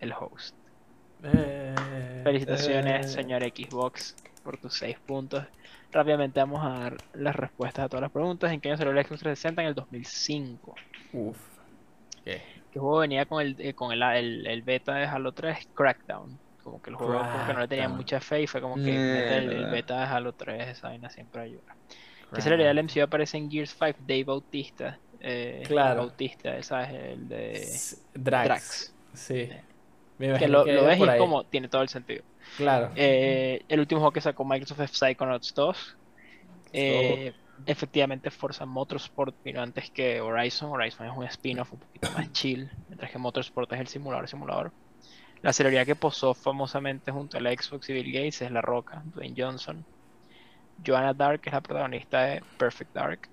[0.00, 0.54] el host.
[1.22, 1.74] Eh,
[2.24, 3.08] Felicitaciones, Eh.
[3.08, 4.14] señor Xbox,
[4.44, 5.44] por tus 6 puntos.
[5.90, 8.52] Rápidamente vamos a dar las respuestas a todas las preguntas.
[8.52, 9.62] ¿En qué año salió el Xbox 360?
[9.62, 10.74] En el 2005.
[11.14, 11.38] Uf.
[12.24, 12.42] ¿Qué?
[12.70, 15.68] ¿Qué juego venía con el, eh, con el, el, el beta de Halo 3?
[15.74, 16.38] Crackdown.
[16.68, 18.80] Como que el juego como que no le tenía mucha fe y fue como que
[18.80, 19.70] mete el, el Mierda.
[19.70, 21.76] beta de Halo 3, esa vaina siempre ayuda.
[22.34, 23.98] ¿Qué celebridad del MCU aparece en Gears 5?
[24.06, 24.98] Dave Bautista.
[25.20, 26.00] Eh, Claro.
[26.02, 26.90] Bautista, ¿sabes?
[26.90, 27.80] El de
[28.14, 28.44] Drax.
[28.48, 28.94] Drax.
[29.14, 29.48] Sí.
[30.18, 32.22] Me Que lo, que lo ves y es como tiene todo el sentido.
[32.56, 32.90] Claro.
[32.96, 35.96] Eh, el último juego que sacó Microsoft es Psychonauts 2,
[36.72, 37.32] Eh,
[37.66, 40.70] efectivamente, Forza Motorsport vino antes que Horizon.
[40.70, 44.72] Horizon es un spin-off un poquito más chill, mientras que Motorsport es el simulador simulador.
[45.42, 49.02] La celebridad que posó famosamente junto a la Xbox y Bill Gates es La Roca,
[49.14, 49.84] Dwayne Johnson.
[50.84, 53.28] Joanna Dark es la protagonista de Perfect Dark.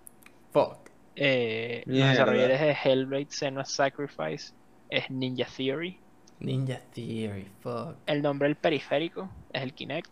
[0.52, 0.90] Fuck.
[1.16, 4.54] Eh, los desarrolladores de Hellblade Senua's Sacrifice
[4.90, 6.00] es Ninja Theory.
[6.40, 7.96] Ninja Theory, fuck.
[8.06, 10.12] El nombre del periférico es el Kinect.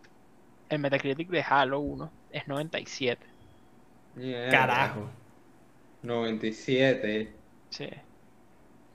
[0.68, 3.24] El Metacritic de Halo 1 es 97.
[4.16, 4.50] Mierda.
[4.50, 5.10] Carajo.
[6.02, 7.32] 97.
[7.70, 7.88] Sí.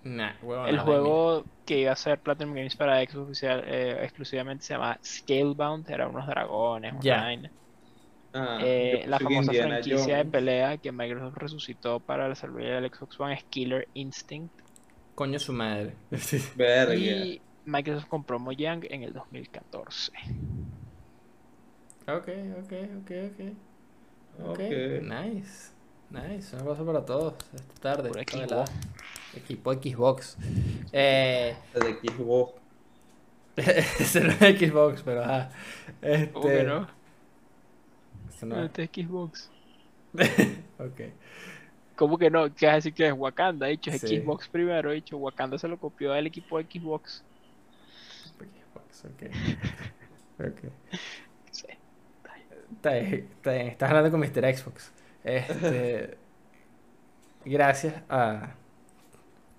[0.04, 0.32] Nah.
[0.68, 4.98] El juego que iba a ser Platinum Games para Xbox oficial, eh, exclusivamente se llama
[5.04, 5.90] Scalebound.
[5.90, 7.18] Era unos dragones, una Ya.
[7.22, 7.52] vaina.
[8.34, 12.92] Ah, Eh, la famosa Indiana franquicia de pelea que Microsoft resucitó para la salida del
[12.94, 14.54] Xbox One es Killer Instinct.
[15.16, 15.96] Coño su madre.
[16.56, 16.96] Verga.
[16.96, 20.12] Y Microsoft compró Mojang en el 2014.
[22.08, 22.28] Ok,
[22.60, 24.50] ok, ok, ok.
[24.52, 24.60] Ok,
[25.02, 25.74] nice.
[26.10, 28.10] Nice, un abrazo para todos esta tarde.
[28.10, 28.50] Xbox.
[28.50, 28.66] la-
[29.36, 30.38] Equipo Xbox.
[30.92, 32.54] Eh, De Xbox.
[33.58, 35.50] ese no es Xbox, pero ajá.
[36.02, 36.88] Este, ¿Cómo que no?
[38.30, 38.66] eso no es.
[38.66, 39.52] Este es Xbox.
[40.80, 41.02] Ok.
[41.98, 42.56] ¿Cómo que no?
[42.56, 43.66] ¿Qué vas a decir que es Wakanda?
[43.68, 44.22] De hecho, es Sí.
[44.22, 44.92] Xbox primero.
[44.92, 47.22] De hecho, Wakanda se lo copió del equipo de Xbox.
[48.38, 50.48] Xbox, ok.
[50.48, 50.72] Ok.
[51.52, 51.68] Sí.
[52.72, 54.56] Está bien, está bien, Estás hablando con Mr.
[54.58, 54.92] Xbox.
[55.26, 56.18] Este,
[57.44, 58.56] gracias a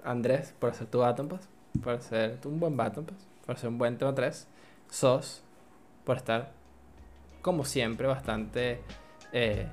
[0.04, 1.48] Andrés por hacer tu Baton Pass,
[1.82, 4.46] por hacer un buen Baton Pass, por hacer un buen tema 3.
[4.90, 5.42] Sos,
[6.04, 6.50] por estar,
[7.42, 8.82] como siempre, bastante
[9.32, 9.66] eh,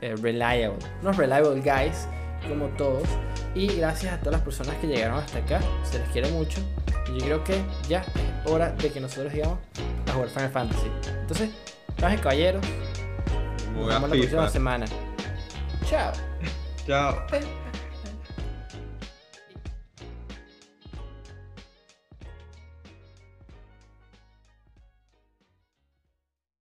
[0.00, 0.78] eh, reliable.
[1.02, 2.08] Unos reliable guys,
[2.48, 3.08] como todos.
[3.54, 5.60] Y gracias a todas las personas que llegaron hasta acá.
[5.84, 6.60] Se les quiere mucho.
[7.08, 9.58] Y yo creo que ya es hora de que nosotros digamos
[10.06, 10.90] a jugar Final Fantasy.
[11.20, 11.50] Entonces,
[11.98, 12.64] y caballeros,
[13.74, 14.86] nos vemos la próxima semana.
[15.84, 16.12] Chao.
[16.86, 17.26] Chao.